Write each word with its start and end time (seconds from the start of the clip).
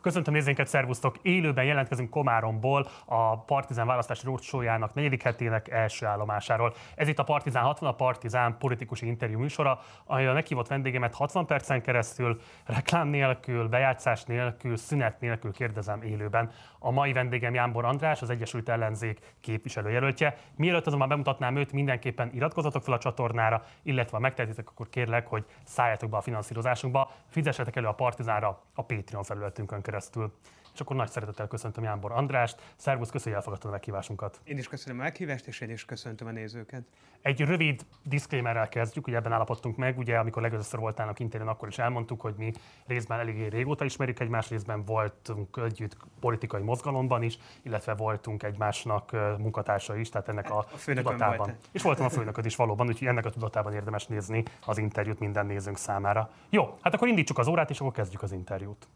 Köszöntöm 0.00 0.34
nézőinket, 0.34 0.66
szervusztok! 0.66 1.16
Élőben 1.22 1.64
jelentkezünk 1.64 2.10
Komáromból 2.10 2.86
a 3.04 3.38
Partizán 3.38 3.86
választási 3.86 4.26
rócsójának 4.26 4.94
negyedik 4.94 5.22
hetének 5.22 5.68
első 5.68 6.06
állomásáról. 6.06 6.74
Ez 6.94 7.08
itt 7.08 7.18
a 7.18 7.24
Partizán 7.24 7.62
60, 7.62 7.88
a 7.88 7.94
Partizán 7.94 8.56
politikusi 8.58 9.06
interjú 9.06 9.38
műsora, 9.38 9.80
ahol 10.04 10.28
a 10.28 10.32
meghívott 10.32 10.68
vendégemet 10.68 11.14
60 11.14 11.46
percen 11.46 11.82
keresztül, 11.82 12.40
reklám 12.66 13.08
nélkül, 13.08 13.68
bejátszás 13.68 14.24
nélkül, 14.24 14.76
szünet 14.76 15.20
nélkül 15.20 15.52
kérdezem 15.52 16.02
élőben. 16.02 16.50
A 16.78 16.90
mai 16.90 17.12
vendégem 17.12 17.54
Jánbor 17.54 17.84
András, 17.84 18.22
az 18.22 18.30
Egyesült 18.30 18.68
Ellenzék 18.68 19.34
képviselőjelöltje. 19.40 20.36
Mielőtt 20.56 20.86
azonban 20.86 21.08
bemutatnám 21.08 21.56
őt, 21.56 21.72
mindenképpen 21.72 22.30
iratkozzatok 22.34 22.82
fel 22.82 22.94
a 22.94 22.98
csatornára, 22.98 23.62
illetve 23.82 24.16
ha 24.16 24.22
megtehetitek, 24.22 24.68
akkor 24.68 24.88
kérlek, 24.88 25.26
hogy 25.26 25.44
szálljatok 25.64 26.10
be 26.10 26.16
a 26.16 26.20
finanszírozásunkba, 26.20 27.10
fizessetek 27.28 27.76
elő 27.76 27.86
a 27.86 27.92
Partizánra 27.92 28.62
a 28.74 28.82
Patreon 28.82 29.22
felületünkön 29.22 29.80
keresztül. 29.90 30.32
És 30.74 30.80
akkor 30.80 30.96
nagy 30.96 31.10
szeretettel 31.10 31.46
köszöntöm 31.46 31.84
Jánbor 31.84 32.12
Andrást. 32.12 32.62
Szervusz, 32.76 33.10
köszönjük, 33.10 33.36
elfogadtad 33.36 33.70
a 33.70 33.72
meghívásunkat. 33.72 34.40
Én 34.44 34.58
is 34.58 34.68
köszönöm 34.68 35.00
a 35.00 35.02
meghívást, 35.02 35.46
és 35.46 35.60
én 35.60 35.70
is 35.70 35.84
köszöntöm 35.84 36.26
a 36.26 36.30
nézőket. 36.30 36.82
Egy 37.22 37.40
rövid 37.40 37.86
disclaimerrel 38.02 38.68
kezdjük, 38.68 39.06
ugye 39.06 39.16
ebben 39.16 39.32
állapodtunk 39.32 39.76
meg, 39.76 39.98
ugye 39.98 40.18
amikor 40.18 40.42
legelőször 40.42 40.80
voltál 40.80 41.08
a 41.08 41.12
interjún, 41.16 41.48
akkor 41.48 41.68
is 41.68 41.78
elmondtuk, 41.78 42.20
hogy 42.20 42.34
mi 42.36 42.52
részben 42.86 43.18
eléggé 43.18 43.46
régóta 43.46 43.84
ismerjük 43.84 44.20
egymást, 44.20 44.50
részben 44.50 44.84
voltunk 44.84 45.56
együtt 45.64 45.96
politikai 46.20 46.62
mozgalomban 46.62 47.22
is, 47.22 47.38
illetve 47.62 47.94
voltunk 47.94 48.42
egymásnak 48.42 49.12
munkatársai 49.38 50.00
is, 50.00 50.08
tehát 50.08 50.28
ennek 50.28 50.50
a, 50.50 50.58
a 50.58 50.66
tudatában. 50.84 51.36
Volt 51.36 51.68
és 51.72 51.82
voltam 51.82 52.04
a 52.04 52.08
főnököd 52.08 52.44
is 52.44 52.56
valóban, 52.56 52.86
úgyhogy 52.86 53.08
ennek 53.08 53.24
a 53.26 53.30
tudatában 53.30 53.72
érdemes 53.72 54.06
nézni 54.06 54.42
az 54.66 54.78
interjút 54.78 55.18
minden 55.18 55.46
nézőnk 55.46 55.76
számára. 55.76 56.30
Jó, 56.48 56.78
hát 56.80 56.94
akkor 56.94 57.08
indítsuk 57.08 57.38
az 57.38 57.46
órát, 57.46 57.70
és 57.70 57.80
akkor 57.80 57.92
kezdjük 57.92 58.22
az 58.22 58.32
interjút 58.32 58.86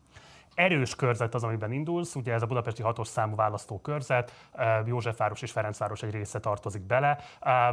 erős 0.54 0.94
körzet 0.94 1.34
az, 1.34 1.44
amiben 1.44 1.72
indulsz, 1.72 2.14
ugye 2.14 2.32
ez 2.32 2.42
a 2.42 2.46
budapesti 2.46 2.82
hatos 2.82 3.08
számú 3.08 3.34
választókörzet, 3.34 4.48
Józsefváros 4.84 5.42
és 5.42 5.50
Ferencváros 5.50 6.02
egy 6.02 6.10
része 6.10 6.41
tartozik 6.41 6.83
bele. 6.83 7.19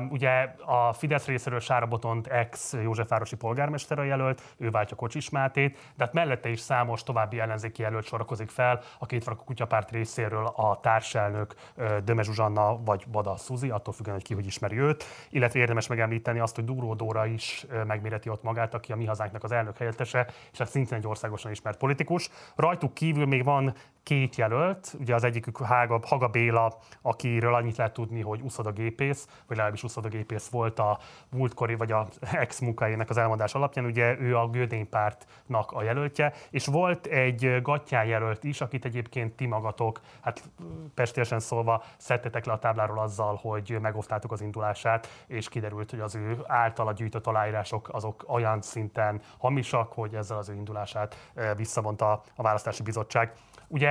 Ugye 0.10 0.56
a 0.66 0.94
Fidesz 0.94 1.26
részéről 1.26 1.60
Sára 1.60 1.86
Botont 1.86 2.28
ex 2.28 2.74
Józsefvárosi 2.84 3.36
polgármester 3.36 4.00
a 4.00 4.04
jelölt, 4.04 4.42
ő 4.58 4.70
váltja 4.70 4.96
Kocsis 4.96 5.30
Mátét, 5.30 5.78
de 5.96 6.04
hát 6.04 6.14
mellette 6.14 6.50
is 6.50 6.60
számos 6.60 7.04
további 7.04 7.40
ellenzéki 7.40 7.82
jelölt 7.82 8.06
sorakozik 8.06 8.50
fel, 8.50 8.82
a 9.00 9.06
két 9.06 9.28
a 9.28 9.36
kutyapárt 9.36 9.92
részéről 9.92 10.46
a 10.46 10.80
társelnök 10.80 11.56
Döme 12.04 12.24
Zsuzsanna 12.24 12.84
vagy 12.84 13.06
Bada 13.12 13.38
Szuzi, 13.38 13.70
attól 13.70 13.94
függően, 13.94 14.16
hogy 14.16 14.26
ki 14.26 14.34
hogy 14.34 14.46
ismeri 14.46 14.80
őt, 14.80 15.04
illetve 15.30 15.60
érdemes 15.60 15.88
megemlíteni 15.88 16.40
azt, 16.40 16.56
hogy 16.56 16.66
Duró 16.66 16.94
Dóra 16.94 17.26
is 17.26 17.66
megméreti 17.88 18.30
ott 18.30 18.44
magát, 18.44 18.74
aki 18.74 18.92
a 18.92 18.96
mi 18.96 19.06
hazánknak 19.06 19.44
az 19.44 19.52
elnök 19.52 19.78
helyettese, 19.78 20.28
és 20.52 20.58
hát 20.58 20.70
szintén 20.70 20.98
egy 20.98 21.08
országosan 21.08 21.52
ismert 21.52 21.78
politikus 21.78 22.30
rajtuk 22.72 22.94
kívül 22.94 23.26
még 23.26 23.44
van 23.44 23.74
két 24.04 24.36
jelölt, 24.36 24.96
ugye 25.00 25.16
az 25.16 25.24
egyikük 25.24 25.58
Hága, 25.64 26.00
Haga 26.04 26.28
Béla, 26.28 26.78
akiről 27.02 27.56
annyit 27.56 27.78
lehet 27.78 27.94
tudni, 27.94 28.22
hogy 28.22 28.42
uszodagépész, 28.42 29.26
vagy 29.26 29.58
legalábbis 29.58 29.84
uszodagépész 29.84 30.50
volt 30.50 30.80
a 30.80 31.00
múltkori, 31.30 31.76
vagy 31.76 31.92
a 31.92 32.08
ex 32.32 32.60
munkájának 32.60 33.10
az 33.10 33.18
elmondás 33.18 33.56
alapján, 33.56 33.86
ugye 33.86 34.20
ő 34.20 34.38
a 34.38 34.48
Gödény 34.48 34.90
pártnak 34.90 35.72
a 35.72 35.84
jelöltje, 35.84 36.34
és 36.50 36.66
volt 36.66 37.06
egy 37.06 37.62
Gattyán 37.62 38.06
jelölt 38.06 38.44
is, 38.44 38.62
akit 38.62 38.86
egyébként 38.86 39.36
ti 39.36 39.46
magatok, 39.46 40.02
hát 40.22 40.44
pestésen 40.94 41.40
szólva 41.40 41.84
szedtetek 41.98 42.46
le 42.46 42.54
a 42.54 42.60
tábláról 42.60 43.00
azzal, 43.00 43.40
hogy 43.42 43.78
megosztátok 43.82 44.32
az 44.32 44.42
indulását, 44.42 45.24
és 45.28 45.50
kiderült, 45.50 45.90
hogy 45.90 46.00
az 46.00 46.16
ő 46.16 46.38
általa 46.48 46.92
gyűjtött 46.92 47.28
aláírások 47.28 47.90
azok 47.92 48.26
olyan 48.28 48.62
szinten 48.62 49.22
hamisak, 49.38 49.94
hogy 49.94 50.16
ezzel 50.16 50.38
az 50.38 50.50
ő 50.50 50.54
indulását 50.54 51.32
eh, 51.34 51.56
visszavonta 51.56 52.12
a 52.36 52.42
választási 52.42 52.84
bizottság. 52.84 53.34
Ugye 53.68 53.91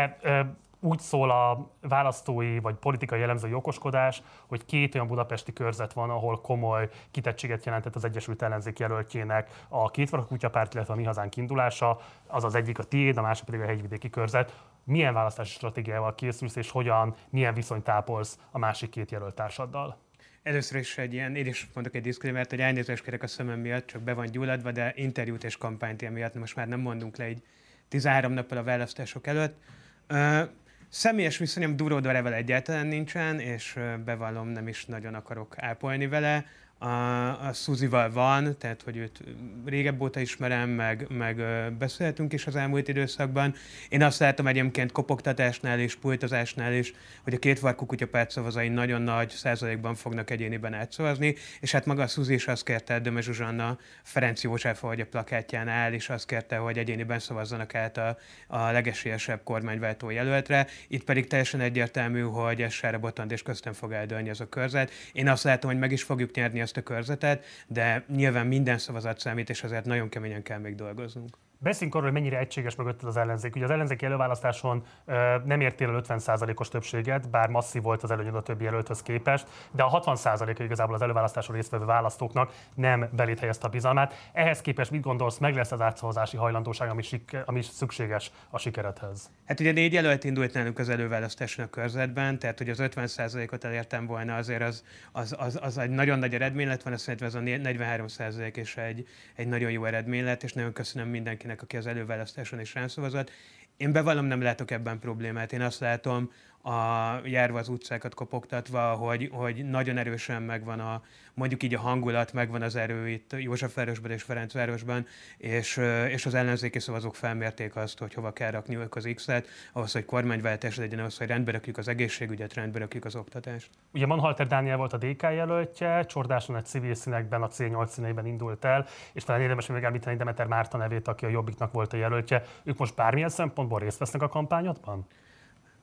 úgy 0.81 0.99
szól 0.99 1.31
a 1.31 1.71
választói 1.81 2.59
vagy 2.59 2.75
politikai 2.75 3.19
jellemző 3.19 3.55
okoskodás, 3.55 4.23
hogy 4.47 4.65
két 4.65 4.95
olyan 4.95 5.07
budapesti 5.07 5.53
körzet 5.53 5.93
van, 5.93 6.11
ahol 6.11 6.41
komoly 6.41 6.89
kitettséget 7.11 7.65
jelentett 7.65 7.95
az 7.95 8.05
Egyesült 8.05 8.43
Ellenzék 8.43 8.79
jelöltjének 8.79 9.51
a 9.69 9.91
két 9.91 10.11
kutyapárt, 10.11 10.75
illetve 10.75 10.93
a 10.93 10.97
Mi 10.97 11.05
Hazánk 11.05 11.37
indulása, 11.37 12.01
az 12.27 12.45
az 12.45 12.55
egyik 12.55 12.79
a 12.79 12.83
tiéd, 12.83 13.17
a 13.17 13.23
másik 13.23 13.45
pedig 13.45 13.61
a 13.61 13.65
hegyvidéki 13.65 14.11
körzet. 14.11 14.65
Milyen 14.85 15.15
választási 15.15 15.53
stratégiával 15.53 16.15
készülsz, 16.15 16.57
és 16.57 16.71
hogyan, 16.71 17.15
milyen 17.31 17.55
viszonyt 17.55 17.85
tápolsz 17.85 18.39
a 18.51 18.59
másik 18.59 18.91
két 18.91 19.11
jelölt 19.11 19.35
társaddal? 19.35 19.97
Először 20.43 20.79
is 20.79 20.99
egy 20.99 21.13
ilyen, 21.13 21.37
én 21.37 21.47
is 21.47 21.69
mondok 21.75 21.95
egy 21.95 22.03
diszklémert, 22.03 22.51
hogy 22.51 22.61
elnézést 22.61 23.05
kérek 23.05 23.23
a 23.23 23.27
szemem 23.27 23.61
miatt, 23.61 23.87
csak 23.87 24.03
be 24.03 24.15
van 24.15 24.27
gyulladva, 24.27 24.73
de 24.73 24.93
interjút 24.97 25.45
és 25.45 25.57
kampányt 25.57 26.11
miatt 26.11 26.35
most 26.35 26.57
már 26.57 26.69
nem 26.69 26.81
mondunk 26.81 27.17
le 27.17 27.29
így 27.29 27.43
13 27.89 28.33
nappal 28.33 28.59
a 28.59 28.63
választások 28.63 29.27
előtt. 29.27 29.63
Uh, 30.11 30.49
személyes 30.89 31.39
viszonyom 31.39 31.77
Duró 31.77 32.01
Dorevel 32.01 32.35
egyáltalán 32.35 32.87
nincsen, 32.87 33.41
és 33.41 33.79
bevallom, 34.05 34.49
nem 34.49 34.69
is 34.69 34.85
nagyon 34.85 35.15
akarok 35.15 35.55
ápolni 35.59 36.09
vele 36.09 36.45
a, 36.83 37.47
a 37.47 37.53
Szuzival 37.53 38.11
van, 38.11 38.59
tehát 38.59 38.83
hogy 38.83 38.97
őt 38.97 39.21
régebb 39.65 40.01
óta 40.01 40.21
ismerem, 40.21 40.69
meg, 40.69 41.07
meg 41.09 41.43
beszélhetünk 41.79 42.33
is 42.33 42.47
az 42.47 42.57
elmúlt 42.57 42.89
időszakban. 42.89 43.55
Én 43.89 44.03
azt 44.03 44.19
látom 44.19 44.47
egyébként 44.47 44.93
kopogtatásnál 44.93 45.79
és 45.79 45.97
pultozásnál 45.97 46.73
is, 46.73 46.93
hogy 47.23 47.35
a 47.35 47.39
két 47.39 47.61
varkú 47.61 47.87
kutyapárt 47.87 48.31
szavazai 48.31 48.69
nagyon 48.69 49.03
nagy 49.03 49.31
százalékban 49.31 49.95
fognak 49.95 50.31
egyéniben 50.31 50.75
átszavazni, 50.75 51.35
és 51.61 51.73
hát 51.73 51.87
maga 51.87 52.03
a 52.03 52.07
Szuzi 52.07 52.35
is 52.35 52.47
azt 52.47 52.65
kérte, 52.65 53.01
Döme 53.01 53.21
Zsuzsanna 53.21 53.79
Ferenc 54.03 54.43
József, 54.43 54.81
hogy 54.81 55.01
a 55.01 55.07
plakátján 55.07 55.69
áll, 55.69 55.93
és 55.93 56.09
azt 56.09 56.27
kérte, 56.27 56.57
hogy 56.57 56.79
egyéniben 56.79 57.19
szavazzanak 57.19 57.75
át 57.75 57.97
a, 57.97 58.17
a 58.47 58.71
legesélyesebb 58.71 59.41
kormányváltó 59.45 60.11
jelöltre. 60.11 60.67
Itt 60.89 61.05
pedig 61.05 61.27
teljesen 61.27 61.61
egyértelmű, 61.61 62.21
hogy 62.21 62.63
ez 62.63 62.73
Sára 62.73 62.99
Botond 62.99 63.33
és 63.33 63.43
köztem 63.43 63.73
fog 63.73 63.93
eldőlni 63.93 64.29
ez 64.29 64.41
a 64.41 64.49
körzet. 64.49 64.91
Én 65.13 65.29
azt 65.29 65.45
látom, 65.45 65.71
hogy 65.71 65.81
meg 65.81 65.93
is 65.93 66.03
fogjuk 66.03 66.35
nyerni 66.35 66.61
ezt 66.71 66.87
a 66.87 66.93
körzetet, 66.93 67.45
de 67.67 68.05
nyilván 68.09 68.47
minden 68.47 68.79
szavazat 68.79 69.19
számít, 69.19 69.51
és 69.51 69.63
azért 69.63 69.85
nagyon 69.85 70.09
keményen 70.09 70.43
kell 70.43 70.59
még 70.59 70.75
dolgoznunk. 70.75 71.37
Beszéljünk 71.63 71.95
arról, 71.95 72.11
hogy 72.11 72.21
mennyire 72.21 72.39
egységes 72.39 72.75
mögött 72.75 73.03
az 73.03 73.17
ellenzék. 73.17 73.55
Ugye 73.55 73.65
az 73.65 73.71
ellenzéki 73.71 74.05
előválasztáson 74.05 74.83
ö, 75.05 75.37
nem 75.45 75.61
értél 75.61 75.89
el 75.89 76.03
50%-os 76.09 76.69
többséget, 76.69 77.31
bár 77.31 77.49
masszív 77.49 77.83
volt 77.83 78.03
az 78.03 78.11
előnyöd 78.11 78.35
a 78.35 78.43
többi 78.43 78.65
jelölthöz 78.65 79.03
képest, 79.03 79.47
de 79.71 79.83
a 79.83 80.01
60%-a 80.01 80.63
igazából 80.63 80.95
az 80.95 81.03
előválasztáson 81.03 81.55
résztvevő 81.55 81.85
választóknak 81.85 82.53
nem 82.75 83.09
belét 83.13 83.39
helyezte 83.39 83.67
a 83.67 83.71
bizalmát. 83.71 84.31
Ehhez 84.33 84.61
képest 84.61 84.91
mit 84.91 85.01
gondolsz, 85.01 85.39
meg 85.39 85.55
lesz 85.55 85.73
az 85.73 85.81
átszavazási 85.81 86.37
hajlandóság, 86.37 86.91
ami, 86.91 87.03
sik, 87.03 87.37
ami 87.45 87.63
szükséges 87.63 88.31
a 88.51 88.59
sikeredhez? 88.59 89.31
Hát 89.47 89.61
ugye 89.61 89.73
négy 89.73 89.93
jelölt 89.93 90.25
indult 90.25 90.53
nálunk 90.55 90.79
az 90.79 90.89
előválasztáson 90.89 91.65
a 91.65 91.69
körzetben, 91.69 92.39
tehát 92.39 92.59
hogy 92.59 92.71
az 92.71 92.79
50%-ot 92.83 93.65
elértem 93.65 94.07
volna, 94.07 94.37
azért 94.37 94.63
az, 94.63 94.85
az, 95.13 95.35
az, 95.39 95.59
az 95.63 95.79
egy 95.79 95.91
nagyon 95.91 96.19
nagy 96.19 96.35
eredmény 96.35 96.67
lett 96.67 96.83
volna, 96.83 96.99
szerintem 96.99 97.29
ez 97.29 97.35
a 97.35 97.41
43% 97.41 98.57
és 98.57 98.77
egy, 98.77 99.07
egy 99.35 99.47
nagyon 99.47 99.71
jó 99.71 99.85
eredmény 99.85 100.25
lett, 100.25 100.43
és 100.43 100.53
nagyon 100.53 100.73
köszönöm 100.73 101.09
mindenkinek 101.09 101.49
mindenkinek, 101.51 101.63
aki 101.63 101.77
az 101.77 101.87
előválasztáson 101.87 102.61
is 102.61 102.75
rám 102.75 102.89
szavazott. 102.89 103.31
Én 103.77 103.93
bevallom, 103.93 104.25
nem 104.25 104.43
látok 104.43 104.71
ebben 104.71 104.99
problémát. 104.99 105.53
Én 105.53 105.61
azt 105.61 105.81
látom, 105.81 106.33
a 106.63 107.15
járva 107.25 107.59
az 107.59 107.69
utcákat 107.69 108.15
kopogtatva, 108.15 108.95
hogy, 108.95 109.31
hogy 109.33 109.65
nagyon 109.65 109.97
erősen 109.97 110.43
megvan 110.43 110.81
a, 110.81 111.03
mondjuk 111.35 111.63
így 111.63 111.75
a 111.75 111.81
hangulat, 111.81 112.33
megvan 112.33 112.63
az 112.63 112.77
erő 112.77 113.09
itt 113.09 113.35
Józsefvárosban 113.39 114.11
és 114.11 114.23
Ferencvárosban, 114.23 115.07
és, 115.37 115.77
és 116.09 116.27
az 116.27 116.35
ellenzéki 116.35 116.79
szavazók 116.79 117.15
felmérték 117.15 117.77
azt, 117.77 117.99
hogy 117.99 118.15
hova 118.15 118.33
kell 118.33 118.51
rakni 118.51 118.77
ők 118.77 118.97
az 118.97 119.09
X-et, 119.15 119.49
ahhoz, 119.73 119.93
hogy 119.93 120.05
kormányváltás 120.05 120.77
legyen, 120.77 120.99
ahhoz, 120.99 121.19
hogy 121.19 121.27
rendbe 121.27 121.53
rakjuk 121.53 121.77
az 121.77 121.89
egészségügyet, 121.89 122.55
rendbe 122.55 122.79
rakjuk 122.79 123.05
az 123.05 123.17
oktatást. 123.17 123.71
Ugye 123.95 124.07
Manhalter 124.07 124.47
Dániel 124.47 124.77
volt 124.77 124.93
a 124.93 124.99
DK 124.99 125.23
jelöltje, 125.23 126.05
Csordáson 126.05 126.57
egy 126.57 126.67
civil 126.67 126.95
színekben, 126.95 127.43
a 127.43 127.49
C8 127.49 127.87
színeiben 127.87 128.27
indult 128.27 128.65
el, 128.65 128.87
és 129.13 129.25
talán 129.25 129.41
érdemes 129.41 129.67
megemlíteni 129.67 130.17
Demeter 130.17 130.47
Márta 130.47 130.77
nevét, 130.77 131.09
aki 131.09 131.25
a 131.25 131.29
Jobbiknak 131.29 131.73
volt 131.73 131.93
a 131.93 131.97
jelöltje. 131.97 132.43
Ők 132.63 132.79
most 132.79 132.95
bármilyen 132.95 133.29
szempontból 133.29 133.79
részt 133.79 133.99
vesznek 133.99 134.23
a 134.23 134.29
kampányodban? 134.29 135.07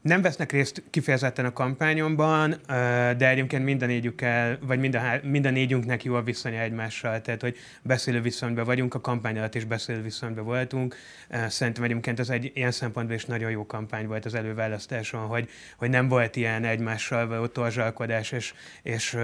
Nem 0.02 0.22
vesznek 0.22 0.52
részt 0.52 0.84
kifejezetten 0.90 1.46
a 1.46 1.54
kampányomban, 1.54 2.56
de 3.18 3.30
egyébként 3.30 3.64
minden 3.64 3.88
négyükkel, 3.88 4.58
vagy 4.62 4.80
minden, 4.80 5.22
minden 5.24 5.54
négyünknek 5.54 6.04
jó 6.04 6.16
a 6.16 6.22
viszonya 6.22 6.60
egymással, 6.60 7.22
tehát 7.22 7.42
hogy 7.42 7.58
beszélő 7.82 8.22
viszonyban 8.22 8.66
vagyunk, 8.66 8.94
a 8.94 9.02
kampány 9.02 9.38
alatt 9.38 9.56
is 9.56 9.66
beszélő 9.66 10.02
viszonyban 10.02 10.44
voltunk. 10.44 10.96
Szerintem 11.48 11.84
egyébként 11.84 12.20
ez 12.20 12.30
egy 12.30 12.52
ilyen 12.54 12.72
szempontból 12.72 13.16
is 13.16 13.26
nagyon 13.26 13.52
jó 13.52 13.66
kampány 13.66 14.08
volt 14.08 14.26
az 14.26 14.34
előválasztáson, 14.34 15.22
hogy, 15.28 15.50
hogy 15.78 15.90
nem 15.90 16.08
volt 16.08 16.36
ilyen 16.36 16.64
egymással 16.64 17.28
való 17.28 17.48
torzsalkodás, 17.48 18.32
és, 18.32 18.54
és 18.84 19.18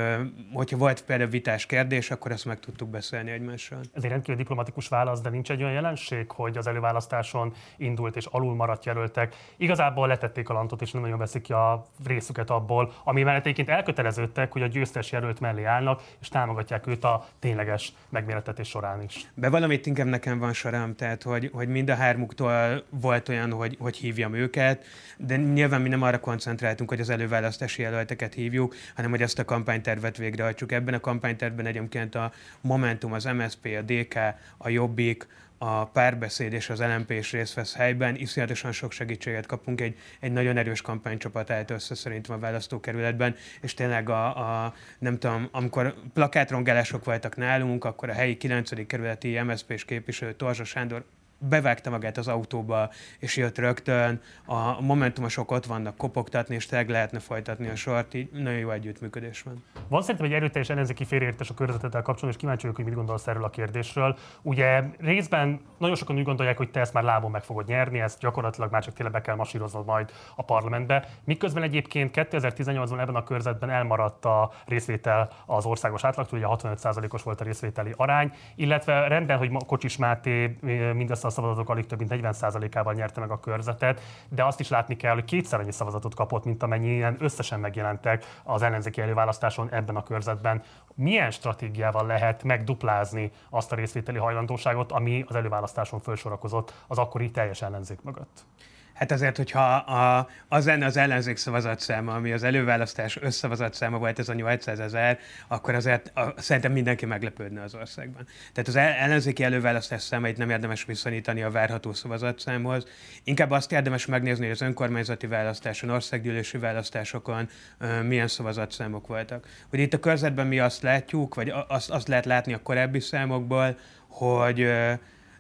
hogyha 0.54 0.78
volt 0.78 1.04
például 1.04 1.30
vitás 1.30 1.66
kérdés, 1.66 2.12
akkor 2.12 2.32
ezt 2.32 2.46
meg 2.46 2.60
tudtuk 2.60 2.90
beszélni 2.90 3.32
egymással. 3.32 3.80
Ez 3.94 4.04
egy 4.04 4.10
rendkívül 4.10 4.36
diplomatikus 4.36 4.88
válasz, 4.88 5.22
de 5.22 5.30
nincs 5.30 5.52
egy 5.52 5.62
olyan 5.62 5.74
jelenség, 5.74 6.32
hogy 6.32 6.58
az 6.58 6.68
előválasztáson 6.68 7.54
indult 7.78 8.16
és 8.16 8.26
alul 8.26 8.56
maradt 8.56 8.86
jelöltek. 8.86 9.36
Igazából 9.58 10.08
letették 10.08 10.50
a 10.50 10.54
talantot, 10.64 10.82
és 10.82 10.92
nem 10.92 11.02
nagyon 11.02 11.18
veszik 11.18 11.42
ki 11.42 11.54
a 11.54 11.86
részüket 12.06 12.50
abból, 12.50 12.94
ami 13.04 13.24
mellett 13.24 13.42
egyébként 13.42 13.70
elköteleződtek, 13.70 14.52
hogy 14.52 14.62
a 14.62 14.68
győztes 14.68 15.12
jelölt 15.12 15.40
mellé 15.40 15.64
állnak, 15.64 16.02
és 16.22 16.28
támogatják 16.28 16.88
őt 16.88 17.04
a 17.04 17.26
tényleges 17.40 17.94
megméretetés 18.10 18.68
során 18.68 19.02
is. 19.02 19.28
Be 19.34 19.50
valamit 19.50 19.86
inkább 19.86 20.08
nekem 20.08 20.40
van 20.40 20.54
sorám, 20.54 20.96
tehát 20.96 21.24
hogy, 21.24 21.50
hogy 21.54 21.68
mind 21.68 21.90
a 21.90 21.96
hármuktól 21.96 22.84
volt 22.90 23.30
olyan, 23.30 23.52
hogy, 23.52 23.78
hogy 23.80 23.98
hívjam 23.98 24.34
őket, 24.34 24.86
de 25.18 25.36
nyilván 25.36 25.82
mi 25.82 25.90
nem 25.90 26.02
arra 26.02 26.20
koncentráltunk, 26.20 26.90
hogy 26.90 27.00
az 27.00 27.10
előválasztási 27.10 27.82
jelölteket 27.82 28.34
hívjuk, 28.34 28.76
hanem 28.96 29.12
hogy 29.12 29.22
ezt 29.22 29.40
a 29.40 29.46
kampánytervet 29.46 30.18
végrehajtsuk. 30.18 30.72
Ebben 30.72 30.94
a 30.94 31.00
kampánytervben 31.00 31.66
egyébként 31.66 32.16
a 32.16 32.32
Momentum, 32.62 33.14
az 33.14 33.24
MSP, 33.24 33.66
a 33.66 33.82
DK, 33.82 34.16
a 34.58 34.70
Jobbik, 34.70 35.28
a 35.66 35.86
párbeszéd 35.86 36.54
és 36.54 36.70
az 36.70 36.80
LMP 36.80 37.12
is 37.12 37.32
részt 37.32 37.54
vesz 37.54 37.76
helyben. 37.76 38.16
Iszonyatosan 38.16 38.72
sok 38.72 38.92
segítséget 38.92 39.46
kapunk, 39.46 39.82
egy, 39.82 39.98
egy 40.20 40.32
nagyon 40.32 40.58
erős 40.58 40.82
kampánycsapat 40.82 41.50
állt 41.50 41.70
össze 41.70 41.96
szerintem 41.96 42.36
a 42.36 42.40
választókerületben, 42.40 43.36
és 43.62 43.74
tényleg 43.74 44.10
a, 44.10 44.26
a 44.66 44.74
nem 45.00 45.20
tudom, 45.20 45.48
amikor 45.52 45.96
plakátrongálások 46.14 47.06
voltak 47.06 47.36
nálunk, 47.36 47.86
akkor 47.86 48.10
a 48.10 48.14
helyi 48.14 48.38
9. 48.38 48.88
kerületi 48.88 49.40
MSZP-s 49.40 49.86
képviselő 49.86 50.34
Torzsa 50.34 50.64
Sándor 50.64 51.06
bevágta 51.50 51.90
magát 51.90 52.18
az 52.18 52.28
autóba, 52.28 52.90
és 53.20 53.38
jött 53.38 53.58
rögtön. 53.58 54.22
A 54.46 54.82
momentumosok 54.82 55.52
ott 55.52 55.66
vannak 55.66 55.98
kopogtatni, 55.98 56.56
és 56.56 56.66
tényleg 56.66 56.90
lehetne 56.90 57.20
folytatni 57.20 57.68
a 57.68 57.76
sort, 57.76 58.14
így 58.14 58.30
nagyon 58.32 58.60
jó 58.60 58.70
együttműködés 58.70 59.42
van. 59.42 59.64
Van 59.88 60.02
szerintem 60.02 60.26
egy 60.26 60.34
erőteljes 60.34 60.70
ellenzéki 60.70 61.06
félreértés 61.06 61.50
a 61.50 61.54
körzetettel 61.54 62.02
kapcsolatban, 62.02 62.30
és 62.30 62.38
kíváncsi 62.38 62.62
vagyok, 62.62 62.76
hogy 62.76 62.86
mit 62.86 62.96
gondolsz 62.96 63.28
erről 63.28 63.44
a 63.44 63.50
kérdésről. 63.50 64.18
Ugye 64.42 64.84
részben 65.00 65.62
nagyon 65.78 65.96
sokan 65.96 66.16
úgy 66.16 66.24
gondolják, 66.24 66.58
hogy 66.58 66.72
te 66.72 66.80
ezt 66.80 66.94
már 66.94 67.04
lábon 67.04 67.32
meg 67.32 67.44
fogod 67.44 67.68
nyerni, 67.68 68.00
ezt 68.00 68.20
gyakorlatilag 68.20 68.72
már 68.72 68.84
csak 68.84 68.94
tényleg 68.94 69.14
be 69.14 69.22
kell 69.22 69.36
masíroznod 69.36 69.86
majd 69.86 70.12
a 70.36 70.44
parlamentbe. 70.44 71.08
Miközben 71.24 71.64
egyébként 71.64 72.12
2018-ban 72.16 73.00
ebben 73.00 73.16
a 73.16 73.24
körzetben 73.24 73.70
elmaradt 73.70 74.26
a 74.26 74.52
részvétel 74.66 75.30
az 75.46 75.66
országos 75.66 76.04
átlagtól, 76.04 76.40
ugye 76.40 76.48
65%-os 76.50 77.24
volt 77.24 77.42
a 77.42 77.44
részvételi 77.44 77.94
arány, 77.96 78.32
illetve 78.56 79.08
rendben, 79.08 79.38
hogy 79.38 79.52
Kocsis 79.68 79.98
Máté 79.98 80.58
mindezt 80.94 81.26
a 81.26 81.30
szavazatok 81.34 81.70
alig 81.70 81.86
több 81.86 82.00
mint 82.00 82.12
40%-ával 82.14 82.94
nyerte 82.94 83.20
meg 83.20 83.32
a 83.32 83.40
körzetet, 83.40 84.02
de 84.30 84.46
azt 84.46 84.60
is 84.60 84.70
látni 84.70 84.96
kell, 84.96 85.14
hogy 85.14 85.26
kétszer 85.26 85.60
annyi 85.60 85.72
szavazatot 85.72 86.16
kapott, 86.16 86.46
mint 86.46 86.64
amennyien 86.64 87.16
összesen 87.20 87.60
megjelentek 87.60 88.26
az 88.44 88.62
ellenzéki 88.62 89.02
előválasztáson 89.02 89.70
ebben 89.72 89.96
a 89.96 90.04
körzetben. 90.04 90.62
Milyen 90.96 91.32
stratégiával 91.32 92.06
lehet 92.06 92.44
megduplázni 92.44 93.32
azt 93.50 93.72
a 93.72 93.76
részvételi 93.76 94.18
hajlandóságot, 94.18 94.92
ami 94.92 95.24
az 95.28 95.36
előválasztáson 95.36 96.00
felsorakozott 96.00 96.74
az 96.88 96.98
akkori 96.98 97.32
teljes 97.32 97.62
ellenzék 97.62 98.02
mögött? 98.02 98.46
Hát 98.94 99.12
azért, 99.12 99.38
hogyha 99.38 99.76
a, 99.76 100.30
az 100.48 100.66
lenne 100.66 100.86
az 100.86 100.98
ellenzék 100.98 101.38
szavazatszáma, 101.38 102.14
ami 102.14 102.32
az 102.32 102.44
előválasztás 102.44 103.18
összszavazatszáma 103.22 103.98
volt, 103.98 104.20
ez 104.20 104.30
a 104.30 104.34
800 104.34 104.80
ezer, 104.80 105.20
akkor 105.48 105.76
azért 105.76 106.12
a, 106.18 106.34
szerintem 106.38 106.72
mindenki 106.72 107.06
meglepődne 107.06 107.62
az 107.62 107.76
országban. 107.76 108.28
Tehát 108.54 108.70
az 108.70 108.76
ellenzéki 108.76 109.44
előválasztás 109.44 110.02
számait 110.02 110.38
nem 110.38 110.50
érdemes 110.50 110.86
viszonyítani 110.86 111.42
a 111.42 111.52
várható 111.52 111.94
szavazatszámhoz. 111.94 112.88
Inkább 113.24 113.52
azt 113.52 113.72
érdemes 113.72 114.06
megnézni, 114.06 114.44
hogy 114.44 114.54
az 114.54 114.62
önkormányzati 114.62 115.28
választáson, 115.28 115.90
országgyűlési 115.90 116.58
választásokon 116.58 117.50
uh, 117.80 118.04
milyen 118.04 118.28
szavazatszámok 118.28 119.08
voltak. 119.08 119.48
Hogy 119.70 119.80
itt 119.80 119.94
a 119.94 120.00
körzetben 120.00 120.48
mi 120.48 120.60
azt 120.60 120.82
látjuk, 120.82 121.36
vagy 121.36 121.54
azt, 121.68 121.90
azt 121.90 122.08
lehet 122.08 122.26
látni 122.26 122.54
a 122.54 122.62
korábbi 122.62 123.00
számokból, 123.00 123.78
hogy 124.08 124.62
uh, 124.62 124.94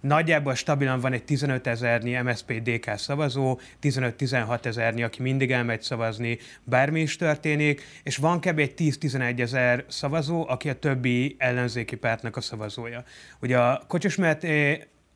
Nagyjából 0.03 0.55
stabilan 0.55 0.99
van 0.99 1.13
egy 1.13 1.23
15 1.23 1.67
ezernyi 1.67 2.21
MSZP-DK 2.21 2.97
szavazó, 2.97 3.59
15-16 3.81 4.65
ezernyi, 4.65 5.03
aki 5.03 5.21
mindig 5.21 5.51
elmegy 5.51 5.81
szavazni, 5.81 6.37
bármi 6.63 7.01
is 7.01 7.15
történik, 7.15 7.81
és 8.03 8.17
van 8.17 8.39
kb. 8.39 8.59
egy 8.59 8.73
10-11 8.77 9.39
ezer 9.39 9.85
szavazó, 9.87 10.45
aki 10.47 10.69
a 10.69 10.79
többi 10.79 11.35
ellenzéki 11.37 11.95
pártnak 11.95 12.37
a 12.37 12.41
szavazója. 12.41 13.03
Ugye 13.41 13.57
a 13.59 13.83
Kocsis 13.87 14.15
mert 14.15 14.43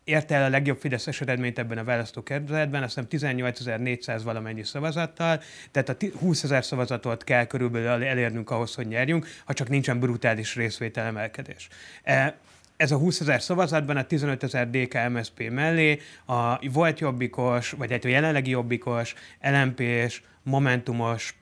érte 0.03 0.35
el 0.35 0.43
a 0.43 0.49
legjobb 0.49 0.79
Fideszes 0.79 1.21
eredményt 1.21 1.59
ebben 1.59 1.77
a 1.77 1.83
választókerületben, 1.83 2.83
azt 2.83 2.99
hiszem 3.09 3.37
18.400 3.45 4.21
valamennyi 4.23 4.63
szavazattal, 4.63 5.41
tehát 5.71 5.89
a 5.89 5.95
20 6.19 6.43
ezer 6.43 6.65
szavazatot 6.65 7.23
kell 7.23 7.45
körülbelül 7.45 8.03
elérnünk 8.03 8.49
ahhoz, 8.49 8.75
hogy 8.75 8.87
nyerjünk, 8.87 9.27
ha 9.45 9.53
csak 9.53 9.69
nincsen 9.69 9.99
brutális 9.99 10.55
részvétel 10.55 11.05
emelkedés. 11.05 11.67
E, 12.03 12.37
ez 12.77 12.91
a 12.91 12.97
20 12.97 13.19
ezer 13.19 13.41
szavazatban 13.41 13.97
a 13.97 14.03
15 14.03 14.43
ezer 14.43 14.69
DK 14.69 15.09
MSP 15.09 15.49
mellé 15.49 15.99
a 16.25 16.69
volt 16.71 16.99
jobbikos, 16.99 17.71
vagy 17.71 17.91
egy 17.91 18.03
jelenlegi 18.03 18.49
jobbikos, 18.49 19.13
LMP-s, 19.41 20.21
momentumos 20.43 21.37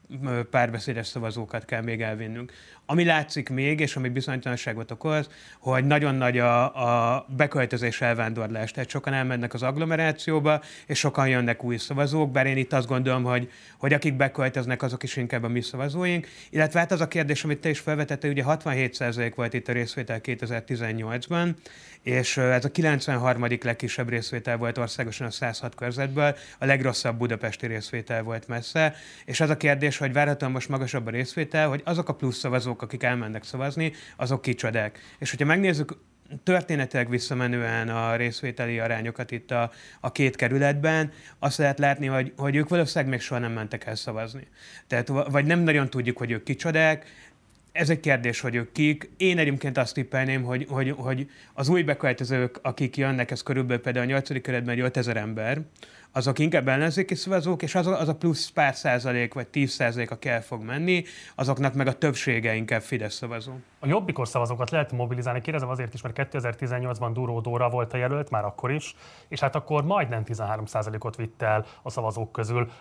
párbeszédes 0.49 1.07
szavazókat 1.07 1.65
kell 1.65 1.81
még 1.81 2.01
elvinnünk. 2.01 2.51
Ami 2.85 3.03
látszik 3.03 3.49
még, 3.49 3.79
és 3.79 3.95
ami 3.95 4.09
bizonytalanságot 4.09 4.91
okoz, 4.91 5.29
hogy 5.59 5.85
nagyon 5.85 6.15
nagy 6.15 6.37
a, 6.37 7.15
a 7.15 7.25
beköltözés 7.37 8.01
elvándorlás. 8.01 8.71
Tehát 8.71 8.89
sokan 8.89 9.13
elmennek 9.13 9.53
az 9.53 9.63
agglomerációba, 9.63 10.61
és 10.85 10.99
sokan 10.99 11.27
jönnek 11.27 11.63
új 11.63 11.77
szavazók, 11.77 12.31
bár 12.31 12.45
én 12.45 12.57
itt 12.57 12.73
azt 12.73 12.87
gondolom, 12.87 13.23
hogy, 13.23 13.51
hogy 13.77 13.93
akik 13.93 14.13
beköltöznek, 14.13 14.81
azok 14.81 15.03
is 15.03 15.15
inkább 15.15 15.43
a 15.43 15.47
mi 15.47 15.61
szavazóink. 15.61 16.27
Illetve 16.49 16.79
hát 16.79 16.91
az 16.91 17.01
a 17.01 17.07
kérdés, 17.07 17.43
amit 17.43 17.61
te 17.61 17.69
is 17.69 17.79
felvetettél, 17.79 18.31
ugye 18.31 18.43
67% 18.47 19.31
volt 19.35 19.53
itt 19.53 19.67
a 19.67 19.71
részvétel 19.71 20.19
2018-ban, 20.23 21.53
és 22.05 22.37
ez 22.37 22.65
a 22.65 22.71
93. 22.71 23.47
legkisebb 23.61 24.09
részvétel 24.09 24.57
volt 24.57 24.77
országosan 24.77 25.27
a 25.27 25.31
106 25.31 25.75
körzetből, 25.75 26.35
a 26.59 26.65
legrosszabb 26.65 27.17
budapesti 27.17 27.67
részvétel 27.67 28.23
volt 28.23 28.47
messze, 28.47 28.95
és 29.25 29.39
az 29.39 29.49
a 29.49 29.57
kérdés, 29.57 29.94
hogy 29.97 30.13
várhatóan 30.13 30.51
most 30.51 30.69
magasabb 30.69 31.07
a 31.07 31.09
részvétel, 31.09 31.69
hogy 31.69 31.81
azok 31.85 32.09
a 32.09 32.13
plusz 32.13 32.37
szavazók, 32.37 32.81
akik 32.81 33.03
elmennek 33.03 33.43
szavazni, 33.43 33.93
azok 34.15 34.41
kicsodák. 34.41 34.99
És 35.19 35.29
hogyha 35.29 35.45
megnézzük 35.45 35.97
történetileg 36.43 37.09
visszamenően 37.09 37.89
a 37.89 38.15
részvételi 38.15 38.79
arányokat 38.79 39.31
itt 39.31 39.51
a, 39.51 39.71
a 39.99 40.11
két 40.11 40.35
kerületben, 40.35 41.11
azt 41.39 41.57
lehet 41.57 41.79
látni, 41.79 42.05
hogy, 42.05 42.33
hogy 42.37 42.55
ők 42.55 42.69
valószínűleg 42.69 43.09
még 43.09 43.21
soha 43.21 43.39
nem 43.39 43.51
mentek 43.51 43.85
el 43.85 43.95
szavazni. 43.95 44.47
Tehát, 44.87 45.07
vagy 45.07 45.45
nem 45.45 45.59
nagyon 45.59 45.89
tudjuk, 45.89 46.17
hogy 46.17 46.31
ők 46.31 46.43
kicsodák, 46.43 47.05
ez 47.71 47.89
egy 47.89 47.99
kérdés, 47.99 48.39
hogy 48.39 48.55
ők 48.55 48.71
kik. 48.71 49.09
Én 49.17 49.37
egyébként 49.37 49.77
azt 49.77 49.93
tippelném, 49.93 50.43
hogy, 50.43 50.65
hogy, 50.69 50.93
hogy 50.97 51.29
az 51.53 51.69
új 51.69 51.83
beköltözők, 51.83 52.59
akik 52.61 52.97
jönnek, 52.97 53.31
ez 53.31 53.43
körülbelül 53.43 53.81
például 53.81 54.05
a 54.05 54.09
8. 54.09 54.41
kerületben 54.41 54.79
5000 54.79 55.17
ember, 55.17 55.61
azok 56.15 56.39
inkább 56.39 56.67
ellenzéki 56.67 57.15
szavazók, 57.15 57.61
és 57.61 57.75
az 57.75 57.87
az 57.87 58.07
a 58.07 58.15
plusz 58.15 58.49
pár 58.49 58.75
százalék, 58.75 59.33
vagy 59.33 59.47
10 59.47 59.71
százalék, 59.71 60.11
aki 60.11 60.29
el 60.29 60.41
fog 60.41 60.63
menni, 60.63 61.03
azoknak 61.35 61.73
meg 61.73 61.87
a 61.87 61.93
többsége 61.93 62.53
inkább 62.55 62.81
Fidesz 62.81 63.13
szavazó. 63.13 63.51
A 63.79 63.87
jobbikos 63.87 64.29
szavazókat 64.29 64.69
lehet 64.69 64.91
mobilizálni, 64.91 65.41
kérdezem 65.41 65.69
azért 65.69 65.93
is, 65.93 66.01
mert 66.01 66.27
2018-ban 66.31 67.09
Duró 67.13 67.39
Dóra 67.39 67.69
volt 67.69 67.93
a 67.93 67.97
jelölt, 67.97 68.29
már 68.29 68.45
akkor 68.45 68.71
is, 68.71 68.95
és 69.27 69.39
hát 69.39 69.55
akkor 69.55 69.83
majdnem 69.83 70.23
13 70.23 70.65
százalékot 70.65 71.15
vitt 71.15 71.41
el 71.41 71.65
a 71.81 71.89
szavazók 71.89 72.31
közül. 72.31 72.71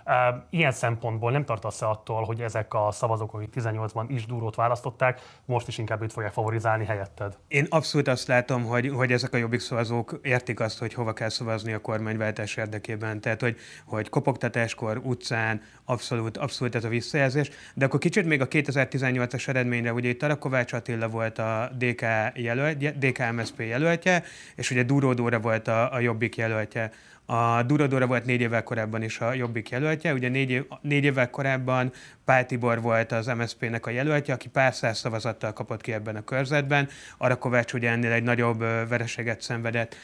Ilyen 0.50 0.72
szempontból 0.72 1.30
nem 1.30 1.44
tartasz 1.44 1.82
-e 1.82 1.88
attól, 1.88 2.24
hogy 2.24 2.40
ezek 2.40 2.74
a 2.74 2.88
szavazók, 2.90 3.34
akik 3.34 3.54
18-ban 3.54 4.04
is 4.08 4.26
Durót 4.26 4.54
választották, 4.54 5.20
most 5.44 5.68
is 5.68 5.78
inkább 5.78 6.02
őt 6.02 6.12
fogják 6.12 6.32
favorizálni 6.32 6.84
helyetted? 6.84 7.36
Én 7.48 7.66
abszolút 7.70 8.08
azt 8.08 8.28
látom, 8.28 8.64
hogy, 8.64 8.88
hogy 8.88 9.12
ezek 9.12 9.34
a 9.34 9.36
jobbik 9.36 9.60
szavazók 9.60 10.18
értik 10.22 10.60
azt, 10.60 10.78
hogy 10.78 10.94
hova 10.94 11.12
kell 11.12 11.28
szavazni 11.28 11.72
a 11.72 11.80
kormányváltás 11.80 12.56
érdekében 12.56 13.20
tehát 13.24 13.40
hogy, 13.40 13.56
hogy 13.84 14.08
kopogtatáskor, 14.08 15.00
utcán, 15.02 15.62
abszolút, 15.84 16.36
abszolút 16.36 16.74
ez 16.74 16.84
a 16.84 16.88
visszajelzés. 16.88 17.50
De 17.74 17.84
akkor 17.84 18.00
kicsit 18.00 18.26
még 18.26 18.40
a 18.40 18.48
2018-as 18.48 19.48
eredményre, 19.48 19.92
ugye 19.92 20.08
itt 20.08 20.18
Tarakovács 20.18 20.72
Attila 20.72 21.08
volt 21.08 21.38
a 21.38 21.70
DK, 21.78 22.02
jelöltje, 22.34 22.90
DK 22.90 23.32
MSZP 23.32 23.60
jelöltje, 23.60 24.24
és 24.54 24.70
ugye 24.70 24.82
Duródóra 24.82 25.38
volt 25.40 25.68
a, 25.68 25.92
a 25.92 26.00
Jobbik 26.00 26.36
jelöltje. 26.36 26.90
A 27.26 27.62
Durodóra 27.62 28.06
volt 28.06 28.24
négy 28.24 28.40
évvel 28.40 28.62
korábban 28.62 29.02
is 29.02 29.20
a 29.20 29.32
Jobbik 29.32 29.68
jelöltje, 29.68 30.12
ugye 30.12 30.28
négy, 30.28 30.50
év, 30.50 30.64
négy 30.80 31.04
évvel 31.04 31.30
korábban 31.30 31.92
Pál 32.24 32.46
Tibor 32.46 32.80
volt 32.80 33.12
az 33.12 33.26
MSZP-nek 33.26 33.86
a 33.86 33.90
jelöltje, 33.90 34.34
aki 34.34 34.48
pár 34.48 34.74
száz 34.74 34.98
szavazattal 34.98 35.52
kapott 35.52 35.80
ki 35.80 35.92
ebben 35.92 36.16
a 36.16 36.24
körzetben. 36.24 36.88
Arakovács 37.18 37.72
ugye 37.72 37.90
ennél 37.90 38.12
egy 38.12 38.22
nagyobb 38.22 38.58
vereséget 38.88 39.40
szenvedett 39.40 39.96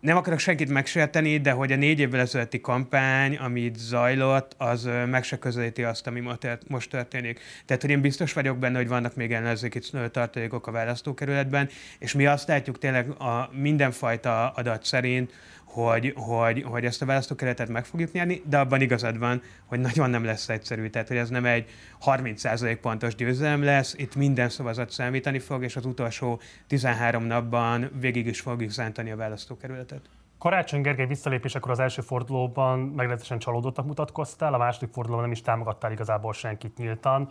nem 0.00 0.16
akarok 0.16 0.38
senkit 0.38 0.68
megsérteni, 0.68 1.38
de 1.40 1.50
hogy 1.50 1.72
a 1.72 1.76
négy 1.76 2.00
évvel 2.00 2.20
ezelőtti 2.20 2.60
kampány, 2.60 3.36
amit 3.36 3.76
zajlott, 3.78 4.54
az 4.58 4.88
meg 5.06 5.24
se 5.24 5.38
közelíti 5.38 5.82
azt, 5.82 6.06
ami 6.06 6.22
most 6.68 6.90
történik. 6.90 7.40
Tehát, 7.66 7.82
hogy 7.82 7.90
én 7.90 8.00
biztos 8.00 8.32
vagyok 8.32 8.58
benne, 8.58 8.76
hogy 8.76 8.88
vannak 8.88 9.14
még 9.14 9.32
ellenzéki 9.32 9.78
tartalékok 10.10 10.66
a 10.66 10.70
választókerületben, 10.70 11.68
és 11.98 12.12
mi 12.12 12.26
azt 12.26 12.48
látjuk 12.48 12.78
tényleg 12.78 13.08
a 13.08 13.50
mindenfajta 13.52 14.48
adat 14.50 14.84
szerint, 14.84 15.32
hogy, 15.74 16.12
hogy, 16.16 16.62
hogy 16.62 16.84
ezt 16.84 17.02
a 17.02 17.06
választókeretet 17.06 17.68
meg 17.68 17.84
fogjuk 17.84 18.12
nyerni, 18.12 18.42
de 18.48 18.58
abban 18.58 18.80
igazad 18.80 19.18
van, 19.18 19.42
hogy 19.64 19.80
nagyon 19.80 20.10
nem 20.10 20.24
lesz 20.24 20.48
egyszerű. 20.48 20.88
Tehát, 20.88 21.08
hogy 21.08 21.16
ez 21.16 21.28
nem 21.28 21.44
egy 21.44 21.68
30% 22.04 22.78
pontos 22.80 23.14
győzelem 23.14 23.62
lesz, 23.62 23.94
itt 23.96 24.14
minden 24.14 24.48
szavazat 24.48 24.90
számítani 24.90 25.38
fog, 25.38 25.62
és 25.62 25.76
az 25.76 25.86
utolsó 25.86 26.40
13 26.66 27.24
napban 27.24 27.90
végig 28.00 28.26
is 28.26 28.40
fogjuk 28.40 28.70
szántani 28.70 29.10
a 29.10 29.16
választókerületet. 29.16 30.00
Karácsony 30.44 30.80
Gergely 30.80 31.06
visszalépésekor 31.06 31.70
az 31.70 31.78
első 31.78 32.02
fordulóban 32.02 32.78
meglehetősen 32.78 33.38
csalódottak 33.38 33.86
mutatkoztál, 33.86 34.54
a 34.54 34.58
második 34.58 34.92
fordulóban 34.92 35.24
nem 35.24 35.32
is 35.32 35.40
támogattál 35.40 35.92
igazából 35.92 36.32
senkit 36.32 36.76
nyíltan. 36.76 37.28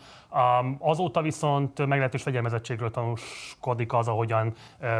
Azóta 0.79 1.21
viszont 1.21 1.77
meglehetős 1.77 2.21
fegyelmezettségről 2.23 2.91
tanúskodik 2.91 3.93
az, 3.93 4.07
ahogyan 4.07 4.53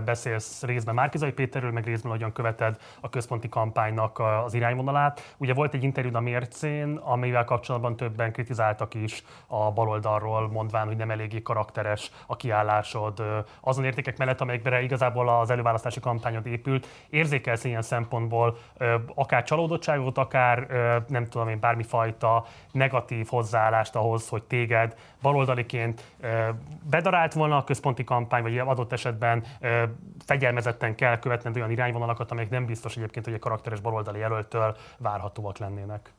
beszélsz 0.05 0.63
részben 0.63 0.96
Márkizai 0.96 1.32
Péterről, 1.32 1.72
meg 1.72 1.86
részben 1.86 2.12
ahogyan 2.12 2.32
követed 2.32 2.77
a 3.01 3.10
központi 3.10 3.50
kampánynak 3.50 4.20
az 4.46 4.53
irányvonalát. 4.53 5.36
Ugye 5.38 5.53
volt 5.53 5.74
egy 5.74 5.84
interjú 5.84 6.15
a 6.15 6.20
Mércén, 6.20 6.96
amivel 6.96 7.46
kapcsolatban 7.46 7.96
többen 7.96 8.32
kritizáltak 8.32 8.93
is 8.93 9.24
a 9.48 9.72
baloldalról, 9.72 10.50
mondván, 10.50 10.88
hogy 10.88 10.98
nem 10.98 11.12
eléggé 11.12 11.41
karakteres 11.41 12.12
a 12.27 12.36
kiállásod 12.36 13.24
azon 13.62 13.86
értékek 13.86 14.17
mellett, 14.17 14.41
amelyekre 14.41 14.82
igazából 14.82 15.29
az 15.29 15.50
előválasztási 15.50 16.00
kampányod 16.00 16.46
épült. 16.46 16.88
Érzékelsz 17.10 17.63
ilyen 17.63 17.82
szempontból 18.03 18.57
akár 19.15 19.43
csalódottságot, 19.43 20.17
akár 20.17 20.67
nem 21.07 21.25
tudom 21.25 21.48
én, 21.48 21.60
bármifajta 21.60 22.45
negatív 22.72 23.27
hozzáállást 23.27 23.95
ahhoz, 23.95 24.29
hogy 24.29 24.43
téged 24.43 24.95
baloldaliként 25.22 26.03
bedarált 26.89 27.33
volna 27.33 27.57
a 27.57 27.63
központi 27.63 28.03
kampány, 28.03 28.41
vagy 28.41 28.57
adott 28.57 28.91
esetben 28.91 29.43
fegyelmezetten 30.25 30.95
kell 30.95 31.19
követned 31.19 31.55
olyan 31.55 31.72
irányvonalakat, 31.72 32.31
amelyek 32.31 32.50
nem 32.50 32.65
biztos 32.65 32.98
egyébként, 32.98 33.25
hogy 33.25 33.33
egy 33.33 33.39
karakteres 33.39 33.79
baloldali 33.79 34.19
jelöltől 34.19 34.77
várhatóak 34.98 35.57
lennének 35.57 36.13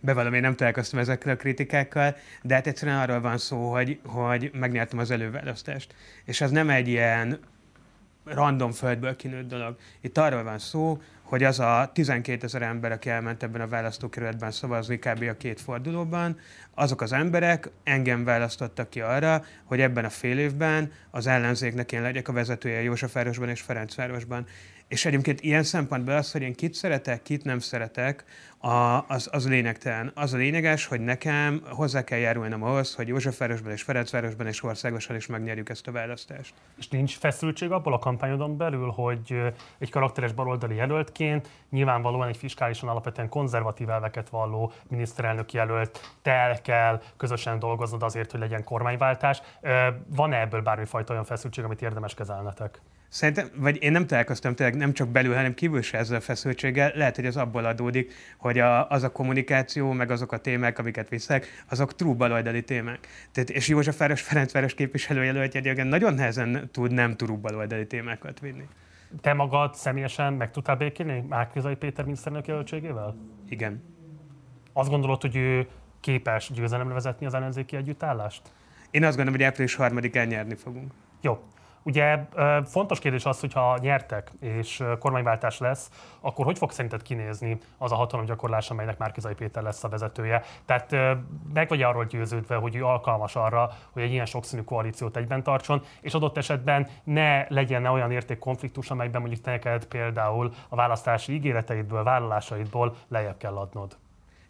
bevallom, 0.00 0.34
én 0.34 0.40
nem 0.40 0.54
találkoztam 0.54 0.98
ezekkel 0.98 1.32
a 1.32 1.36
kritikákkal, 1.36 2.16
de 2.42 2.54
hát 2.54 2.66
egyszerűen 2.66 2.98
arról 2.98 3.20
van 3.20 3.38
szó, 3.38 3.72
hogy, 3.72 4.00
hogy 4.06 4.50
megnyertem 4.52 4.98
az 4.98 5.10
előválasztást. 5.10 5.94
És 6.24 6.40
az 6.40 6.50
nem 6.50 6.70
egy 6.70 6.88
ilyen 6.88 7.40
random 8.24 8.72
földből 8.72 9.16
kinőtt 9.16 9.48
dolog. 9.48 9.76
Itt 10.00 10.18
arról 10.18 10.42
van 10.42 10.58
szó, 10.58 10.98
hogy 11.22 11.42
az 11.42 11.60
a 11.60 11.90
12 11.92 12.44
ezer 12.44 12.62
ember, 12.62 12.92
aki 12.92 13.10
elment 13.10 13.42
ebben 13.42 13.60
a 13.60 13.66
választókerületben 13.66 14.50
szavazni 14.50 14.98
kb. 14.98 15.22
a 15.22 15.36
két 15.36 15.60
fordulóban, 15.60 16.38
azok 16.74 17.00
az 17.00 17.12
emberek 17.12 17.70
engem 17.82 18.24
választottak 18.24 18.90
ki 18.90 19.00
arra, 19.00 19.44
hogy 19.64 19.80
ebben 19.80 20.04
a 20.04 20.10
fél 20.10 20.38
évben 20.38 20.92
az 21.10 21.26
ellenzéknek 21.26 21.92
én 21.92 22.02
legyek 22.02 22.28
a 22.28 22.32
vezetője 22.32 22.82
Józsefvárosban 22.82 23.48
és 23.48 23.60
Ferencvárosban. 23.60 24.46
És 24.94 25.04
egyébként 25.04 25.40
ilyen 25.40 25.62
szempontból 25.62 26.14
az, 26.14 26.32
hogy 26.32 26.42
én 26.42 26.54
kit 26.54 26.74
szeretek, 26.74 27.22
kit 27.22 27.44
nem 27.44 27.58
szeretek, 27.58 28.24
a, 28.58 29.04
az, 29.08 29.28
az 29.32 29.48
lényegtelen. 29.48 30.12
Az 30.14 30.32
a 30.32 30.36
lényeges, 30.36 30.86
hogy 30.86 31.00
nekem 31.00 31.62
hozzá 31.70 32.04
kell 32.04 32.18
járulnom 32.18 32.62
ahhoz, 32.62 32.94
hogy 32.94 33.08
Józsefvárosban 33.08 33.72
és 33.72 33.82
Ferencvárosban 33.82 34.46
és 34.46 34.62
országosan 34.62 35.16
is 35.16 35.26
megnyerjük 35.26 35.68
ezt 35.68 35.86
a 35.86 35.92
választást. 35.92 36.54
És 36.78 36.88
nincs 36.88 37.18
feszültség 37.18 37.70
abból 37.70 37.92
a 37.92 37.98
kampányodon 37.98 38.56
belül, 38.56 38.90
hogy 38.90 39.42
egy 39.78 39.90
karakteres 39.90 40.32
baloldali 40.32 40.74
jelöltként 40.74 41.48
nyilvánvalóan 41.70 42.28
egy 42.28 42.36
fiskálisan 42.36 42.88
alapvetően 42.88 43.28
konzervatív 43.28 43.88
elveket 43.88 44.28
valló 44.28 44.72
miniszterelnök 44.88 45.52
jelölt 45.52 46.14
tel 46.22 46.60
kell 46.62 47.02
közösen 47.16 47.58
dolgoznod 47.58 48.02
azért, 48.02 48.30
hogy 48.30 48.40
legyen 48.40 48.64
kormányváltás. 48.64 49.42
Van-e 50.06 50.40
ebből 50.40 50.60
bármifajta 50.60 51.12
olyan 51.12 51.24
feszültség, 51.24 51.64
amit 51.64 51.82
érdemes 51.82 52.14
kezelnetek? 52.14 52.80
Szerintem, 53.14 53.48
vagy 53.56 53.82
én 53.82 53.92
nem 53.92 54.06
találkoztam 54.06 54.54
tényleg 54.54 54.76
nem 54.76 54.92
csak 54.92 55.08
belül, 55.08 55.34
hanem 55.34 55.54
kívül 55.54 55.82
se 55.82 55.98
ezzel 55.98 56.16
a 56.16 56.20
feszültséggel. 56.20 56.92
Lehet, 56.94 57.16
hogy 57.16 57.26
az 57.26 57.36
abból 57.36 57.64
adódik, 57.64 58.12
hogy 58.38 58.58
a, 58.58 58.88
az 58.88 59.02
a 59.02 59.12
kommunikáció, 59.12 59.92
meg 59.92 60.10
azok 60.10 60.32
a 60.32 60.38
témák, 60.38 60.78
amiket 60.78 61.08
viszek, 61.08 61.64
azok 61.68 61.94
true 61.94 62.14
baloldali 62.14 62.62
témák. 62.62 63.08
Tehát, 63.32 63.50
és 63.50 63.68
József 63.68 63.98
Város 63.98 64.22
Ferencváros 64.22 64.74
képviselőjelöltje 64.74 65.84
nagyon 65.84 66.14
nehezen 66.14 66.68
tud 66.72 66.92
nem 66.92 67.16
true 67.16 67.36
baloldali 67.36 67.86
témákat 67.86 68.40
vinni. 68.40 68.68
Te 69.20 69.32
magad 69.32 69.74
személyesen 69.74 70.32
meg 70.32 70.50
tudtál 70.50 70.76
békélni 70.76 71.24
Márkizai 71.28 71.74
Péter 71.74 72.04
miniszterelnök 72.04 72.46
jelöltségével? 72.46 73.16
Igen. 73.48 73.82
Azt 74.72 74.90
gondolod, 74.90 75.20
hogy 75.20 75.36
ő 75.36 75.68
képes 76.00 76.50
győzelemre 76.54 76.94
vezetni 76.94 77.26
az 77.26 77.34
ellenzéki 77.34 77.76
együttállást? 77.76 78.42
Én 78.90 79.04
azt 79.04 79.16
gondolom, 79.16 79.40
hogy 79.40 79.48
április 79.48 79.74
harmadikán 79.74 80.26
nyerni 80.26 80.54
fogunk. 80.54 80.92
Jó, 81.20 81.42
Ugye 81.86 82.18
fontos 82.64 82.98
kérdés 82.98 83.24
az, 83.24 83.40
hogy 83.40 83.52
ha 83.52 83.78
nyertek 83.80 84.30
és 84.40 84.82
kormányváltás 84.98 85.58
lesz, 85.58 85.90
akkor 86.20 86.44
hogy 86.44 86.58
fog 86.58 86.70
szerinted 86.70 87.02
kinézni 87.02 87.58
az 87.78 87.92
a 87.92 87.94
hatalomgyakorlás, 87.94 88.70
amelynek 88.70 88.98
Márkizai 88.98 89.34
Péter 89.34 89.62
lesz 89.62 89.84
a 89.84 89.88
vezetője? 89.88 90.42
Tehát 90.64 90.90
meg 91.54 91.68
vagy 91.68 91.82
arról 91.82 92.04
győződve, 92.04 92.56
hogy 92.56 92.74
ő 92.74 92.84
alkalmas 92.84 93.36
arra, 93.36 93.70
hogy 93.90 94.02
egy 94.02 94.12
ilyen 94.12 94.26
sokszínű 94.26 94.62
koalíciót 94.62 95.16
egyben 95.16 95.42
tartson, 95.42 95.82
és 96.00 96.14
adott 96.14 96.36
esetben 96.36 96.88
ne 97.04 97.48
legyen 97.48 97.86
olyan 97.86 98.10
értékkonfliktus, 98.10 98.90
amelyben 98.90 99.20
mondjuk 99.20 99.42
te 99.42 99.50
neked 99.50 99.84
például 99.86 100.52
a 100.68 100.76
választási 100.76 101.32
ígéreteidből, 101.32 102.02
vállalásaidból 102.02 102.96
lejjebb 103.08 103.36
kell 103.36 103.56
adnod. 103.56 103.96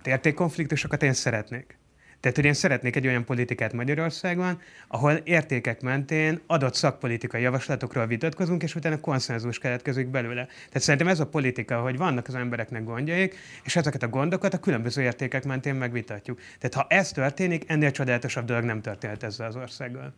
Értékkonfliktusokat 0.05 1.03
én 1.03 1.13
szeretnék. 1.13 1.79
Tehát, 2.25 2.39
hogy 2.39 2.49
én 2.49 2.55
szeretnék 2.55 2.97
egy 2.97 3.07
olyan 3.07 3.25
politikát 3.25 3.73
Magyarországon, 3.73 4.61
ahol 4.89 5.13
értékek 5.13 5.81
mentén 5.81 6.41
adott 6.47 6.75
szakpolitikai 6.75 7.43
javaslatokról 7.43 8.07
vitatkozunk, 8.07 8.63
és 8.63 8.75
utána 8.75 9.01
konszenzus 9.01 9.59
keletkezik 9.59 10.09
belőle. 10.09 10.45
Tehát 10.45 10.81
szerintem 10.81 11.09
ez 11.09 11.21
a 11.21 11.27
politika, 11.27 11.81
hogy 11.81 11.97
vannak 11.97 12.29
az 12.29 12.35
embereknek 12.35 12.85
gondjaik, 12.85 13.37
és 13.65 13.77
ezeket 13.77 14.03
a 14.03 14.09
gondokat 14.09 14.55
a 14.55 14.59
különböző 14.59 15.03
értékek 15.03 15.45
mentén 15.45 15.75
megvitatjuk. 15.75 16.41
Tehát 16.59 16.75
ha 16.75 16.87
ez 16.89 17.13
történik, 17.13 17.65
ennél 17.67 17.91
csodálatosabb 17.91 18.45
dolog 18.45 18.65
nem 18.65 18.81
történhet 18.81 19.23
ezzel 19.23 19.47
az 19.47 19.57
országgal. 19.57 20.15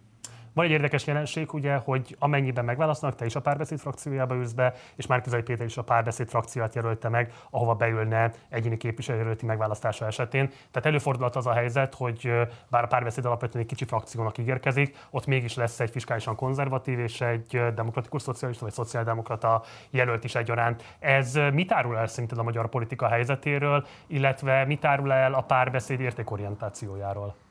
Van 0.57 0.65
egy 0.65 0.71
érdekes 0.71 1.07
jelenség, 1.07 1.53
ugye, 1.53 1.77
hogy 1.77 2.17
amennyiben 2.19 2.65
megválasztanak, 2.65 3.17
te 3.17 3.25
is 3.25 3.35
a 3.35 3.41
párbeszéd 3.41 3.79
frakciójába 3.79 4.35
ülsz 4.35 4.53
be, 4.53 4.75
és 4.95 5.07
Márkizai 5.07 5.43
Péter 5.43 5.67
is 5.67 5.77
a 5.77 5.83
párbeszéd 5.83 6.29
frakciót 6.29 6.75
jelölte 6.75 7.09
meg, 7.09 7.33
ahova 7.51 7.75
beülne 7.75 8.33
egyéni 8.49 8.77
képviselőjelölti 8.77 9.47
megválasztása 9.47 10.07
esetén. 10.07 10.49
Tehát 10.49 10.87
előfordulhat 10.87 11.37
az 11.37 11.47
a 11.47 11.53
helyzet, 11.53 11.95
hogy 11.95 12.33
bár 12.71 12.85
a 12.85 12.87
párbeszéd 12.87 13.25
alapvetően 13.25 13.63
egy 13.65 13.71
kicsi 13.71 13.85
frakciónak 13.85 14.39
ígérkezik, 14.39 14.97
ott 15.11 15.27
mégis 15.27 15.55
lesz 15.55 15.81
egy 15.81 15.91
fiskálisan 15.91 16.37
konzervatív 16.37 16.99
és 16.99 17.21
egy 17.21 17.63
demokratikus 17.75 18.23
szocialista 18.23 18.65
vagy 18.65 18.75
szociáldemokrata 18.75 19.63
jelölt 19.91 20.25
is 20.25 20.35
egyaránt. 20.35 20.97
Ez 20.99 21.39
mit 21.53 21.73
árul 21.73 21.97
el 21.97 22.07
szerinted 22.07 22.39
a 22.39 22.43
magyar 22.43 22.69
politika 22.69 23.09
helyzetéről, 23.09 23.87
illetve 24.07 24.65
mit 24.65 24.85
árul 24.85 25.13
el 25.13 25.35
a 25.35 25.41
párbeszéd 25.41 26.01
értékorientációjáról? 26.01 27.46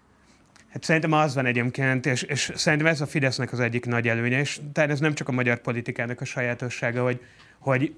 Hát 0.76 0.84
szerintem 0.84 1.12
az 1.12 1.36
van 1.36 1.46
egyébként, 1.46 2.06
és, 2.06 2.22
és 2.22 2.52
szerintem 2.56 2.88
ez 2.88 3.02
a 3.02 3.06
Fidesznek 3.06 3.52
az 3.52 3.60
egyik 3.60 3.86
nagy 3.86 4.08
előnye, 4.08 4.40
és 4.40 4.60
tehát 4.74 4.90
ez 4.90 5.00
nem 5.00 5.14
csak 5.14 5.28
a 5.28 5.32
magyar 5.32 5.58
politikának 5.58 6.22
a 6.22 6.26
sajátossága, 6.26 7.04
hogy, 7.04 7.22
hogy 7.60 7.96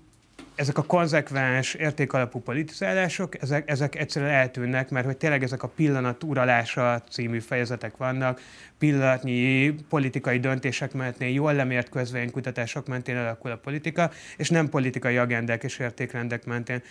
ezek 0.55 0.77
a 0.77 0.83
konzekvens, 0.83 1.73
értékalapú 1.73 2.39
politizálások, 2.39 3.41
ezek, 3.41 3.69
ezek 3.69 3.95
egyszerűen 3.95 4.31
eltűnnek, 4.31 4.89
mert 4.89 5.05
hogy 5.05 5.17
tényleg 5.17 5.43
ezek 5.43 5.63
a 5.63 5.67
pillanat 5.67 6.23
uralása 6.23 7.03
című 7.09 7.39
fejezetek 7.39 7.97
vannak, 7.97 8.41
pillanatnyi 8.77 9.75
politikai 9.89 10.39
döntések 10.39 10.93
mentén, 10.93 11.29
jól 11.29 11.53
lemért 11.53 11.89
közvénykutatások 11.89 12.87
mentén 12.87 13.17
alakul 13.17 13.51
a 13.51 13.57
politika, 13.57 14.11
és 14.37 14.49
nem 14.49 14.69
politikai 14.69 15.17
agendák 15.17 15.63
és 15.63 15.79
értékrendek 15.79 16.45
mentén 16.45 16.81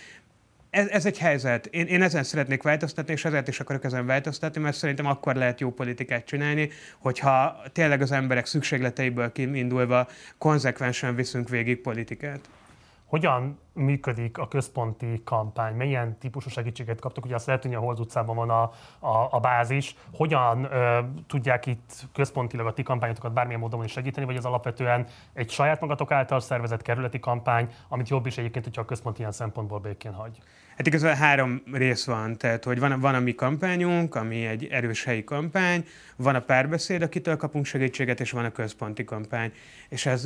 ez, 0.77 0.89
ez 0.89 1.07
egy 1.07 1.19
helyzet. 1.19 1.67
Én, 1.67 1.87
én 1.87 2.03
ezen 2.03 2.23
szeretnék 2.23 2.63
változtatni, 2.63 3.13
és 3.13 3.25
ezért 3.25 3.49
is 3.49 3.61
akarok 3.61 3.85
ezen 3.85 4.07
változtatni, 4.07 4.61
mert 4.61 4.77
szerintem 4.77 5.07
akkor 5.07 5.35
lehet 5.35 5.61
jó 5.61 5.71
politikát 5.71 6.25
csinálni, 6.25 6.71
hogyha 6.99 7.63
tényleg 7.73 8.01
az 8.01 8.13
emberek 8.13 8.47
szükségleteiből 8.47 9.33
kiindulva 9.33 10.09
konzekvensen 10.39 11.15
viszünk 11.15 11.49
végig 11.49 11.81
politikát. 11.81 12.41
Hogyan 13.07 13.59
működik 13.73 14.39
a 14.39 14.49
központi 14.49 15.23
kampány? 15.25 15.75
Milyen 15.75 16.19
típusú 16.19 16.49
segítséget 16.49 17.01
kaptok? 17.01 17.25
Ugye 17.25 17.35
azt 17.35 17.47
lehet, 17.47 17.63
hogy 17.63 17.75
a 17.75 17.79
Hold 17.79 18.01
utcában 18.01 18.37
van 18.37 18.51
a, 18.51 18.63
a, 18.99 19.29
a 19.31 19.41
bázis. 19.41 19.97
Hogyan 20.13 20.65
ö, 20.65 20.99
tudják 21.27 21.67
itt 21.67 22.07
központilag 22.13 22.67
a 22.67 22.73
ti 22.73 22.83
kampányotokat 22.83 23.33
bármilyen 23.33 23.61
módon 23.61 23.85
is 23.85 23.93
segíteni, 23.93 24.27
vagy 24.27 24.37
az 24.37 24.45
alapvetően 24.45 25.07
egy 25.33 25.51
saját 25.51 25.81
magatok 25.81 26.11
által 26.11 26.41
szervezett 26.41 26.83
kerületi 26.83 27.19
kampány, 27.19 27.69
amit 27.89 28.09
jobb 28.09 28.27
is 28.27 28.39
egyébként, 28.39 28.65
hogyha 28.65 28.83
a 28.83 28.85
központ 28.85 29.19
ilyen 29.19 29.33
szempontból 29.33 29.79
békén 29.79 30.13
hagy? 30.13 30.39
Hát 30.77 30.87
igazából 30.87 31.17
három 31.17 31.63
rész 31.73 32.07
van, 32.07 32.37
tehát 32.37 32.65
hogy 32.65 32.79
van, 32.81 33.01
van 33.01 33.15
a 33.15 33.21
mi 33.21 33.35
kampányunk, 33.35 34.15
ami 34.15 34.47
egy 34.47 34.65
erős 34.65 35.05
helyi 35.05 35.25
kampány, 35.25 35.85
van 36.17 36.35
a 36.35 36.41
párbeszéd, 36.41 37.03
akitől 37.03 37.37
kapunk 37.37 37.65
segítséget, 37.65 38.21
és 38.21 38.31
van 38.31 38.45
a 38.45 38.51
központi 38.51 39.05
kampány. 39.05 39.53
És 39.89 40.07
ez 40.07 40.25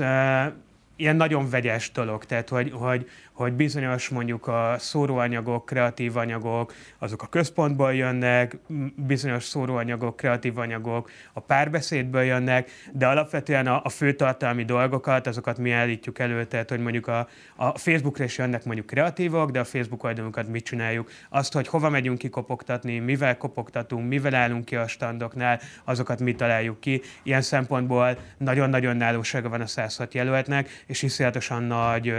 ilyen 1.00 1.16
nagyon 1.16 1.50
vegyes 1.50 1.92
dolog, 1.92 2.24
tehát 2.24 2.48
hogy, 2.48 2.70
hogy, 2.72 3.08
hogy 3.32 3.52
bizonyos 3.52 4.08
mondjuk 4.08 4.46
a 4.46 4.74
szóróanyagok, 4.78 5.66
kreatív 5.66 6.16
anyagok, 6.16 6.72
azok 6.98 7.22
a 7.22 7.26
központból 7.26 7.94
jönnek, 7.94 8.56
bizonyos 8.96 9.44
szóróanyagok, 9.44 10.16
kreatív 10.16 10.58
anyagok 10.58 11.10
a 11.32 11.40
párbeszédből 11.40 12.22
jönnek, 12.22 12.70
de 12.92 13.06
alapvetően 13.06 13.66
a, 13.66 13.80
a 13.84 13.88
főtartalmi 13.88 14.64
dolgokat, 14.64 15.26
azokat 15.26 15.58
mi 15.58 15.70
állítjuk 15.70 16.18
elő, 16.18 16.44
tehát 16.44 16.70
hogy 16.70 16.80
mondjuk 16.80 17.06
a, 17.06 17.28
a 17.56 17.78
Facebookra 17.78 18.24
is 18.24 18.38
jönnek 18.38 18.64
mondjuk 18.64 18.86
kreatívok, 18.86 19.50
de 19.50 19.60
a 19.60 19.64
Facebook 19.64 20.04
oldalunkat 20.04 20.48
mit 20.48 20.64
csináljuk, 20.64 21.10
azt, 21.28 21.52
hogy 21.52 21.68
hova 21.68 21.88
megyünk 21.88 22.18
ki 22.18 22.30
mivel 23.00 23.36
kopogtatunk, 23.36 24.08
mivel 24.08 24.34
állunk 24.34 24.64
ki 24.64 24.76
a 24.76 24.86
standoknál, 24.86 25.60
azokat 25.84 26.20
mi 26.20 26.34
találjuk 26.34 26.80
ki. 26.80 27.02
Ilyen 27.22 27.42
szempontból 27.42 28.18
nagyon-nagyon 28.38 28.96
nálósága 28.96 29.48
van 29.48 29.60
a 29.60 29.66
106 29.66 30.14
jelöltnek, 30.14 30.68
és 30.90 31.02
iszonyatosan 31.02 31.62
nagy 31.62 32.14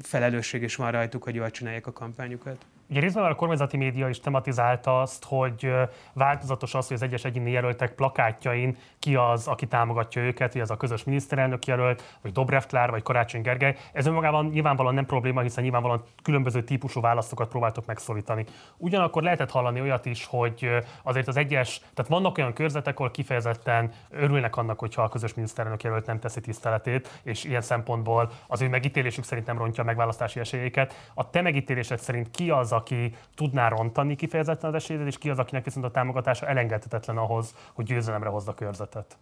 felelősség 0.00 0.62
is 0.62 0.76
van 0.76 0.90
rajtuk, 0.90 1.22
hogy 1.22 1.34
jól 1.34 1.50
csinálják 1.50 1.86
a 1.86 1.92
kampányukat. 1.92 2.66
Ugye 2.92 3.00
részben 3.00 3.24
a 3.24 3.34
kormányzati 3.34 3.76
média 3.76 4.08
is 4.08 4.20
tematizálta 4.20 5.00
azt, 5.00 5.24
hogy 5.24 5.72
változatos 6.12 6.74
az, 6.74 6.86
hogy 6.86 6.96
az 6.96 7.02
egyes 7.02 7.24
egyéni 7.24 7.50
jelöltek 7.50 7.94
plakátjain 7.94 8.76
ki 8.98 9.14
az, 9.14 9.48
aki 9.48 9.66
támogatja 9.66 10.22
őket, 10.22 10.52
hogy 10.52 10.60
ez 10.60 10.70
a 10.70 10.76
közös 10.76 11.04
miniszterelnök 11.04 11.66
jelölt, 11.66 12.18
vagy 12.22 12.32
Dobrev 12.32 12.62
Klár, 12.62 12.90
vagy 12.90 13.02
Karácsony 13.02 13.42
Gergely. 13.42 13.76
Ez 13.92 14.06
önmagában 14.06 14.46
nyilvánvalóan 14.46 14.94
nem 14.94 15.06
probléma, 15.06 15.40
hiszen 15.40 15.62
nyilvánvalóan 15.62 16.02
különböző 16.22 16.62
típusú 16.62 17.00
választókat 17.00 17.48
próbáltok 17.48 17.86
megszólítani. 17.86 18.44
Ugyanakkor 18.76 19.22
lehetett 19.22 19.50
hallani 19.50 19.80
olyat 19.80 20.06
is, 20.06 20.26
hogy 20.26 20.70
azért 21.02 21.28
az 21.28 21.36
egyes, 21.36 21.80
tehát 21.94 22.10
vannak 22.10 22.38
olyan 22.38 22.52
körzetek, 22.52 22.98
ahol 22.98 23.10
kifejezetten 23.10 23.92
örülnek 24.10 24.56
annak, 24.56 24.78
hogyha 24.78 25.02
a 25.02 25.08
közös 25.08 25.34
miniszterelnök 25.34 25.82
jelölt 25.82 26.06
nem 26.06 26.18
teszi 26.18 26.40
tiszteletét, 26.40 27.20
és 27.22 27.44
ilyen 27.44 27.62
szempontból 27.62 28.30
az 28.46 28.62
ő 28.62 28.68
megítélésük 28.68 29.24
szerint 29.24 29.46
nem 29.46 29.58
rontja 29.58 29.82
a 29.82 29.86
megválasztási 29.86 30.40
esélyeket. 30.40 31.10
A 31.14 31.30
te 31.30 31.40
megítélésed 31.40 31.98
szerint 31.98 32.30
ki 32.30 32.50
az, 32.50 32.72
aki 32.82 33.14
tudná 33.34 33.68
rontani 33.68 34.16
kifejezetten 34.16 34.70
az 34.70 34.76
esélyét, 34.76 35.06
és 35.06 35.18
ki 35.18 35.30
az, 35.30 35.38
akinek 35.38 35.64
viszont 35.64 35.84
a 35.84 35.90
támogatása 35.90 36.46
elengedhetetlen 36.46 37.16
ahhoz, 37.16 37.54
hogy 37.72 37.84
győzelemre 37.84 38.28
hozza 38.28 38.50
a 38.50 38.54
körzetet? 38.54 39.16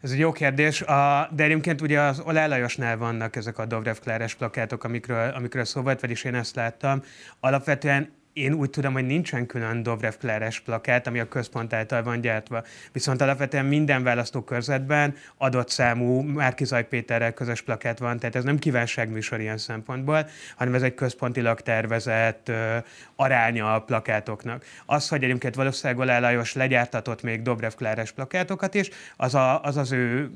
Ez 0.00 0.10
egy 0.10 0.18
jó 0.18 0.32
kérdés, 0.32 0.80
de 1.30 1.44
egyébként 1.44 1.80
ugye 1.80 2.00
az 2.00 2.20
Olá 2.20 2.46
Lajosnál 2.46 2.96
vannak 2.96 3.36
ezek 3.36 3.58
a 3.58 3.66
Dobrev 3.66 3.96
Kláres 3.96 4.34
plakátok, 4.34 4.84
amikről, 4.84 5.28
amikről 5.28 5.64
szó 5.64 5.82
volt, 5.82 6.00
vagyis 6.00 6.24
én 6.24 6.34
ezt 6.34 6.54
láttam. 6.54 7.02
Alapvetően 7.40 8.12
én 8.34 8.52
úgy 8.52 8.70
tudom, 8.70 8.92
hogy 8.92 9.06
nincsen 9.06 9.46
külön 9.46 9.82
Dobrev 9.82 10.12
Kleres 10.18 10.60
plakát, 10.60 11.06
ami 11.06 11.18
a 11.18 11.28
központ 11.28 11.72
által 11.72 12.02
van 12.02 12.20
gyártva. 12.20 12.62
Viszont 12.92 13.20
alapvetően 13.20 13.64
minden 13.64 14.02
választókörzetben 14.02 15.14
adott 15.36 15.68
számú 15.68 16.20
Márkizaj 16.20 16.86
Péterrel 16.88 17.32
közös 17.32 17.62
plakát 17.62 17.98
van, 17.98 18.18
tehát 18.18 18.36
ez 18.36 18.44
nem 18.44 18.58
kívánságműsor 18.58 19.40
ilyen 19.40 19.58
szempontból, 19.58 20.28
hanem 20.56 20.74
ez 20.74 20.82
egy 20.82 20.94
központilag 20.94 21.60
tervezett 21.60 22.48
ö, 22.48 22.76
aránya 23.16 23.74
a 23.74 23.80
plakátoknak. 23.80 24.64
Az, 24.86 25.08
hogy 25.08 25.24
egyébként 25.24 25.54
valószínűleg 25.54 26.02
Olá 26.02 26.18
Lajos 26.18 26.54
legyártatott 26.54 27.22
még 27.22 27.42
Dobrev 27.42 27.72
Kleres 27.72 28.12
plakátokat 28.12 28.74
is, 28.74 28.88
az, 29.16 29.34
a, 29.34 29.62
az 29.62 29.76
az 29.76 29.92
ő 29.92 30.30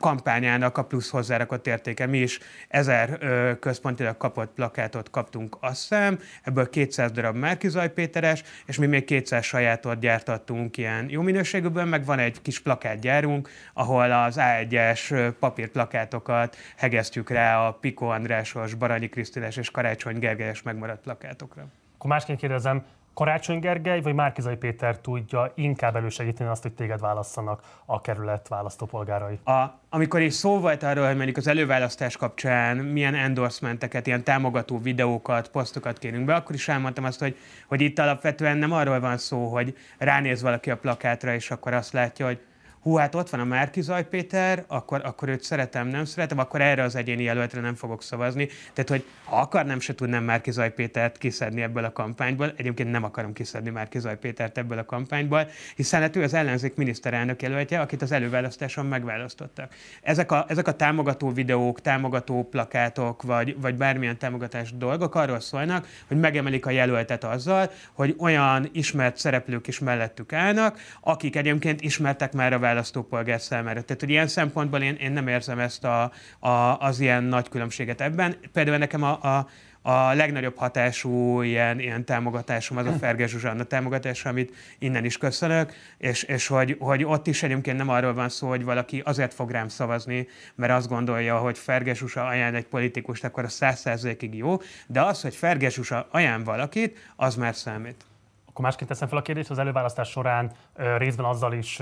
kampányának 0.00 0.78
a 0.78 0.84
plusz 0.84 1.10
hozzárakott 1.10 1.66
értéke. 1.66 2.06
Mi 2.06 2.18
is 2.18 2.38
ezer 2.68 3.18
ö, 3.20 3.58
központilag 3.58 4.16
kapott 4.16 4.52
plakátot 4.54 5.10
kaptunk, 5.10 5.56
azt 5.60 5.80
hiszem, 5.80 6.18
ebből 6.42 6.70
200 6.70 7.10
darab 7.12 7.25
darab 7.26 7.40
Márkizaj 7.40 7.92
Péteres, 7.92 8.42
és 8.66 8.78
mi 8.78 8.86
még 8.86 9.04
200 9.04 9.44
sajátot 9.44 9.98
gyártattunk 9.98 10.76
ilyen 10.76 11.06
jó 11.10 11.22
minőségűből, 11.22 11.84
meg 11.84 12.04
van 12.04 12.18
egy 12.18 12.42
kis 12.42 12.60
plakátgyárunk, 12.60 13.48
ahol 13.72 14.12
az 14.12 14.36
A1-es 14.38 15.32
papírplakátokat 15.40 16.56
hegesztjük 16.76 17.30
rá 17.30 17.66
a 17.66 17.72
Piko 17.72 18.06
Andrásos, 18.06 18.74
Baranyi 18.74 19.08
Krisztiles 19.08 19.56
és 19.56 19.70
Karácsony 19.70 20.18
Gergelyes 20.18 20.62
megmaradt 20.62 21.02
plakátokra. 21.02 21.66
Akkor 21.94 22.10
másként 22.10 22.38
kérdezem, 22.38 22.84
Karácsony 23.16 23.58
Gergely 23.58 24.00
vagy 24.00 24.14
Márkizai 24.14 24.56
Péter 24.56 24.98
tudja 24.98 25.52
inkább 25.54 25.96
elősegíteni 25.96 26.50
azt, 26.50 26.62
hogy 26.62 26.72
téged 26.72 27.00
válasszanak 27.00 27.62
a 27.84 28.00
kerület 28.00 28.48
választópolgárai? 28.48 29.38
A, 29.44 29.64
amikor 29.88 30.20
is 30.20 30.34
szó 30.34 30.60
volt 30.60 30.82
arról, 30.82 31.06
hogy 31.06 31.16
mondjuk 31.16 31.36
az 31.36 31.46
előválasztás 31.46 32.16
kapcsán 32.16 32.76
milyen 32.76 33.14
endorsementeket, 33.14 34.06
ilyen 34.06 34.24
támogató 34.24 34.78
videókat, 34.78 35.50
posztokat 35.50 35.98
kérünk 35.98 36.24
be, 36.24 36.34
akkor 36.34 36.54
is 36.54 36.68
elmondtam 36.68 37.04
azt, 37.04 37.20
hogy, 37.20 37.36
hogy 37.66 37.80
itt 37.80 37.98
alapvetően 37.98 38.56
nem 38.56 38.72
arról 38.72 39.00
van 39.00 39.18
szó, 39.18 39.46
hogy 39.48 39.76
ránéz 39.98 40.42
valaki 40.42 40.70
a 40.70 40.76
plakátra, 40.76 41.34
és 41.34 41.50
akkor 41.50 41.72
azt 41.72 41.92
látja, 41.92 42.26
hogy 42.26 42.40
hú, 42.86 42.94
hát 42.94 43.14
ott 43.14 43.30
van 43.30 43.40
a 43.40 43.44
Márki 43.44 43.82
Péter, 44.10 44.64
akkor, 44.66 45.00
akkor 45.04 45.28
őt 45.28 45.42
szeretem, 45.42 45.88
nem 45.88 46.04
szeretem, 46.04 46.38
akkor 46.38 46.60
erre 46.60 46.82
az 46.82 46.96
egyéni 46.96 47.22
jelöltre 47.22 47.60
nem 47.60 47.74
fogok 47.74 48.02
szavazni. 48.02 48.48
Tehát, 48.72 48.90
hogy 48.90 49.04
ha 49.24 49.36
akarnám, 49.36 49.80
se 49.80 49.94
tudnám 49.94 50.24
Márki 50.24 50.50
Zaj 50.50 50.72
Pétert 50.72 51.18
kiszedni 51.18 51.62
ebből 51.62 51.84
a 51.84 51.92
kampányból. 51.92 52.52
Egyébként 52.56 52.90
nem 52.90 53.04
akarom 53.04 53.32
kiszedni 53.32 53.70
Márki 53.70 53.98
Pétert 54.20 54.58
ebből 54.58 54.78
a 54.78 54.84
kampányból, 54.84 55.48
hiszen 55.76 56.00
hát 56.00 56.16
ő 56.16 56.22
az 56.22 56.34
ellenzék 56.34 56.74
miniszterelnök 56.74 57.42
jelöltje, 57.42 57.80
akit 57.80 58.02
az 58.02 58.12
előválasztáson 58.12 58.86
megválasztottak. 58.86 59.74
Ezek 60.02 60.32
a, 60.32 60.44
ezek 60.48 60.68
a 60.68 60.72
támogató 60.72 61.30
videók, 61.30 61.80
támogató 61.80 62.48
plakátok, 62.48 63.22
vagy, 63.22 63.60
vagy 63.60 63.74
bármilyen 63.74 64.18
támogatás 64.18 64.76
dolgok 64.76 65.14
arról 65.14 65.40
szólnak, 65.40 65.88
hogy 66.06 66.16
megemelik 66.16 66.66
a 66.66 66.70
jelöltet 66.70 67.24
azzal, 67.24 67.70
hogy 67.92 68.14
olyan 68.18 68.68
ismert 68.72 69.16
szereplők 69.16 69.66
is 69.66 69.78
mellettük 69.78 70.32
állnak, 70.32 70.78
akik 71.00 71.36
egyébként 71.36 71.80
ismertek 71.80 72.32
már 72.32 72.52
a 72.52 72.58
választópolgár 72.76 73.40
számára. 73.40 73.82
Tehát, 73.82 74.00
hogy 74.00 74.10
ilyen 74.10 74.26
szempontból 74.26 74.80
én, 74.82 74.94
én 74.94 75.12
nem 75.12 75.28
érzem 75.28 75.58
ezt 75.58 75.84
a, 75.84 76.12
a, 76.38 76.78
az 76.78 77.00
ilyen 77.00 77.24
nagy 77.24 77.48
különbséget 77.48 78.00
ebben. 78.00 78.36
Például 78.52 78.76
nekem 78.76 79.02
a, 79.02 79.22
a, 79.22 79.48
a 79.82 80.14
legnagyobb 80.14 80.56
hatású 80.56 81.42
ilyen, 81.42 81.80
ilyen 81.80 82.04
támogatásom 82.04 82.76
az 82.76 82.86
a 82.86 82.92
Ferge 82.92 83.26
Zsuzsanna 83.26 83.64
támogatása, 83.64 84.28
amit 84.28 84.54
innen 84.78 85.04
is 85.04 85.18
köszönök, 85.18 85.72
és, 85.98 86.22
és 86.22 86.46
hogy, 86.46 86.76
hogy 86.78 87.04
ott 87.04 87.26
is 87.26 87.42
egyébként 87.42 87.76
nem 87.76 87.88
arról 87.88 88.14
van 88.14 88.28
szó, 88.28 88.48
hogy 88.48 88.64
valaki 88.64 89.02
azért 89.04 89.34
fog 89.34 89.50
rám 89.50 89.68
szavazni, 89.68 90.28
mert 90.54 90.72
azt 90.72 90.88
gondolja, 90.88 91.38
hogy 91.38 91.58
Ferge 91.58 91.94
Zsuzsa 91.94 92.26
ajánl 92.26 92.56
egy 92.56 92.66
politikust, 92.66 93.24
akkor 93.24 93.44
a 93.44 93.48
száz 93.48 93.80
százalékig 93.80 94.34
jó, 94.34 94.56
de 94.86 95.02
az, 95.02 95.22
hogy 95.22 95.34
Ferge 95.34 95.68
Zsuzsa 95.68 96.06
ajánl 96.10 96.44
valakit, 96.44 96.98
az 97.16 97.34
már 97.34 97.54
számít. 97.54 98.04
Akkor 98.48 98.68
másként 98.68 98.90
teszem 98.90 99.08
fel 99.08 99.18
a 99.18 99.22
kérdést, 99.22 99.50
az 99.50 99.58
előválasztás 99.58 100.08
során 100.08 100.52
részben 100.98 101.26
azzal 101.26 101.52
is 101.52 101.80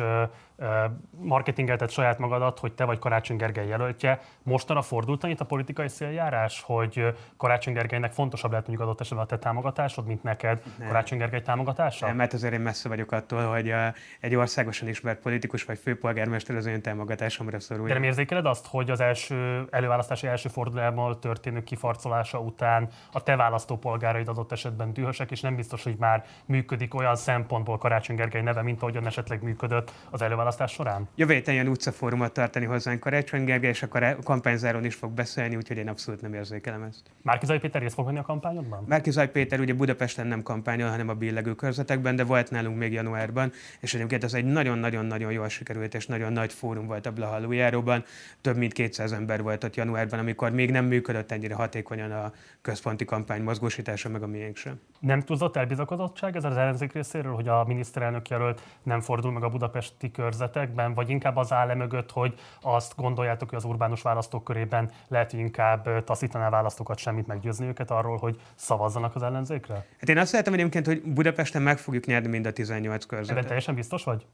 marketingeltet 1.21 1.91
saját 1.91 2.19
magadat, 2.19 2.59
hogy 2.59 2.73
te 2.73 2.85
vagy 2.85 2.99
Karácsony 2.99 3.37
Gergely 3.37 3.67
jelöltje. 3.67 4.21
Mostanra 4.43 4.83
fordult 4.83 5.23
itt 5.25 5.41
a 5.41 5.45
politikai 5.45 5.89
széljárás, 5.89 6.63
hogy 6.67 7.15
Karácsony 7.37 7.73
Gergelynek 7.73 8.13
fontosabb 8.13 8.51
lehet 8.51 8.67
mondjuk 8.67 8.89
adott 8.89 9.01
esetben 9.01 9.25
a 9.25 9.29
te 9.29 9.39
támogatásod, 9.39 10.07
mint 10.07 10.23
neked 10.23 10.63
nem. 10.79 10.87
Karácsony 10.87 11.19
Gergely 11.19 11.43
támogatása? 11.43 12.07
Nem, 12.07 12.17
mert 12.17 12.33
azért 12.33 12.53
én 12.53 12.61
messze 12.61 12.89
vagyok 12.89 13.13
attól, 13.13 13.45
hogy 13.45 13.75
egy 14.21 14.35
országosan 14.35 14.89
ismert 14.89 15.21
politikus 15.21 15.65
vagy 15.65 15.79
főpolgármester 15.79 16.57
az 16.57 16.67
én 16.67 16.83
támogatásomra 16.83 17.61
szorul. 17.61 17.87
De 17.87 17.95
nem 17.95 18.03
érzékeled 18.03 18.47
azt, 18.47 18.67
hogy 18.67 18.91
az 18.91 19.01
első 19.01 19.67
előválasztási 19.71 20.27
első 20.27 20.49
fordulában 20.49 21.21
történő 21.21 21.63
kifarcolása 21.63 22.39
után 22.41 22.89
a 23.13 23.23
te 23.23 23.37
választópolgáraid 23.37 24.29
adott 24.29 24.53
esetben 24.53 24.93
dühösek, 24.93 25.31
és 25.31 25.41
nem 25.41 25.57
biztos, 25.57 25.83
hogy 25.83 25.97
már 25.99 26.25
működik 26.45 26.95
olyan 26.95 27.17
szempontból 27.17 27.79
Karácsony 27.79 28.17
Gergely 28.17 28.43
neve, 28.43 28.63
mint 28.63 28.83
ahogyan 28.83 29.07
esetleg 29.07 29.43
működött 29.43 29.93
az 30.11 30.23
előválasztás 30.23 30.43
választás 30.45 30.73
során? 30.73 31.09
Jövő 31.15 31.33
héten 31.33 31.55
ilyen 31.55 31.69
utcafórumot 31.69 32.33
tartani 32.33 32.65
hozzánk 32.65 33.01
Karácsony 33.01 33.45
Gergely, 33.45 33.71
és 33.71 33.83
akkor 33.83 34.03
a 34.03 34.17
kampányzáron 34.25 34.85
is 34.85 34.95
fog 34.95 35.13
beszélni, 35.13 35.57
úgyhogy 35.57 35.77
én 35.77 35.89
abszolút 35.89 36.21
nem 36.21 36.35
érzékelem 36.35 36.83
ezt. 36.83 37.01
Márkizai 37.23 37.59
Péter 37.59 37.81
részt 37.81 37.95
fog 37.95 38.05
venni 38.05 38.19
a 38.19 38.23
kampányodban? 38.23 38.85
Márkizai 38.89 39.27
Péter 39.29 39.61
ugye 39.61 39.73
Budapesten 39.73 40.27
nem 40.27 40.43
kampányol, 40.43 40.89
hanem 40.89 41.09
a 41.09 41.15
billegő 41.15 41.55
körzetekben, 41.55 42.17
de 42.17 42.25
volt 42.25 42.51
nálunk 42.51 42.79
még 42.79 42.93
januárban, 42.93 43.53
és 43.81 43.95
egyébként 43.95 44.25
ez 44.25 44.35
egy 44.35 44.45
nagyon-nagyon-nagyon 44.45 45.33
jól 45.33 45.49
sikerült 45.49 45.95
és 45.95 46.07
nagyon 46.07 46.33
nagy 46.33 46.53
fórum 46.53 46.87
volt 46.87 47.07
a 47.07 47.13
Blahalójáróban. 47.13 48.05
Több 48.41 48.57
mint 48.57 48.73
200 48.73 49.13
ember 49.13 49.43
volt 49.43 49.65
ott 49.65 49.77
januárban, 49.77 50.19
amikor 50.19 50.51
még 50.51 50.71
nem 50.71 50.85
működött 50.85 51.33
ennyire 51.33 51.55
hatékonyan 51.55 52.13
a 52.13 52.33
központi 52.65 53.05
kampány 53.05 53.43
mozgósítása, 53.43 54.09
meg 54.09 54.23
a 54.23 54.27
miénk 54.27 54.57
sem. 54.57 54.81
Nem 55.01 55.21
túlzott 55.21 55.57
elbizakodottság 55.57 56.37
ez 56.37 56.45
az 56.45 56.57
ellenzék 56.57 56.93
részéről, 56.93 57.35
hogy 57.35 57.49
a 57.49 57.65
miniszterelnök 57.65 58.29
jelölt 58.29 58.63
nem 58.83 59.01
fordul 59.01 59.33
meg 59.33 59.43
a 59.43 59.49
budapesti 59.49 60.11
kör 60.11 60.33
körzetekben, 60.35 60.95
vagy 60.95 61.11
inkább 61.11 61.37
az 61.37 61.53
áll 61.53 61.75
mögött, 61.75 62.11
hogy 62.11 62.35
azt 62.61 62.97
gondoljátok, 62.97 63.49
hogy 63.49 63.59
az 63.59 63.65
urbánus 63.65 64.03
választók 64.03 64.45
körében 64.45 64.91
lehet, 65.09 65.31
hogy 65.31 65.41
inkább 65.41 66.05
taszítaná 66.05 66.49
választókat 66.49 66.99
semmit 66.99 67.27
meggyőzni 67.27 67.67
őket 67.67 67.91
arról, 67.91 68.17
hogy 68.17 68.41
szavazzanak 68.55 69.15
az 69.15 69.23
ellenzékre? 69.23 69.75
Hát 69.75 70.09
én 70.09 70.19
azt 70.19 70.31
szeretem 70.31 70.53
egyébként, 70.53 70.87
hogy 70.87 71.03
Budapesten 71.03 71.63
meg 71.63 71.79
fogjuk 71.79 72.07
nyerni 72.07 72.29
mind 72.29 72.47
a 72.47 72.53
18 72.53 73.05
körzetet. 73.05 73.37
Ebben 73.37 73.47
teljesen 73.47 73.75
biztos 73.75 74.05
vagy? 74.05 74.27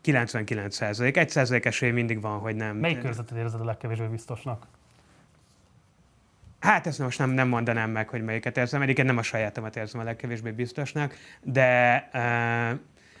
99 0.00 0.74
százalék. 0.74 1.16
Egy 1.16 1.28
százalék 1.28 1.64
esély 1.64 1.90
mindig 1.90 2.20
van, 2.20 2.38
hogy 2.38 2.56
nem. 2.56 2.76
Melyik 2.76 3.00
körzetet 3.00 3.38
érzed 3.38 3.60
a 3.60 3.64
legkevésbé 3.64 4.06
biztosnak? 4.06 4.66
Hát 6.66 6.86
ezt 6.86 6.98
most 6.98 7.18
nem, 7.18 7.30
nem 7.30 7.48
mondanám 7.48 7.90
meg, 7.90 8.08
hogy 8.08 8.22
melyiket 8.22 8.56
érzem. 8.56 8.82
Egyébként 8.82 9.06
nem 9.06 9.16
a 9.16 9.22
sajátomat 9.22 9.76
érzem 9.76 10.00
a 10.00 10.04
legkevésbé 10.04 10.50
biztosnak, 10.50 11.14
de, 11.42 12.08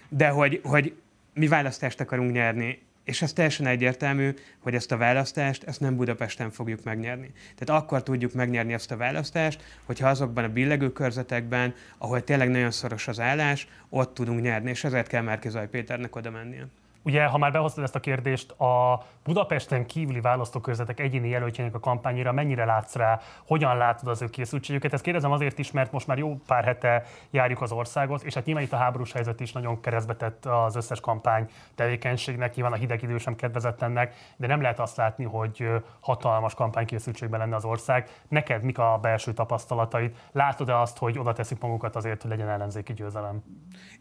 de 0.08 0.28
hogy, 0.28 0.60
hogy 0.64 0.94
mi 1.34 1.48
választást 1.48 2.00
akarunk 2.00 2.32
nyerni, 2.32 2.82
és 3.04 3.22
ez 3.22 3.32
teljesen 3.32 3.66
egyértelmű, 3.66 4.34
hogy 4.58 4.74
ezt 4.74 4.92
a 4.92 4.96
választást, 4.96 5.64
ezt 5.64 5.80
nem 5.80 5.96
Budapesten 5.96 6.50
fogjuk 6.50 6.84
megnyerni. 6.84 7.32
Tehát 7.56 7.82
akkor 7.82 8.02
tudjuk 8.02 8.32
megnyerni 8.32 8.72
ezt 8.72 8.90
a 8.90 8.96
választást, 8.96 9.62
hogyha 9.84 10.08
azokban 10.08 10.44
a 10.44 10.52
billegő 10.52 10.92
körzetekben, 10.92 11.74
ahol 11.98 12.24
tényleg 12.24 12.50
nagyon 12.50 12.70
szoros 12.70 13.08
az 13.08 13.20
állás, 13.20 13.68
ott 13.88 14.14
tudunk 14.14 14.40
nyerni, 14.40 14.70
és 14.70 14.84
ezért 14.84 15.08
kell 15.08 15.22
Márki 15.22 15.48
Zaj 15.48 15.68
Péternek 15.68 16.16
oda 16.16 16.30
mennie. 16.30 16.66
Ugye, 17.06 17.24
ha 17.24 17.38
már 17.38 17.52
behoztad 17.52 17.84
ezt 17.84 17.94
a 17.94 18.00
kérdést, 18.00 18.50
a 18.50 19.02
Budapesten 19.24 19.86
kívüli 19.86 20.20
választókörzetek 20.20 21.00
egyéni 21.00 21.28
jelöltjének 21.28 21.74
a 21.74 21.80
kampányra 21.80 22.32
mennyire 22.32 22.64
látsz 22.64 22.94
rá, 22.94 23.20
hogyan 23.46 23.76
látod 23.76 24.08
az 24.08 24.22
ő 24.22 24.26
készültségüket? 24.26 24.92
Ezt 24.92 25.02
kérdezem 25.02 25.32
azért 25.32 25.58
is, 25.58 25.70
mert 25.70 25.92
most 25.92 26.06
már 26.06 26.18
jó 26.18 26.36
pár 26.46 26.64
hete 26.64 27.04
járjuk 27.30 27.62
az 27.62 27.72
országot, 27.72 28.22
és 28.22 28.34
hát 28.34 28.44
nyilván 28.44 28.64
itt 28.64 28.72
a 28.72 28.76
háborús 28.76 29.12
helyzet 29.12 29.40
is 29.40 29.52
nagyon 29.52 29.80
keresztbe 29.80 30.14
tett 30.14 30.44
az 30.44 30.76
összes 30.76 31.00
kampány 31.00 31.48
tevékenységnek, 31.74 32.54
nyilván 32.54 32.72
a 32.72 32.76
hideg 32.76 33.02
idő 33.02 33.18
sem 33.18 33.36
kedvezett 33.36 33.82
ennek, 33.82 34.14
de 34.36 34.46
nem 34.46 34.60
lehet 34.60 34.80
azt 34.80 34.96
látni, 34.96 35.24
hogy 35.24 35.70
hatalmas 36.00 36.54
kampánykészültségben 36.54 37.40
lenne 37.40 37.56
az 37.56 37.64
ország. 37.64 38.08
Neked 38.28 38.62
mik 38.62 38.78
a 38.78 38.98
belső 39.02 39.32
tapasztalataid? 39.32 40.16
Látod-e 40.32 40.78
azt, 40.78 40.98
hogy 40.98 41.18
oda 41.18 41.32
teszik 41.32 41.60
magukat 41.60 41.96
azért, 41.96 42.22
hogy 42.22 42.30
legyen 42.30 42.48
ellenzéki 42.48 42.92
győzelem? 42.92 43.42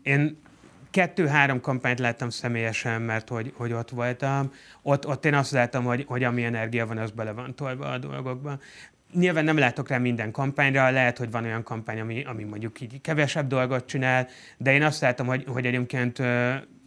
Én 0.02 0.54
kettő-három 0.96 1.62
kampányt 1.62 2.00
láttam 2.00 2.30
személyesen, 2.30 3.02
mert 3.02 3.30
hogy, 3.30 3.54
hogy 3.56 3.74
ott 3.74 3.90
voltam. 3.90 4.52
Ott, 4.82 5.08
ott 5.08 5.26
én 5.26 5.34
azt 5.34 5.52
láttam, 5.52 5.84
hogy, 5.84 6.06
hogy 6.08 6.24
ami 6.24 6.44
energia 6.44 6.88
van, 6.88 6.98
az 6.98 7.12
bele 7.12 7.32
van 7.32 7.56
tolva 7.56 7.86
a 7.86 7.98
dolgokba. 7.98 8.60
Nyilván 9.14 9.44
nem 9.44 9.58
látok 9.58 9.88
rá 9.88 9.98
minden 9.98 10.32
kampányra, 10.32 10.90
lehet, 10.90 11.18
hogy 11.18 11.32
van 11.32 11.44
olyan 11.44 11.64
kampány, 11.64 12.00
ami, 12.00 12.24
ami 12.24 12.44
mondjuk 12.44 12.82
így 12.82 13.02
kevesebb 13.02 13.48
dolgot 13.48 13.86
csinál, 13.86 14.28
de 14.58 14.74
én 14.74 14.84
azt 14.84 15.02
látom, 15.02 15.28
hogy, 15.28 15.44
hogy 15.48 15.66
egyébként 15.66 16.22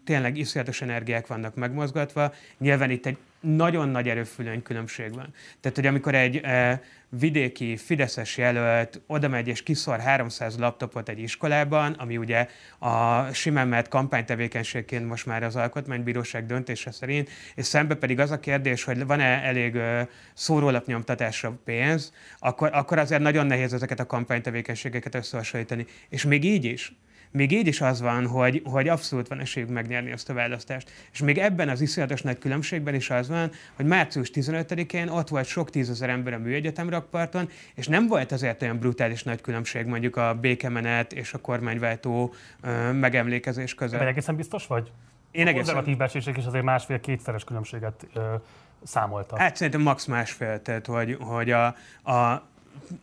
tényleg 0.08 0.36
iszonyatos 0.36 0.82
energiák 0.82 1.26
vannak 1.26 1.54
megmozgatva. 1.54 2.34
Nyilván 2.58 2.90
itt 2.90 3.06
egy 3.06 3.16
nagyon 3.40 3.88
nagy 3.88 4.08
erőfülöny 4.08 4.62
különbség 4.62 5.14
van. 5.14 5.34
Tehát, 5.60 5.76
hogy 5.76 5.86
amikor 5.86 6.14
egy 6.14 6.36
e, 6.36 6.82
vidéki 7.08 7.76
fideszes 7.76 8.36
jelölt 8.36 9.00
oda 9.06 9.28
megy 9.28 9.48
és 9.48 9.62
kiszor 9.62 10.00
300 10.00 10.58
laptopot 10.58 11.08
egy 11.08 11.18
iskolában, 11.18 11.92
ami 11.92 12.16
ugye 12.16 12.48
a 12.78 13.24
simán 13.32 13.68
mert 13.68 13.88
kampánytevékenységként 13.88 15.06
most 15.06 15.26
már 15.26 15.42
az 15.42 15.56
alkotmánybíróság 15.56 16.46
döntése 16.46 16.90
szerint, 16.90 17.30
és 17.54 17.66
szembe 17.66 17.94
pedig 17.94 18.20
az 18.20 18.30
a 18.30 18.40
kérdés, 18.40 18.84
hogy 18.84 19.06
van-e 19.06 19.42
elég 19.42 19.76
e, 19.76 20.08
szórólapnyomtatásra 20.34 21.58
pénz, 21.64 22.12
akkor, 22.38 22.70
akkor 22.72 22.98
azért 22.98 23.22
nagyon 23.22 23.46
nehéz 23.46 23.72
ezeket 23.72 24.00
a 24.00 24.06
kampánytevékenységeket 24.06 25.14
összehasonlítani. 25.14 25.86
És 26.08 26.24
még 26.24 26.44
így 26.44 26.64
is, 26.64 26.92
még 27.38 27.52
így 27.52 27.66
is 27.66 27.80
az 27.80 28.00
van, 28.00 28.26
hogy, 28.26 28.62
hogy 28.64 28.88
abszolút 28.88 29.28
van 29.28 29.40
esélyük 29.40 29.68
megnyerni 29.68 30.12
azt 30.12 30.30
a 30.30 30.34
választást. 30.34 30.90
És 31.12 31.20
még 31.20 31.38
ebben 31.38 31.68
az 31.68 31.80
iszonyatos 31.80 32.22
nagy 32.22 32.38
különbségben 32.38 32.94
is 32.94 33.10
az 33.10 33.28
van, 33.28 33.50
hogy 33.74 33.86
március 33.86 34.30
15-én 34.34 35.08
ott 35.08 35.28
volt 35.28 35.46
sok 35.46 35.70
tízezer 35.70 36.08
ember 36.08 36.32
a 36.32 36.38
műegyetem 36.38 36.88
rakparton, 36.88 37.48
és 37.74 37.88
nem 37.88 38.06
volt 38.06 38.32
azért 38.32 38.62
olyan 38.62 38.78
brutális 38.78 39.22
nagy 39.22 39.40
különbség 39.40 39.86
mondjuk 39.86 40.16
a 40.16 40.34
békemenet 40.34 41.12
és 41.12 41.32
a 41.32 41.38
kormányváltó 41.38 42.34
ö, 42.60 42.92
megemlékezés 42.92 43.74
között. 43.74 43.94
Ebben 43.94 44.08
egészen 44.08 44.36
biztos 44.36 44.66
vagy? 44.66 44.92
Én 45.30 45.46
a 45.46 45.52
konzervatív 45.52 45.96
becslések 45.96 46.36
is 46.36 46.44
azért 46.44 46.64
másfél-kétszeres 46.64 47.44
különbséget 47.44 48.06
ö, 48.14 48.34
számoltak. 48.82 49.38
Hát 49.38 49.56
szerintem 49.56 49.82
max 49.82 50.04
másfél, 50.04 50.62
tehát 50.62 50.86
hogy, 50.86 51.16
hogy 51.20 51.50
a, 51.50 51.66
a 52.12 52.42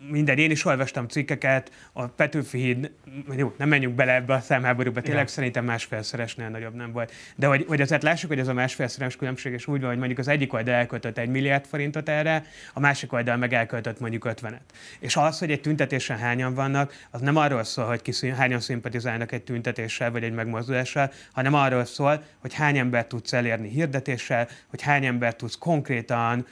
minden, 0.09 0.38
én 0.38 0.51
is 0.51 0.65
olvastam 0.65 1.07
cikkeket, 1.07 1.71
a 1.93 2.07
Petőfi 2.07 2.57
híd, 2.57 2.91
jó, 3.35 3.53
nem 3.57 3.69
menjünk 3.69 3.95
bele 3.95 4.13
ebbe 4.13 4.33
a 4.33 4.39
számháborúba, 4.39 5.01
tényleg 5.01 5.27
szerintem 5.27 5.65
másfélszeresnél 5.65 6.49
nagyobb 6.49 6.73
nem 6.73 6.91
volt. 6.91 7.11
De 7.35 7.47
hogy, 7.47 7.65
hogy 7.67 7.81
azért 7.81 8.03
lássuk, 8.03 8.29
hogy 8.29 8.39
ez 8.39 8.47
a 8.47 8.53
másfélszeres 8.53 9.15
különbség, 9.15 9.53
és 9.53 9.67
úgy 9.67 9.79
van, 9.79 9.89
hogy 9.89 9.97
mondjuk 9.97 10.19
az 10.19 10.27
egyik 10.27 10.53
oldal 10.53 10.73
elköltött 10.73 11.17
egy 11.17 11.29
milliárd 11.29 11.65
forintot 11.65 12.09
erre, 12.09 12.43
a 12.73 12.79
másik 12.79 13.13
oldal 13.13 13.38
meg 13.38 13.53
elköltött 13.53 13.99
mondjuk 13.99 14.27
50-et. 14.29 14.59
És 14.99 15.15
az, 15.15 15.39
hogy 15.39 15.51
egy 15.51 15.61
tüntetésen 15.61 16.17
hányan 16.17 16.53
vannak, 16.53 16.93
az 17.11 17.21
nem 17.21 17.35
arról 17.35 17.63
szól, 17.63 17.85
hogy 17.85 18.01
ki 18.01 18.29
hányan 18.29 18.59
szimpatizálnak 18.59 19.31
egy 19.31 19.43
tüntetéssel 19.43 20.11
vagy 20.11 20.23
egy 20.23 20.33
megmozdulással, 20.33 21.11
hanem 21.31 21.53
arról 21.53 21.85
szól, 21.85 22.23
hogy 22.39 22.53
hány 22.53 22.77
ember 22.77 23.05
tudsz 23.07 23.33
elérni 23.33 23.69
hirdetéssel, 23.69 24.47
hogy 24.67 24.81
hány 24.81 25.05
ember 25.05 25.35
tudsz 25.35 25.57
konkrétan 25.57 26.45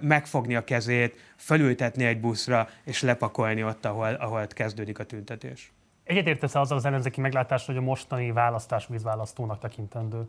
megfogni 0.00 0.56
a 0.56 0.64
kezét, 0.64 1.32
felültetni 1.36 2.04
egy 2.04 2.20
buszra, 2.20 2.68
és 2.84 3.02
lepakolni 3.02 3.64
ott, 3.64 3.84
ahol, 3.84 4.14
ahol 4.14 4.46
kezdődik 4.46 4.98
a 4.98 5.04
tüntetés. 5.04 5.72
Egyetértesz 6.04 6.54
azzal 6.54 6.76
az 6.76 6.84
ellenzéki 6.84 7.20
meglátást, 7.20 7.66
hogy 7.66 7.76
a 7.76 7.80
mostani 7.80 8.32
választás 8.32 8.86
vízválasztónak 8.86 9.58
tekintendő? 9.58 10.28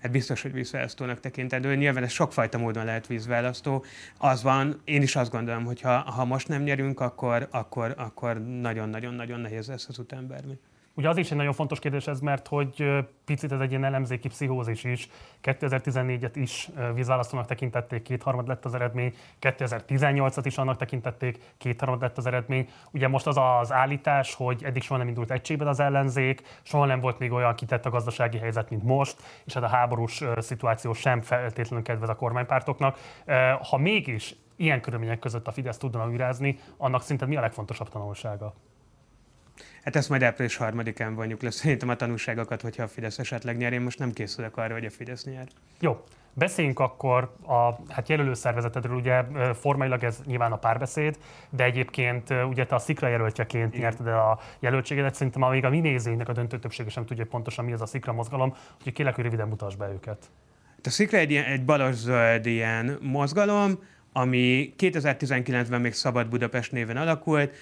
Hát 0.00 0.10
biztos, 0.10 0.42
hogy 0.42 0.52
vízválasztónak 0.52 1.20
tekintendő. 1.20 1.76
Nyilván 1.76 2.02
ez 2.02 2.10
sokfajta 2.10 2.58
módon 2.58 2.84
lehet 2.84 3.06
vízválasztó. 3.06 3.84
Az 4.18 4.42
van, 4.42 4.80
én 4.84 5.02
is 5.02 5.16
azt 5.16 5.30
gondolom, 5.30 5.64
hogy 5.64 5.80
ha, 5.80 5.98
ha 5.98 6.24
most 6.24 6.48
nem 6.48 6.62
nyerünk, 6.62 7.00
akkor, 7.00 7.48
akkor, 7.50 7.94
akkor 7.96 8.42
nagyon-nagyon-nagyon 8.46 9.40
nehéz 9.40 9.68
lesz 9.68 9.88
az 9.88 9.98
után 9.98 10.26
bármi. 10.26 10.58
Ugye 11.00 11.08
az 11.08 11.16
is 11.16 11.30
egy 11.30 11.36
nagyon 11.36 11.52
fontos 11.52 11.78
kérdés 11.78 12.06
ez, 12.06 12.20
mert 12.20 12.48
hogy 12.48 13.04
picit 13.24 13.52
ez 13.52 13.60
egy 13.60 13.70
ilyen 13.70 13.84
elemzéki 13.84 14.28
pszichózis 14.28 14.84
is. 14.84 15.08
2014-et 15.42 16.30
is 16.34 16.70
vízválasztónak 16.94 17.46
tekintették, 17.46 18.02
kétharmad 18.02 18.48
lett 18.48 18.64
az 18.64 18.74
eredmény, 18.74 19.14
2018-at 19.40 20.42
is 20.44 20.58
annak 20.58 20.76
tekintették, 20.76 21.38
kétharmad 21.58 22.00
lett 22.00 22.18
az 22.18 22.26
eredmény. 22.26 22.68
Ugye 22.90 23.08
most 23.08 23.26
az 23.26 23.36
az 23.60 23.72
állítás, 23.72 24.34
hogy 24.34 24.64
eddig 24.64 24.82
soha 24.82 24.98
nem 24.98 25.08
indult 25.08 25.30
egységben 25.30 25.68
az 25.68 25.80
ellenzék, 25.80 26.42
soha 26.62 26.84
nem 26.84 27.00
volt 27.00 27.18
még 27.18 27.32
olyan 27.32 27.54
kitett 27.54 27.86
a 27.86 27.90
gazdasági 27.90 28.38
helyzet, 28.38 28.70
mint 28.70 28.82
most, 28.82 29.22
és 29.44 29.54
hát 29.54 29.62
a 29.62 29.68
háborús 29.68 30.24
szituáció 30.36 30.92
sem 30.92 31.20
feltétlenül 31.20 31.84
kedvez 31.84 32.08
a 32.08 32.14
kormánypártoknak. 32.16 32.98
Ha 33.70 33.76
mégis 33.76 34.34
ilyen 34.56 34.80
körülmények 34.80 35.18
között 35.18 35.46
a 35.46 35.52
Fidesz 35.52 35.78
tudna 35.78 36.08
újrázni, 36.08 36.58
annak 36.76 37.02
szinte 37.02 37.26
mi 37.26 37.36
a 37.36 37.40
legfontosabb 37.40 37.88
tanulsága? 37.88 38.54
Hát 39.84 39.96
ezt 39.96 40.08
majd 40.08 40.22
április 40.22 40.56
harmadikán 40.56 41.14
vonjuk 41.14 41.42
le 41.42 41.50
szerintem 41.50 41.88
a 41.88 41.96
tanulságokat, 41.96 42.60
hogyha 42.60 42.82
a 42.82 42.88
Fidesz 42.88 43.18
esetleg 43.18 43.56
nyer. 43.56 43.72
Én 43.72 43.80
most 43.80 43.98
nem 43.98 44.12
készülök 44.12 44.56
arra, 44.56 44.72
hogy 44.72 44.84
a 44.84 44.90
Fidesz 44.90 45.24
nyer. 45.24 45.46
Jó, 45.80 46.04
Beszéljünk 46.32 46.78
akkor 46.78 47.34
a 47.46 47.92
hát 47.92 48.08
jelölőszervezetedről, 48.08 48.96
ugye 48.96 49.24
formailag 49.54 50.04
ez 50.04 50.20
nyilván 50.24 50.52
a 50.52 50.56
párbeszéd, 50.56 51.18
de 51.50 51.64
egyébként 51.64 52.30
ugye 52.48 52.66
te 52.66 52.74
a 52.74 52.78
szikra 52.78 53.08
jelöltjeként 53.08 53.74
Igen. 53.74 53.80
nyerted 53.80 54.06
a 54.06 54.38
jelöltségedet, 54.58 55.14
szerintem 55.14 55.50
még 55.50 55.64
a 55.64 55.70
mi 55.70 55.80
nézőinknek 55.80 56.28
a 56.28 56.32
döntő 56.32 56.58
többsége 56.58 56.90
sem 56.90 57.04
tudja 57.04 57.26
pontosan 57.26 57.64
mi 57.64 57.72
az 57.72 57.80
a 57.80 57.86
szikra 57.86 58.12
mozgalom, 58.12 58.54
úgyhogy 58.76 58.92
kérlek, 58.92 59.14
hogy 59.14 59.24
röviden 59.24 59.48
mutasd 59.48 59.78
be 59.78 59.88
őket. 59.92 60.30
Hát 60.76 60.86
a 60.86 60.90
szikra 60.90 61.18
egy, 61.18 61.34
egy 61.34 61.64
balos-zöld 61.64 62.46
ilyen 62.46 62.98
mozgalom, 63.00 63.78
ami 64.12 64.74
2019-ben 64.78 65.80
még 65.80 65.92
Szabad 65.92 66.28
Budapest 66.28 66.72
néven 66.72 66.96
alakult. 66.96 67.54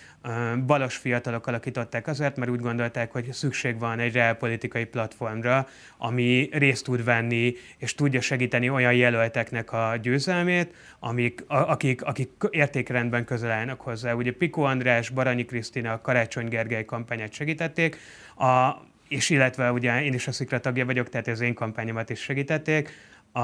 Balos 0.67 0.97
fiatalok 0.97 1.47
alakították 1.47 2.07
azért, 2.07 2.37
mert 2.37 2.51
úgy 2.51 2.61
gondolták, 2.61 3.13
hogy 3.13 3.33
szükség 3.33 3.79
van 3.79 3.99
egy 3.99 4.13
reálpolitikai 4.13 4.85
platformra, 4.85 5.69
ami 5.99 6.49
részt 6.53 6.85
tud 6.85 7.05
venni 7.05 7.55
és 7.77 7.95
tudja 7.95 8.21
segíteni 8.21 8.71
olyan 8.71 8.95
jelölteknek 8.95 9.73
a 9.73 9.97
győzelmét, 10.03 10.75
amik, 10.99 11.45
akik, 11.47 12.03
akik 12.03 12.31
értékrendben 12.51 13.25
közel 13.25 13.51
állnak 13.51 13.81
hozzá. 13.81 14.13
Ugye 14.13 14.33
Piko 14.33 14.63
András, 14.63 15.11
Baranyi 15.11 15.45
Krisztina, 15.45 16.01
Karácsony 16.01 16.49
Gergely 16.49 16.85
kampányát 16.85 17.33
segítették, 17.33 17.97
a, 18.37 18.71
és 19.09 19.31
illetve 19.31 19.73
ugye 19.73 20.03
én 20.03 20.15
is 20.15 20.27
a 20.27 20.33
Szikra 20.33 20.61
tagja 20.61 20.85
vagyok, 20.85 21.09
tehát 21.09 21.27
az 21.27 21.41
én 21.41 21.55
kampányomat 21.55 22.11
is 22.11 22.21
segítették. 22.21 22.91
A, 23.33 23.41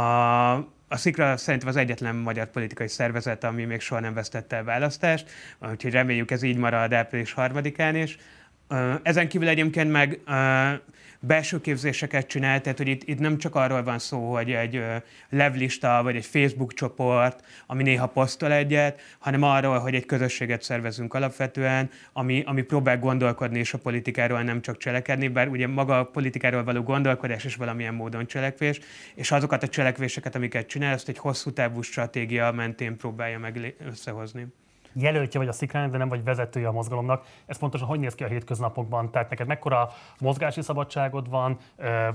a 0.94 0.96
Szikra 0.96 1.36
szerintem 1.36 1.68
az 1.68 1.76
egyetlen 1.76 2.16
magyar 2.16 2.46
politikai 2.46 2.88
szervezet, 2.88 3.44
ami 3.44 3.64
még 3.64 3.80
soha 3.80 4.00
nem 4.00 4.14
vesztette 4.14 4.56
el 4.56 4.64
választást, 4.64 5.30
úgyhogy 5.70 5.92
reméljük 5.92 6.30
ez 6.30 6.42
így 6.42 6.56
marad 6.56 6.92
április 6.92 7.32
harmadikán 7.32 7.96
is. 7.96 8.16
Ezen 9.02 9.28
kívül 9.28 9.48
egyébként 9.48 9.90
meg 9.90 10.20
belső 11.26 11.60
képzéseket 11.60 12.26
csinál, 12.26 12.60
tehát 12.60 12.78
hogy 12.78 12.88
itt, 12.88 13.02
itt 13.08 13.18
nem 13.18 13.38
csak 13.38 13.54
arról 13.54 13.82
van 13.82 13.98
szó, 13.98 14.32
hogy 14.32 14.50
egy 14.50 14.82
levlista 15.28 16.00
vagy 16.02 16.16
egy 16.16 16.24
Facebook 16.24 16.72
csoport, 16.72 17.44
ami 17.66 17.82
néha 17.82 18.06
posztol 18.06 18.52
egyet, 18.52 19.00
hanem 19.18 19.42
arról, 19.42 19.78
hogy 19.78 19.94
egy 19.94 20.06
közösséget 20.06 20.62
szervezünk 20.62 21.14
alapvetően, 21.14 21.90
ami, 22.12 22.42
ami 22.46 22.62
próbál 22.62 22.98
gondolkodni 22.98 23.58
és 23.58 23.72
a 23.74 23.78
politikáról 23.78 24.42
nem 24.42 24.60
csak 24.60 24.76
cselekedni, 24.76 25.28
bár 25.28 25.48
ugye 25.48 25.66
maga 25.66 25.98
a 25.98 26.04
politikáról 26.04 26.64
való 26.64 26.82
gondolkodás 26.82 27.44
is 27.44 27.56
valamilyen 27.56 27.94
módon 27.94 28.26
cselekvés, 28.26 28.80
és 29.14 29.30
azokat 29.30 29.62
a 29.62 29.68
cselekvéseket, 29.68 30.34
amiket 30.34 30.66
csinál, 30.66 30.94
azt 30.94 31.08
egy 31.08 31.18
hosszú 31.18 31.52
távú 31.52 31.80
stratégia 31.82 32.52
mentén 32.52 32.96
próbálja 32.96 33.38
meg 33.38 33.74
összehozni 33.86 34.46
jelöltje 34.94 35.40
vagy 35.40 35.48
a 35.48 35.52
szikrának, 35.52 35.90
de 35.90 35.98
nem 35.98 36.08
vagy 36.08 36.24
vezetője 36.24 36.68
a 36.68 36.72
mozgalomnak. 36.72 37.24
Ez 37.46 37.58
pontosan 37.58 37.88
hogy 37.88 37.98
néz 37.98 38.14
ki 38.14 38.24
a 38.24 38.26
hétköznapokban? 38.26 39.10
Tehát 39.10 39.30
neked 39.30 39.46
mekkora 39.46 39.90
mozgási 40.20 40.62
szabadságod 40.62 41.28
van, 41.30 41.58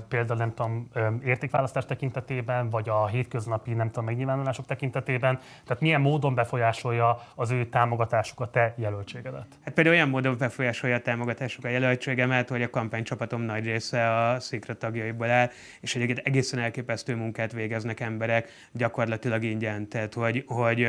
például 0.07 0.39
nem 0.39 0.53
tudom, 0.53 0.89
értékválasztás 1.25 1.85
tekintetében, 1.85 2.69
vagy 2.69 2.89
a 2.89 3.07
hétköznapi 3.07 3.73
nem 3.73 3.87
tudom, 3.87 4.05
megnyilvánulások 4.05 4.65
tekintetében? 4.65 5.39
Tehát 5.65 5.81
milyen 5.81 6.01
módon 6.01 6.35
befolyásolja 6.35 7.21
az 7.35 7.51
ő 7.51 7.65
támogatásuk 7.65 8.39
a 8.39 8.49
te 8.49 8.73
jelöltségedet? 8.77 9.47
Hát 9.63 9.73
például 9.73 9.95
olyan 9.95 10.09
módon 10.09 10.37
befolyásolja 10.37 10.95
a 10.95 11.01
támogatásuk 11.01 11.65
a 11.65 11.67
jelöltségemet, 11.67 12.49
hogy 12.49 12.61
a 12.61 12.69
kampánycsapatom 12.69 13.41
nagy 13.41 13.65
része 13.65 14.15
a 14.15 14.39
szikra 14.39 14.77
tagjaiból 14.77 15.29
áll, 15.29 15.49
és 15.81 15.95
egyébként 15.95 16.27
egészen 16.27 16.59
elképesztő 16.59 17.15
munkát 17.15 17.51
végeznek 17.51 17.99
emberek 17.99 18.49
gyakorlatilag 18.71 19.43
ingyen. 19.43 19.87
Tehát, 19.87 20.13
hogy, 20.13 20.43
hogy 20.47 20.87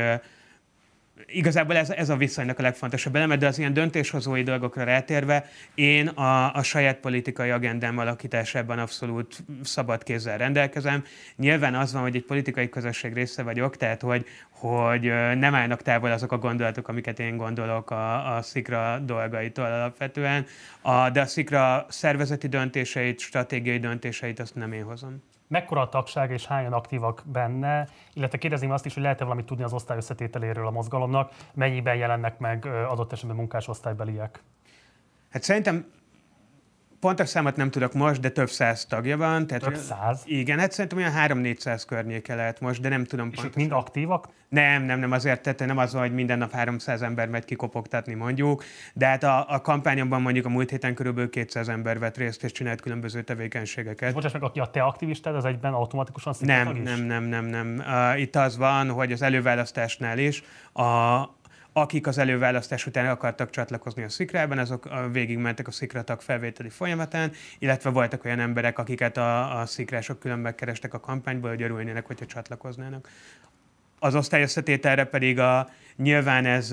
igazából 1.25 1.75
ez, 1.75 1.89
ez 1.89 2.09
a 2.09 2.15
viszonynak 2.15 2.59
a 2.59 2.61
legfontosabb 2.61 3.15
eleme, 3.15 3.35
de 3.35 3.47
az 3.47 3.59
ilyen 3.59 3.73
döntéshozói 3.73 4.43
dolgokra 4.43 4.83
rátérve, 4.83 5.49
én 5.75 6.07
a, 6.07 6.53
a 6.53 6.63
saját 6.63 6.97
politikai 6.97 7.49
agendám 7.49 7.97
alakításában 7.97 8.79
abszolút 8.79 9.43
szabad 9.63 10.03
kézzel 10.03 10.37
rendelkezem. 10.37 11.03
Nyilván 11.35 11.75
az 11.75 11.93
van, 11.93 12.01
hogy 12.01 12.15
egy 12.15 12.25
politikai 12.25 12.69
közösség 12.69 13.13
része 13.13 13.43
vagyok, 13.43 13.77
tehát 13.77 14.01
hogy, 14.01 14.25
hogy 14.49 15.01
nem 15.37 15.55
állnak 15.55 15.81
távol 15.81 16.11
azok 16.11 16.31
a 16.31 16.37
gondolatok, 16.37 16.87
amiket 16.87 17.19
én 17.19 17.37
gondolok 17.37 17.91
a, 17.91 18.35
a 18.35 18.41
szikra 18.41 18.99
dolgaitól 18.99 19.65
alapvetően, 19.65 20.45
a, 20.81 21.09
de 21.09 21.21
a 21.21 21.25
szikra 21.25 21.85
szervezeti 21.89 22.47
döntéseit, 22.47 23.19
stratégiai 23.19 23.79
döntéseit 23.79 24.39
azt 24.39 24.55
nem 24.55 24.71
én 24.71 24.83
hozom 24.83 25.30
mekkora 25.51 25.81
a 25.81 25.89
tagság 25.89 26.31
és 26.31 26.45
hányan 26.45 26.73
aktívak 26.73 27.23
benne, 27.25 27.87
illetve 28.13 28.37
kérdezném 28.37 28.71
azt 28.71 28.85
is, 28.85 28.93
hogy 28.93 29.03
lehet-e 29.03 29.23
valamit 29.23 29.45
tudni 29.45 29.63
az 29.63 29.73
osztály 29.73 29.97
összetételéről 29.97 30.67
a 30.67 30.71
mozgalomnak, 30.71 31.31
mennyiben 31.53 31.95
jelennek 31.95 32.39
meg 32.39 32.65
adott 32.65 33.11
esetben 33.11 33.35
munkásosztálybeliek? 33.35 34.43
Hát 35.29 35.43
szerintem 35.43 35.91
pontos 37.01 37.29
számot 37.29 37.55
nem 37.55 37.71
tudok 37.71 37.93
most, 37.93 38.21
de 38.21 38.29
több 38.29 38.49
száz 38.49 38.85
tagja 38.85 39.17
van. 39.17 39.47
Tehát, 39.47 39.63
több 39.63 39.75
száz? 39.75 40.21
Igen, 40.25 40.59
hát 40.59 40.71
szerintem 40.71 40.97
olyan 40.97 41.13
3-400 41.17 41.83
környéke 41.87 42.35
lehet 42.35 42.59
most, 42.59 42.81
de 42.81 42.89
nem 42.89 43.03
tudom 43.03 43.27
És 43.27 43.35
pontosan. 43.35 43.61
mind 43.61 43.71
aktívak? 43.71 44.27
Nem, 44.49 44.83
nem, 44.83 44.99
nem, 44.99 45.11
azért 45.11 45.41
tehát 45.41 45.59
nem 45.59 45.77
az, 45.77 45.93
hogy 45.93 46.13
minden 46.13 46.37
nap 46.37 46.51
300 46.51 47.01
ember 47.01 47.27
megy 47.27 47.45
kikopogtatni 47.45 48.13
mondjuk, 48.13 48.63
de 48.93 49.05
hát 49.05 49.23
a, 49.23 49.45
a 49.49 49.61
kampányomban 49.61 50.21
mondjuk 50.21 50.45
a 50.45 50.49
múlt 50.49 50.69
héten 50.69 50.93
körülbelül 50.93 51.29
200 51.29 51.69
ember 51.69 51.99
vett 51.99 52.17
részt 52.17 52.43
és 52.43 52.51
csinált 52.51 52.81
különböző 52.81 53.21
tevékenységeket. 53.21 54.13
Bocsáss 54.13 54.31
meg, 54.31 54.43
aki 54.43 54.59
a 54.59 54.65
te 54.65 54.81
aktivistád, 54.81 55.35
az 55.35 55.45
egyben 55.45 55.73
automatikusan 55.73 56.33
nem, 56.39 56.75
is? 56.75 56.81
Nem, 56.83 57.01
nem, 57.01 57.23
nem, 57.23 57.45
nem. 57.45 57.83
Uh, 57.87 58.19
itt 58.19 58.35
az 58.35 58.57
van, 58.57 58.89
hogy 58.89 59.11
az 59.11 59.21
előválasztásnál 59.21 60.17
is 60.17 60.43
a, 60.73 61.21
akik 61.73 62.07
az 62.07 62.17
előválasztás 62.17 62.85
után 62.85 63.09
akartak 63.09 63.49
csatlakozni 63.49 64.03
a 64.03 64.09
szikrában, 64.09 64.57
azok 64.57 64.89
végigmentek 65.11 65.67
a 65.67 65.71
szikratak 65.71 66.21
felvételi 66.21 66.69
folyamatán, 66.69 67.31
illetve 67.59 67.89
voltak 67.89 68.25
olyan 68.25 68.39
emberek, 68.39 68.79
akiket 68.79 69.17
a, 69.17 69.59
a 69.59 69.65
szikrások 69.65 70.19
külön 70.19 70.39
megkerestek 70.39 70.93
a 70.93 70.99
kampányból, 70.99 71.49
hogy 71.49 71.61
örülnének, 71.61 72.05
hogyha 72.05 72.25
csatlakoznának. 72.25 73.09
Az 74.03 74.15
osztály 74.15 74.41
összetételre 74.41 75.03
pedig 75.03 75.39
a, 75.39 75.69
nyilván 75.95 76.45
ez 76.45 76.69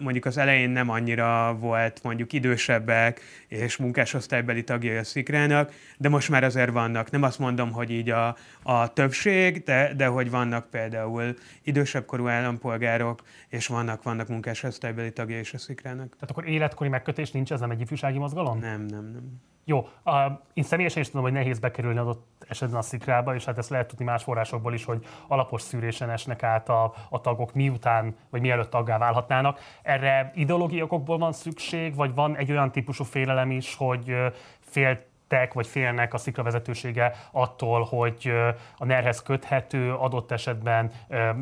mondjuk 0.00 0.24
az 0.24 0.36
elején 0.36 0.70
nem 0.70 0.88
annyira 0.88 1.56
volt 1.60 2.02
mondjuk 2.02 2.32
idősebbek 2.32 3.20
és 3.48 3.76
munkásosztálybeli 3.76 4.64
tagjai 4.64 4.96
a 4.96 5.04
szikrának, 5.04 5.72
de 5.98 6.08
most 6.08 6.28
már 6.28 6.44
azért 6.44 6.70
vannak. 6.70 7.10
Nem 7.10 7.22
azt 7.22 7.38
mondom, 7.38 7.72
hogy 7.72 7.90
így 7.90 8.10
a, 8.10 8.36
a 8.62 8.92
többség, 8.92 9.62
de, 9.62 9.94
de 9.96 10.06
hogy 10.06 10.30
vannak 10.30 10.70
például 10.70 11.34
idősebb 11.62 12.04
korú 12.04 12.28
állampolgárok, 12.28 13.22
és 13.48 13.66
vannak, 13.66 14.02
vannak 14.02 14.28
munkásosztálybeli 14.28 15.12
tagjai 15.12 15.40
is 15.40 15.54
a 15.54 15.58
szikrának. 15.58 16.08
Tehát 16.14 16.30
akkor 16.30 16.48
életkori 16.48 16.90
megkötés 16.90 17.30
nincs, 17.30 17.52
ez 17.52 17.60
nem 17.60 17.70
egy 17.70 17.80
ifjúsági 17.80 18.18
mozgalom? 18.18 18.58
Nem, 18.58 18.80
nem, 18.80 19.10
nem. 19.12 19.53
Jó, 19.64 19.88
uh, 20.04 20.14
én 20.54 20.64
személyesen 20.64 21.02
is 21.02 21.08
tudom, 21.08 21.22
hogy 21.22 21.32
nehéz 21.32 21.58
bekerülni 21.58 21.98
adott 21.98 22.44
esetben 22.48 22.78
a 22.78 22.82
szikrába, 22.82 23.34
és 23.34 23.44
hát 23.44 23.58
ezt 23.58 23.70
lehet 23.70 23.88
tudni 23.88 24.04
más 24.04 24.22
forrásokból 24.22 24.74
is, 24.74 24.84
hogy 24.84 25.06
alapos 25.28 25.62
szűrésen 25.62 26.10
esnek 26.10 26.42
át 26.42 26.68
a, 26.68 26.94
a 27.10 27.20
tagok 27.20 27.54
miután, 27.54 28.16
vagy 28.30 28.40
mielőtt 28.40 28.70
taggá 28.70 28.98
válhatnának. 28.98 29.60
Erre 29.82 30.30
ideológiai 30.34 30.82
okokból 30.82 31.18
van 31.18 31.32
szükség, 31.32 31.94
vagy 31.94 32.14
van 32.14 32.36
egy 32.36 32.50
olyan 32.50 32.72
típusú 32.72 33.04
félelem 33.04 33.50
is, 33.50 33.74
hogy 33.74 34.14
fél 34.60 35.12
féltek, 35.28 35.52
vagy 35.52 35.66
félnek 35.66 36.14
a 36.14 36.18
szikla 36.18 36.42
vezetősége 36.42 37.14
attól, 37.30 37.82
hogy 37.82 38.32
a 38.78 38.84
nerhez 38.84 39.22
köthető, 39.22 39.94
adott 39.94 40.30
esetben 40.30 40.90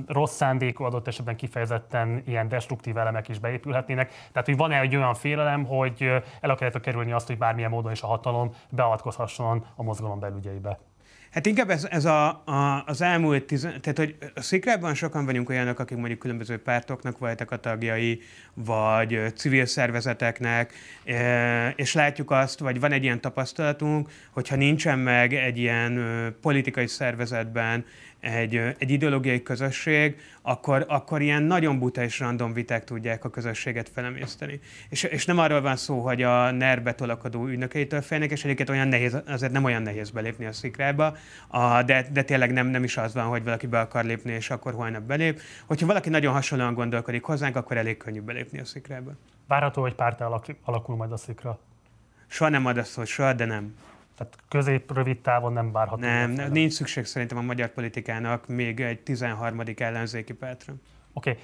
rossz 0.07 0.35
szándékú, 0.35 0.85
adott 0.85 1.07
esetben 1.07 1.37
kifejezetten 1.37 2.23
ilyen 2.27 2.49
destruktív 2.49 2.97
elemek 2.97 3.29
is 3.29 3.39
beépülhetnének. 3.39 4.09
Tehát, 4.33 4.49
hogy 4.49 4.57
van-e 4.57 4.81
egy 4.81 4.97
olyan 4.97 5.15
félelem, 5.15 5.65
hogy 5.65 6.03
el 6.41 6.51
akarjátok 6.51 6.83
kerülni 6.83 7.13
azt, 7.13 7.27
hogy 7.27 7.39
bármilyen 7.39 7.71
módon 7.71 7.93
is 7.93 8.03
a 8.03 8.07
hatalom 8.07 8.51
beavatkozhasson 8.71 9.67
a 9.77 9.83
mozgalom 9.83 10.19
belügyeibe? 10.19 10.79
Hát 11.33 11.47
inkább 11.47 11.71
ez, 11.71 11.87
ez 11.91 12.05
a, 12.05 12.29
a, 12.29 12.85
az 12.87 13.01
elmúlt, 13.01 13.45
tizen, 13.45 13.81
tehát 13.81 13.99
hogy 13.99 14.17
a 14.35 14.41
szikrában 14.41 14.95
sokan 14.95 15.25
vagyunk 15.25 15.49
olyanok, 15.49 15.79
akik 15.79 15.97
mondjuk 15.97 16.19
különböző 16.19 16.59
pártoknak 16.59 17.19
voltak 17.19 17.51
a 17.51 17.57
tagjai, 17.57 18.21
vagy 18.55 19.21
civil 19.35 19.67
szervezeteknek, 19.67 20.73
és 21.77 21.95
látjuk 21.95 22.31
azt, 22.31 22.59
vagy 22.59 22.81
van 22.81 22.93
egy 22.93 23.03
ilyen 23.03 23.21
tapasztalatunk, 23.21 24.09
hogyha 24.31 24.57
nincsen 24.57 24.99
meg 24.99 25.35
egy 25.35 25.59
ilyen 25.59 26.05
politikai 26.41 26.87
szervezetben 26.87 27.85
egy, 28.23 28.57
egy 28.79 28.91
ideológiai 28.91 29.43
közösség, 29.43 30.21
akkor, 30.43 30.85
akkor 30.89 31.23
ilyen 31.23 31.43
nagyon 31.43 31.79
buta 31.79 32.03
és 32.03 32.19
random 32.19 32.53
viták 32.53 32.85
tudják 32.85 33.25
a 33.25 33.31
közösséget 33.31 33.89
felemészteni. 33.89 34.61
És, 34.89 35.03
és 35.03 35.27
nem 35.27 35.39
arról 35.39 35.61
van 35.61 35.77
szó, 35.77 36.01
hogy 36.01 36.23
a 36.23 36.51
NER 36.51 36.95
tolakodó 36.95 37.47
ügynökeitől 37.47 38.01
félnek, 38.01 38.31
és 38.31 38.45
egyébként 38.45 38.69
olyan 38.69 38.89
nehéz, 38.89 39.23
azért 39.27 39.53
nem 39.53 39.65
olyan 39.65 39.83
nehéz 39.83 40.11
belépni 40.11 40.47
a 40.47 40.53
szikrába, 40.53 41.17
a, 41.49 41.83
de, 41.83 42.07
de 42.13 42.23
tényleg 42.23 42.53
nem, 42.53 42.67
nem 42.67 42.85
is 42.85 42.97
az 42.97 43.15
van, 43.15 43.25
hogy 43.25 43.45
valaki 43.45 43.67
be 43.67 43.81
akar 43.81 44.05
lépni, 44.05 44.33
és 44.33 44.51
akkor 44.51 44.75
holnap 44.75 45.03
belép. 45.03 45.41
Hogyha 45.67 45.87
valaki 45.87 46.09
nagyon 46.09 46.33
hasonlóan 46.33 46.75
gondolkodik 46.75 47.25
hozzánk, 47.25 47.57
akkor 47.57 47.77
elég 47.77 47.97
könnyű 47.97 48.21
belépni 48.21 48.59
a 48.59 48.65
szikrába. 48.65 49.13
Várható, 49.49 49.83
hogy 49.83 49.95
párt 49.95 50.21
alakul 50.65 50.97
majd 50.97 51.13
a 51.13 51.17
szikra? 51.17 51.59
Soha 52.27 52.51
nem 52.51 52.67
ad 52.67 52.79
azt, 52.79 52.95
hogy 52.95 53.07
soha, 53.07 53.33
de 53.33 53.45
nem. 53.45 53.75
Tehát 54.23 54.39
közép-rövid 54.49 55.21
távon 55.21 55.53
nem 55.53 55.73
várható. 55.73 56.01
Nem, 56.01 56.31
nem, 56.31 56.53
nincs 56.53 56.73
szükség 56.73 57.05
szerintem 57.05 57.39
a 57.39 57.43
magyar 57.43 57.69
politikának 57.69 58.49
még 58.49 58.81
egy 58.81 59.01
13. 59.01 59.63
ellenzéki 59.77 60.33
pártra. 60.33 60.75
Oké, 61.13 61.31
okay. 61.31 61.43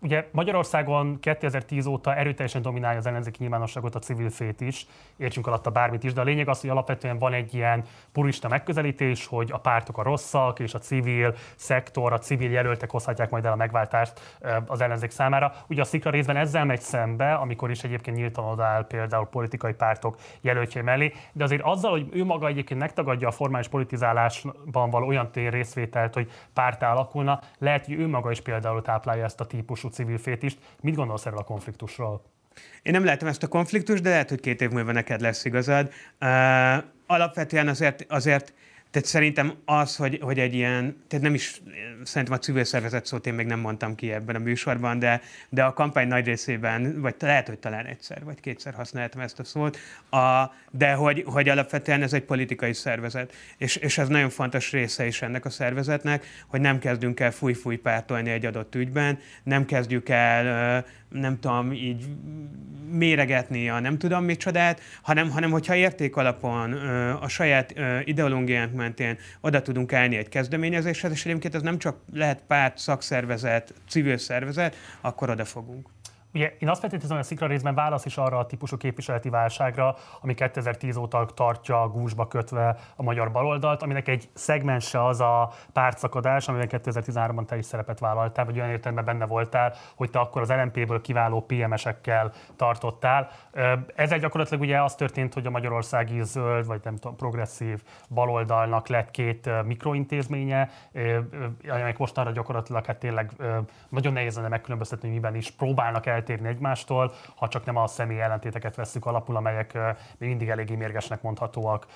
Ugye 0.00 0.26
Magyarországon 0.30 1.18
2010 1.20 1.86
óta 1.86 2.14
erőteljesen 2.14 2.62
dominálja 2.62 2.98
az 2.98 3.06
ellenzéki 3.06 3.36
nyilvánosságot 3.40 3.94
a 3.94 3.98
civil 3.98 4.30
fét 4.30 4.60
is, 4.60 4.86
értsünk 5.16 5.46
alatta 5.46 5.70
bármit 5.70 6.04
is, 6.04 6.12
de 6.12 6.20
a 6.20 6.24
lényeg 6.24 6.48
az, 6.48 6.60
hogy 6.60 6.70
alapvetően 6.70 7.18
van 7.18 7.32
egy 7.32 7.54
ilyen 7.54 7.84
purista 8.12 8.48
megközelítés, 8.48 9.26
hogy 9.26 9.50
a 9.52 9.58
pártok 9.58 9.98
a 9.98 10.02
rosszak, 10.02 10.58
és 10.58 10.74
a 10.74 10.78
civil 10.78 11.34
szektor, 11.56 12.12
a 12.12 12.18
civil 12.18 12.50
jelöltek 12.50 12.90
hozhatják 12.90 13.30
majd 13.30 13.44
el 13.44 13.52
a 13.52 13.56
megváltást 13.56 14.38
az 14.66 14.80
ellenzék 14.80 15.10
számára. 15.10 15.52
Ugye 15.68 15.80
a 15.80 15.84
szikra 15.84 16.10
részben 16.10 16.36
ezzel 16.36 16.64
megy 16.64 16.80
szembe, 16.80 17.34
amikor 17.34 17.70
is 17.70 17.84
egyébként 17.84 18.16
nyíltan 18.16 18.44
odaáll 18.44 18.86
például 18.86 19.26
politikai 19.26 19.72
pártok 19.72 20.16
jelöltjei 20.40 20.82
mellé, 20.82 21.12
de 21.32 21.44
azért 21.44 21.62
azzal, 21.62 21.90
hogy 21.90 22.08
ő 22.12 22.24
maga 22.24 22.46
egyébként 22.46 22.80
megtagadja 22.80 23.28
a 23.28 23.30
formális 23.30 23.68
politizálásban 23.68 24.90
való 24.90 25.06
olyan 25.06 25.30
tér 25.30 25.52
részvételt, 25.52 26.14
hogy 26.14 26.30
pártá 26.52 26.92
alakulna, 26.92 27.40
lehet, 27.58 27.84
hogy 27.84 27.94
ő 27.94 28.08
maga 28.08 28.30
is 28.30 28.40
például 28.40 28.82
táplálja 28.82 29.24
ezt 29.24 29.40
a 29.40 29.46
típusú 29.48 29.88
civil 29.88 30.18
fétist. 30.18 30.58
Mit 30.80 30.94
gondolsz 30.94 31.26
erről 31.26 31.38
a 31.38 31.44
konfliktusról? 31.44 32.22
Én 32.82 32.92
nem 32.92 33.04
látom 33.04 33.28
ezt 33.28 33.42
a 33.42 33.48
konfliktust, 33.48 34.02
de 34.02 34.08
lehet, 34.08 34.28
hogy 34.28 34.40
két 34.40 34.60
év 34.60 34.70
múlva 34.70 34.92
neked 34.92 35.20
lesz 35.20 35.44
igazad. 35.44 35.92
Uh, 36.20 36.84
alapvetően 37.06 37.68
azért, 37.68 38.04
azért 38.08 38.52
tehát 38.90 39.08
szerintem 39.08 39.54
az, 39.64 39.96
hogy, 39.96 40.18
hogy 40.22 40.38
egy 40.38 40.54
ilyen, 40.54 41.02
tehát 41.08 41.24
nem 41.24 41.34
is, 41.34 41.62
szerintem 42.02 42.36
a 42.38 42.42
civil 42.42 42.64
szervezet 42.64 43.06
szót 43.06 43.26
én 43.26 43.34
még 43.34 43.46
nem 43.46 43.60
mondtam 43.60 43.94
ki 43.94 44.12
ebben 44.12 44.34
a 44.34 44.38
műsorban, 44.38 44.98
de, 44.98 45.20
de 45.48 45.64
a 45.64 45.72
kampány 45.72 46.08
nagy 46.08 46.24
részében, 46.24 47.00
vagy 47.00 47.14
lehet, 47.18 47.48
hogy 47.48 47.58
talán 47.58 47.86
egyszer, 47.86 48.24
vagy 48.24 48.40
kétszer 48.40 48.74
használtam 48.74 49.20
ezt 49.20 49.38
a 49.38 49.44
szót, 49.44 49.78
a, 50.10 50.52
de 50.70 50.92
hogy, 50.92 51.24
hogy 51.26 51.48
alapvetően 51.48 52.02
ez 52.02 52.12
egy 52.12 52.22
politikai 52.22 52.72
szervezet, 52.72 53.34
és, 53.56 53.76
és 53.76 53.98
ez 53.98 54.08
nagyon 54.08 54.30
fontos 54.30 54.72
része 54.72 55.06
is 55.06 55.22
ennek 55.22 55.44
a 55.44 55.50
szervezetnek, 55.50 56.26
hogy 56.46 56.60
nem 56.60 56.78
kezdünk 56.78 57.20
el 57.20 57.30
fúj-fúj 57.30 57.76
pártolni 57.76 58.30
egy 58.30 58.46
adott 58.46 58.74
ügyben, 58.74 59.18
nem 59.42 59.64
kezdjük 59.64 60.08
el 60.08 60.84
nem 61.08 61.40
tudom, 61.40 61.72
így 61.72 62.04
méregetni 62.90 63.68
a 63.68 63.80
nem 63.80 63.98
tudom 63.98 64.24
micsodát, 64.24 64.80
hanem, 65.02 65.30
hanem 65.30 65.50
hogyha 65.50 65.74
érték 65.74 66.16
alapon 66.16 66.72
a 67.20 67.28
saját 67.28 67.74
ideológiánk 68.04 68.74
mentén 68.78 69.18
oda 69.40 69.62
tudunk 69.62 69.92
állni 69.92 70.16
egy 70.16 70.28
kezdeményezéshez, 70.28 71.12
és 71.12 71.26
egyébként 71.26 71.54
ez 71.54 71.62
nem 71.62 71.78
csak 71.78 71.96
lehet 72.12 72.42
párt, 72.46 72.78
szakszervezet, 72.78 73.74
civil 73.88 74.18
szervezet, 74.18 74.76
akkor 75.00 75.30
oda 75.30 75.44
fogunk. 75.44 75.88
Ugye 76.34 76.56
én 76.58 76.68
azt 76.68 76.80
feltételezem, 76.80 77.16
hogy 77.16 77.24
a 77.26 77.28
szikra 77.28 77.46
részben 77.46 77.74
válasz 77.74 78.04
is 78.04 78.16
arra 78.16 78.38
a 78.38 78.46
típusú 78.46 78.76
képviseleti 78.76 79.28
válságra, 79.28 79.96
ami 80.20 80.34
2010 80.34 80.96
óta 80.96 81.26
tartja 81.34 81.88
gúzsba 81.88 82.26
kötve 82.26 82.76
a 82.96 83.02
magyar 83.02 83.30
baloldalt, 83.30 83.82
aminek 83.82 84.08
egy 84.08 84.28
szegmense 84.34 85.04
az 85.04 85.20
a 85.20 85.52
pártszakadás, 85.72 86.48
amiben 86.48 86.68
2013-ban 86.70 87.44
te 87.44 87.56
is 87.56 87.64
szerepet 87.64 87.98
vállaltál, 87.98 88.44
vagy 88.44 88.58
olyan 88.58 88.70
értelemben 88.70 89.04
benne 89.04 89.26
voltál, 89.26 89.74
hogy 89.94 90.10
te 90.10 90.18
akkor 90.18 90.42
az 90.42 90.50
LMP-ből 90.50 91.00
kiváló 91.00 91.40
PMS-ekkel 91.40 92.32
tartottál. 92.56 93.30
Ezzel 93.94 94.18
gyakorlatilag 94.18 94.62
ugye 94.62 94.82
az 94.82 94.94
történt, 94.94 95.34
hogy 95.34 95.46
a 95.46 95.50
magyarországi 95.50 96.22
zöld, 96.22 96.66
vagy 96.66 96.80
nem 96.84 96.96
tudom, 96.96 97.16
progresszív 97.16 97.82
baloldalnak 98.08 98.88
lett 98.88 99.10
két 99.10 99.50
mikrointézménye, 99.64 100.70
amelyek 101.68 101.98
mostanra 101.98 102.30
gyakorlatilag 102.30 102.86
hát 102.86 102.98
tényleg 102.98 103.32
nagyon 103.88 104.12
nehéz 104.12 104.36
lenne 104.36 104.48
megkülönböztetni, 104.48 105.08
miben 105.08 105.34
is 105.34 105.50
próbálnak 105.50 106.06
el 106.06 106.17
eltérni 106.18 106.48
egymástól, 106.48 107.12
ha 107.36 107.48
csak 107.48 107.64
nem 107.64 107.76
a 107.76 107.86
személy 107.86 108.20
ellentéteket 108.20 108.74
veszük 108.74 109.06
alapul, 109.06 109.36
amelyek 109.36 109.78
még 110.18 110.28
mindig 110.28 110.48
eléggé 110.48 110.74
mérgesnek 110.74 111.22
mondhatóak. 111.22 111.86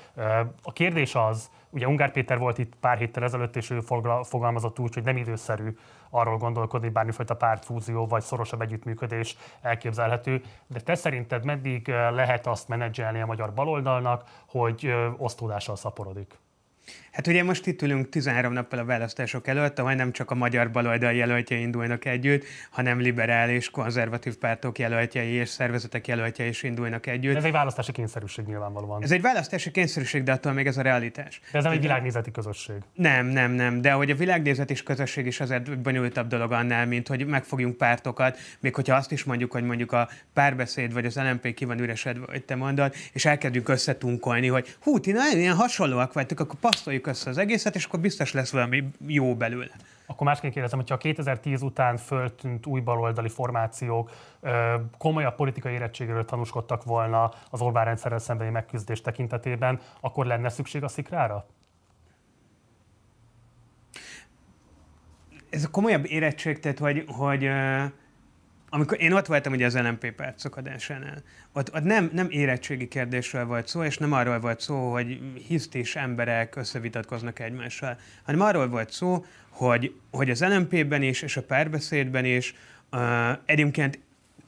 A 0.63 0.73
kérdés 0.73 1.15
az, 1.15 1.51
ugye 1.71 1.87
Ungár 1.87 2.13
Péter 2.13 2.39
volt 2.39 2.59
itt 2.59 2.75
pár 2.75 2.99
héttel 2.99 3.23
ezelőtt, 3.23 3.57
és 3.57 3.71
ő 3.71 3.81
fogalmazott 4.23 4.79
úgy, 4.79 4.95
hogy 4.95 5.05
nem 5.05 5.17
időszerű 5.17 5.77
arról 6.11 6.37
gondolkodni, 6.37 6.89
bármifajta 6.89 7.37
pártfúzió 7.37 8.07
vagy 8.07 8.23
szorosabb 8.23 8.61
együttműködés 8.61 9.37
elképzelhető. 9.61 10.43
De 10.67 10.81
te 10.81 10.95
szerinted 10.95 11.45
meddig 11.45 11.89
lehet 11.89 12.47
azt 12.47 12.69
menedzselni 12.69 13.21
a 13.21 13.27
magyar 13.27 13.55
baloldalnak, 13.55 14.25
hogy 14.49 14.95
osztódással 15.17 15.77
szaporodik? 15.77 16.39
Hát 17.13 17.27
ugye 17.27 17.43
most 17.43 17.67
itt 17.67 17.83
ülünk 17.83 18.09
13 18.09 18.53
nappal 18.53 18.79
a 18.79 18.85
választások 18.85 19.47
előtt, 19.47 19.79
ahol 19.79 19.95
nem 19.95 20.13
csak 20.13 20.31
a 20.31 20.35
magyar 20.35 20.71
baloldal 20.71 21.13
jelöltje 21.13 21.57
indulnak 21.57 22.05
együtt, 22.05 22.45
hanem 22.71 23.01
liberális, 23.01 23.71
konzervatív 23.71 24.37
pártok 24.37 24.79
jelöltjei 24.79 25.33
és 25.33 25.49
szervezetek 25.49 26.07
jelöltjei 26.07 26.49
is 26.49 26.63
indulnak 26.63 27.07
együtt. 27.07 27.37
Ez 27.37 27.45
egy 27.45 27.53
választási 27.53 27.93
kényszerűség 27.93 28.45
nyilvánvalóan. 28.45 29.03
Ez 29.03 29.11
egy 29.11 29.21
választási 29.21 29.71
kényszerűség, 29.71 30.23
de 30.23 30.33
attól 30.33 30.53
még 30.53 30.67
ez 30.67 30.77
a 30.77 30.83
realitás. 30.83 31.41
De 31.53 31.59
ez 31.59 31.65
nem 31.65 31.73
egy 31.73 31.81
világnézeti 31.81 32.31
közösség. 32.31 32.77
Nem, 32.95 33.27
nem, 33.27 33.51
nem. 33.51 33.81
De 33.81 33.93
hogy 33.93 34.11
a 34.11 34.15
világnézeti 34.15 34.75
közösség 34.83 35.27
is 35.27 35.41
azért 35.41 35.79
bonyolultabb 35.79 36.29
dolog 36.29 36.53
annál, 36.53 36.87
mint 36.87 37.09
hogy 37.09 37.27
megfogjunk 37.27 37.77
pártokat, 37.77 38.39
még 38.61 38.75
hogyha 38.75 38.97
azt 38.97 39.13
is 39.13 39.25
mondjuk, 39.25 39.53
hogy 39.53 39.65
mondjuk 39.65 39.93
a 39.93 40.09
párbeszéd 40.33 40.93
vagy 40.93 41.05
az 41.05 41.17
LMP 41.17 41.55
ki 41.55 41.65
van 41.65 41.81
üresedve, 41.81 42.25
hogy 42.31 42.45
te 42.45 42.55
mondod, 42.55 42.95
és 43.13 43.25
elkezdjük 43.25 43.69
összetunkolni, 43.69 44.47
hogy 44.47 44.77
hú, 44.81 45.01
ti 45.01 45.13
nagyon 45.13 45.39
ilyen 45.39 45.55
hasonlóak 45.55 46.13
vagytok, 46.13 46.41
akkor 46.41 46.59
passzoljuk 46.59 47.01
rakjuk 47.03 47.07
össze 47.07 47.31
az 47.31 47.39
egészet, 47.39 47.75
és 47.75 47.85
akkor 47.85 48.01
biztos 48.01 48.33
lesz 48.33 48.51
valami 48.51 48.85
jó 49.07 49.37
belőle. 49.37 49.75
Akkor 50.07 50.27
másként 50.27 50.53
kérdezem, 50.53 50.79
hogyha 50.79 50.95
a 50.95 50.99
2010 50.99 51.63
után 51.63 51.97
föltűnt 51.97 52.67
új 52.67 52.81
baloldali 52.81 53.29
formációk 53.29 54.11
komolyabb 54.99 55.35
politikai 55.35 55.73
érettségről 55.73 56.25
tanúskodtak 56.25 56.85
volna 56.85 57.31
az 57.51 57.61
Orbán 57.61 57.85
rendszerrel 57.85 58.19
szembeni 58.19 58.51
megküzdés 58.51 59.01
tekintetében, 59.01 59.81
akkor 60.01 60.27
lenne 60.27 60.49
szükség 60.49 60.83
a 60.83 60.89
szikrára? 60.89 61.47
Ez 65.51 65.65
a 65.65 65.71
komolyabb 65.71 66.05
érettség, 66.07 66.61
tehát 66.61 66.79
hogy, 66.79 67.05
hogy 67.07 67.51
amikor 68.75 69.01
én 69.01 69.13
ott 69.13 69.27
voltam 69.27 69.53
ugye 69.53 69.67
az 69.67 69.79
LMP 69.79 70.11
párt 70.11 70.39
szakadásánál, 70.39 71.23
ott, 71.53 71.75
ott 71.75 71.83
nem, 71.83 72.11
nem 72.13 72.27
érettségi 72.31 72.89
kérdésről 72.89 73.45
volt 73.45 73.69
szó, 73.69 73.85
és 73.85 73.99
nem 73.99 74.13
arról 74.13 74.41
volt 74.41 74.61
szó, 74.61 74.93
hogy 74.93 75.21
hisztis 75.47 75.97
emberek 75.97 76.57
összevitatkoznak 76.57 77.39
egymással, 77.39 77.99
hanem 78.23 78.41
arról 78.41 78.69
volt 78.69 78.91
szó, 78.91 79.25
hogy, 79.49 79.95
hogy 80.11 80.31
az 80.31 80.41
LMP-ben 80.41 81.03
is, 81.03 81.23
és 81.23 81.37
a 81.37 81.43
párbeszédben 81.43 82.25
is 82.25 82.55
uh, 82.93 83.01
egyébként 83.45 83.99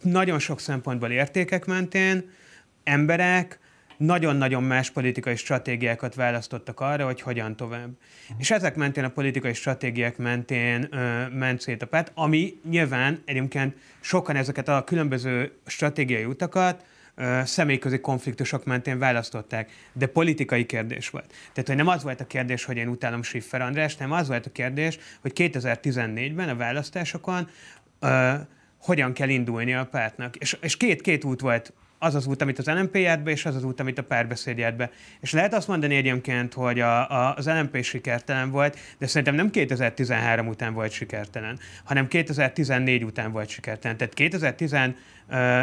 nagyon 0.02 0.38
sok 0.38 0.60
szempontból 0.60 1.10
értékek 1.10 1.64
mentén 1.64 2.30
emberek 2.84 3.58
nagyon-nagyon 3.96 4.62
más 4.62 4.90
politikai 4.90 5.36
stratégiákat 5.36 6.14
választottak 6.14 6.80
arra, 6.80 7.04
hogy 7.04 7.20
hogyan 7.20 7.56
tovább. 7.56 7.90
És 8.38 8.50
ezek 8.50 8.76
mentén 8.76 9.04
a 9.04 9.08
politikai 9.08 9.54
stratégiák 9.54 10.16
mentén 10.16 10.88
ö, 10.90 11.28
ment 11.28 11.60
szét 11.60 11.82
a 11.82 11.86
párt, 11.86 12.12
ami 12.14 12.60
nyilván 12.68 13.22
egyébként 13.24 13.76
sokan 14.00 14.36
ezeket 14.36 14.68
a 14.68 14.84
különböző 14.84 15.52
stratégiai 15.66 16.24
utakat 16.24 16.84
ö, 17.14 17.40
személyközi 17.44 18.00
konfliktusok 18.00 18.64
mentén 18.64 18.98
választották, 18.98 19.70
de 19.92 20.06
politikai 20.06 20.66
kérdés 20.66 21.10
volt. 21.10 21.32
Tehát, 21.52 21.68
hogy 21.68 21.76
nem 21.76 21.88
az 21.88 22.02
volt 22.02 22.20
a 22.20 22.26
kérdés, 22.26 22.64
hogy 22.64 22.76
én 22.76 22.88
utálom 22.88 23.22
Schiffer 23.22 23.60
András, 23.60 23.94
hanem 23.96 24.12
az 24.12 24.28
volt 24.28 24.46
a 24.46 24.52
kérdés, 24.52 24.98
hogy 25.20 25.32
2014-ben 25.34 26.48
a 26.48 26.56
választásokon 26.56 27.48
ö, 28.00 28.32
hogyan 28.84 29.12
kell 29.12 29.28
indulni 29.28 29.74
a 29.74 29.86
pártnak. 29.86 30.36
És, 30.36 30.56
és 30.60 30.76
két, 30.76 31.00
két 31.00 31.24
út 31.24 31.40
volt 31.40 31.72
az 32.04 32.14
az 32.14 32.26
út, 32.26 32.42
amit 32.42 32.58
az 32.58 32.66
LNP 32.66 32.96
járt 32.96 33.22
be, 33.22 33.30
és 33.30 33.44
az 33.44 33.56
az 33.56 33.64
út, 33.64 33.80
amit 33.80 33.98
a 33.98 34.02
párbeszéd 34.02 34.74
be. 34.76 34.90
És 35.20 35.32
lehet 35.32 35.54
azt 35.54 35.68
mondani 35.68 35.96
egyébként, 35.96 36.54
hogy 36.54 36.80
a, 36.80 37.10
a, 37.10 37.34
az 37.36 37.46
LNP 37.46 37.82
sikertelen 37.82 38.50
volt, 38.50 38.78
de 38.98 39.06
szerintem 39.06 39.34
nem 39.34 39.50
2013 39.50 40.46
után 40.46 40.74
volt 40.74 40.92
sikertelen, 40.92 41.58
hanem 41.84 42.08
2014 42.08 43.04
után 43.04 43.32
volt 43.32 43.48
sikertelen. 43.48 43.96
Tehát 43.96 44.14
2010 44.14 44.72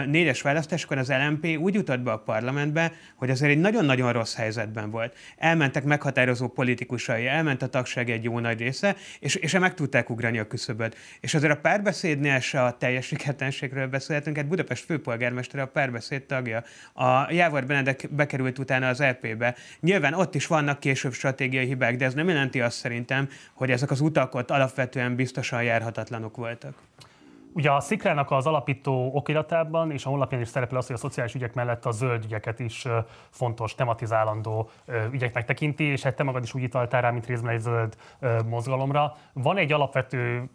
négyes 0.06 0.42
választáskor 0.42 0.98
az 0.98 1.10
LMP 1.10 1.58
úgy 1.60 1.74
jutott 1.74 2.00
be 2.00 2.12
a 2.12 2.18
parlamentbe, 2.18 2.92
hogy 3.16 3.30
azért 3.30 3.52
egy 3.52 3.60
nagyon-nagyon 3.60 4.14
rossz 4.14 4.36
helyzetben 4.36 4.92
volt. 4.92 5.18
Elmentek 5.38 5.84
meghatározó 5.84 6.48
politikusai, 6.48 7.28
elment 7.28 7.62
a 7.62 7.68
tagság 7.68 8.10
egy 8.10 8.24
jó 8.24 8.40
nagy 8.40 8.60
része, 8.60 8.96
és, 9.20 9.36
és 9.36 9.60
meg 9.60 9.74
tudták 9.74 10.10
ugrani 10.10 10.40
a 10.40 10.48
küszöböt. 10.48 10.98
És 11.20 11.34
azért 11.34 11.54
a 11.54 11.60
párbeszédnél 11.60 12.40
se 12.40 12.64
a 12.64 12.78
teljes 12.78 13.06
sikertelenségről 13.06 13.88
beszélhetünk, 13.88 14.36
hát 14.36 14.48
Budapest 14.48 14.86
főpolgármestere 14.86 15.64
a 15.64 15.68
párbeszéd 15.68 16.24
tagja. 16.24 16.64
A 16.94 17.32
Jávor 17.32 17.66
Benedek 17.66 18.08
bekerült 18.12 18.60
utána 18.60 18.88
az 18.88 19.02
EP-be. 19.02 19.56
Nyilván 19.80 20.14
ott 20.14 20.36
is 20.36 20.48
vannak 20.48 20.80
később 20.80 21.14
stratégiai 21.14 21.66
hibák, 21.66 21.96
de 21.96 22.06
ez 22.06 22.14
nem 22.14 22.28
jelenti 22.28 22.62
azt 22.62 22.78
szerintem, 22.78 23.30
hogy 23.54 23.72
ezek 23.72 23.92
az 23.92 24.02
utak 24.02 24.36
ott 24.36 24.52
alapvetően 24.52 25.16
biztosan 25.16 25.64
járhatatlanok 25.64 26.38
voltak. 26.38 26.74
Ugye 27.54 27.72
a 27.72 27.80
Szikrának 27.80 28.32
az 28.32 28.48
alapító 28.48 29.12
okiratában 29.14 29.92
és 29.92 30.06
a 30.06 30.10
honlapján 30.10 30.42
is 30.42 30.48
szerepel 30.48 30.78
az, 30.78 30.88
hogy 30.88 30.96
a 30.96 31.00
szociális 31.00 31.34
ügyek 31.34 31.54
mellett 31.54 31.86
a 31.86 31.92
zöld 31.92 32.24
ügyeket 32.24 32.60
is 32.60 32.88
fontos, 33.30 33.76
tematizálandó 33.76 34.70
ügyeknek 35.12 35.46
tekinti, 35.46 35.84
és 35.84 36.04
hát 36.04 36.16
te 36.16 36.24
magad 36.24 36.44
is 36.44 36.54
úgy 36.54 36.64
italtál 36.64 37.02
rá, 37.02 37.10
mint 37.10 37.26
részben 37.26 37.54
egy 37.54 37.60
zöld 37.60 37.96
mozgalomra. 38.46 39.16
Van 39.34 39.58
egy 39.58 39.72
alapvető 39.72 40.50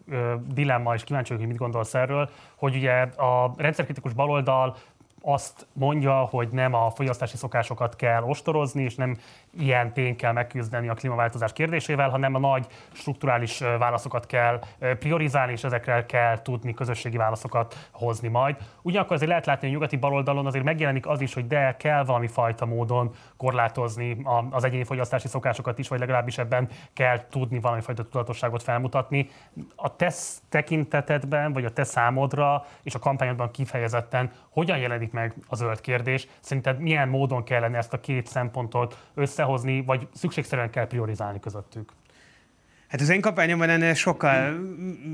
dilemma, 0.53 0.93
és 0.93 1.03
kíváncsi 1.03 1.33
vagyok, 1.33 1.45
hogy 1.45 1.55
mit 1.55 1.61
gondolsz 1.61 1.93
erről, 1.93 2.29
hogy 2.55 2.75
ugye 2.75 3.01
a 3.01 3.53
rendszerkritikus 3.57 4.13
baloldal 4.13 4.75
azt 5.21 5.67
mondja, 5.73 6.13
hogy 6.13 6.47
nem 6.51 6.73
a 6.73 6.89
fogyasztási 6.89 7.37
szokásokat 7.37 7.95
kell 7.95 8.23
ostorozni, 8.23 8.83
és 8.83 8.95
nem 8.95 9.17
ilyen 9.59 9.93
tény 9.93 10.15
kell 10.15 10.31
megküzdeni 10.31 10.89
a 10.89 10.93
klímaváltozás 10.93 11.53
kérdésével, 11.53 12.09
hanem 12.09 12.35
a 12.35 12.39
nagy 12.39 12.67
strukturális 12.91 13.59
válaszokat 13.59 14.25
kell 14.25 14.59
priorizálni, 14.99 15.51
és 15.51 15.63
ezekre 15.63 16.05
kell 16.05 16.41
tudni 16.41 16.73
közösségi 16.73 17.17
válaszokat 17.17 17.89
hozni 17.91 18.27
majd. 18.27 18.55
Ugyanakkor 18.81 19.15
azért 19.15 19.29
lehet 19.29 19.45
látni, 19.45 19.61
hogy 19.61 19.69
a 19.69 19.73
nyugati 19.73 19.95
baloldalon 19.95 20.45
azért 20.45 20.63
megjelenik 20.63 21.07
az 21.07 21.21
is, 21.21 21.33
hogy 21.33 21.47
de 21.47 21.75
kell 21.77 22.03
valami 22.03 22.27
fajta 22.27 22.65
módon 22.65 23.11
korlátozni 23.37 24.17
az 24.49 24.63
egyéni 24.63 24.83
fogyasztási 24.83 25.27
szokásokat 25.27 25.79
is, 25.79 25.87
vagy 25.87 25.99
legalábbis 25.99 26.37
ebben 26.37 26.67
kell 26.93 27.27
tudni 27.29 27.59
valami 27.59 27.81
fajta 27.81 28.03
tudatosságot 28.03 28.63
felmutatni. 28.63 29.29
A 29.75 29.95
te 29.95 30.13
tekintetedben, 30.49 31.53
vagy 31.53 31.65
a 31.65 31.73
te 31.73 31.83
számodra 31.83 32.65
és 32.83 32.95
a 32.95 32.99
kampányodban 32.99 33.51
kifejezetten 33.51 34.31
hogyan 34.49 34.77
jelenik 34.77 35.11
meg 35.11 35.33
a 35.47 35.55
zöld 35.55 35.81
kérdés? 35.81 36.27
Szerinted 36.39 36.79
milyen 36.79 37.09
módon 37.09 37.43
kellene 37.43 37.77
ezt 37.77 37.93
a 37.93 37.99
két 37.99 38.27
szempontot 38.27 38.97
összehozni, 39.47 39.83
vagy 39.85 40.07
szükségszerűen 40.13 40.69
kell 40.69 40.87
priorizálni 40.87 41.39
közöttük? 41.39 41.91
Hát 42.87 43.01
az 43.01 43.09
én 43.09 43.21
kampányomban 43.21 43.69
ennél 43.69 43.93
sokkal 43.93 44.59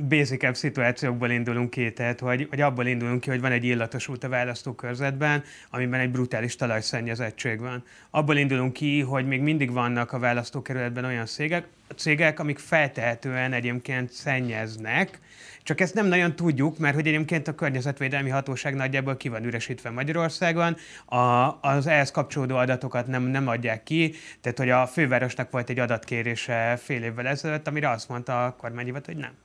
basicebb 0.08 0.56
szituációkból 0.56 1.30
indulunk 1.30 1.70
ki, 1.70 1.94
tehát 1.94 2.20
hogy, 2.20 2.48
hogy 2.50 2.62
abból 2.62 2.86
indulunk 2.86 3.22
ki, 3.22 3.30
hogy 3.30 3.42
van 3.42 3.52
egy 3.52 3.64
illatos 3.64 4.08
út 4.08 4.24
a 4.24 4.30
választókörzetben, 4.30 5.44
amiben 5.70 6.00
egy 6.00 6.12
brutális 6.12 6.56
talajszennyezettség 6.56 7.60
van. 7.60 7.84
Abból 8.10 8.38
indulunk 8.38 8.74
ki, 8.74 9.02
hogy 9.02 9.28
még 9.28 9.42
mindig 9.42 9.72
vannak 9.72 10.12
a 10.12 10.20
választókerületben 10.20 11.06
olyan 11.06 11.26
cégek, 11.26 11.68
cégek, 11.96 12.40
amik 12.40 12.60
feltehetően 12.60 13.54
egyébként 13.54 14.12
szennyeznek, 14.12 15.20
csak 15.64 15.80
ezt 15.80 15.94
nem 15.94 16.06
nagyon 16.06 16.36
tudjuk, 16.36 16.78
mert 16.78 16.96
hogy 16.96 17.08
egyébként 17.08 17.48
a 17.48 17.56
környezetvédelmi 17.56 18.30
hatóság 18.30 18.76
nagyjából 18.76 19.18
ki 19.18 19.30
van 19.30 19.44
üresítve 19.44 19.90
Magyarországon, 19.90 20.76
a, 21.06 21.58
az 21.62 21.88
ehhez 21.88 22.12
kapcsolódó 22.12 22.56
adatokat 22.56 23.08
nem, 23.08 23.24
nem 23.24 23.48
adják 23.48 23.84
ki, 23.84 24.16
tehát 24.42 24.58
hogy 24.58 24.70
a 24.70 24.88
fővárosnak 24.88 25.52
volt 25.52 25.70
egy 25.70 25.80
adatkérése 25.80 26.80
fél 26.82 27.04
évvel 27.04 27.28
ezelőtt, 27.28 27.68
amire 27.68 27.90
azt 27.90 28.10
mondta 28.10 28.46
a 28.46 28.56
kormányhivat, 28.56 29.06
hogy 29.06 29.18
nem 29.18 29.43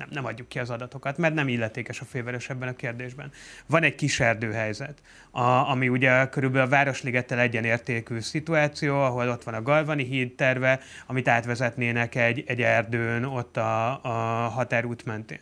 nem, 0.00 0.08
nem 0.10 0.24
adjuk 0.24 0.48
ki 0.48 0.58
az 0.58 0.70
adatokat, 0.70 1.18
mert 1.18 1.34
nem 1.34 1.48
illetékes 1.48 2.00
a 2.00 2.04
főváros 2.04 2.48
ebben 2.48 2.68
a 2.68 2.76
kérdésben. 2.76 3.32
Van 3.66 3.82
egy 3.82 3.94
kis 3.94 4.20
erdőhelyzet, 4.20 5.02
a, 5.30 5.40
ami 5.40 5.88
ugye 5.88 6.28
körülbelül 6.28 6.66
a 6.66 6.70
Városligettel 6.70 7.38
egyenértékű 7.38 8.20
szituáció, 8.20 9.00
ahol 9.00 9.28
ott 9.28 9.44
van 9.44 9.54
a 9.54 9.62
Galvani 9.62 10.04
híd 10.04 10.32
terve, 10.32 10.80
amit 11.06 11.28
átvezetnének 11.28 12.14
egy, 12.14 12.44
egy 12.46 12.62
erdőn 12.62 13.24
ott 13.24 13.56
a, 13.56 14.00
a 14.02 14.48
határút 14.48 15.04
mentén. 15.04 15.40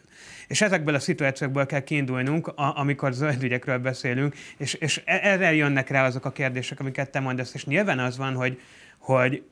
És 0.49 0.61
ezekből 0.61 0.95
a 0.95 0.99
szituációkból 0.99 1.67
kell 1.67 1.83
kiindulnunk, 1.83 2.47
a, 2.47 2.79
amikor 2.79 3.13
zöld 3.13 3.43
ügyekről 3.43 3.79
beszélünk, 3.79 4.35
és, 4.57 4.75
és 4.75 5.03
e, 5.05 5.21
erre 5.23 5.55
jönnek 5.55 5.89
rá 5.89 6.07
azok 6.07 6.25
a 6.25 6.33
kérdések, 6.33 6.81
amiket 6.81 7.11
te 7.11 7.21
mondasz, 7.21 7.55
és 7.55 7.65
nyilván 7.65 7.99
az 7.99 8.17
van, 8.17 8.35
hogy, 8.35 8.61
hogy 8.99 9.43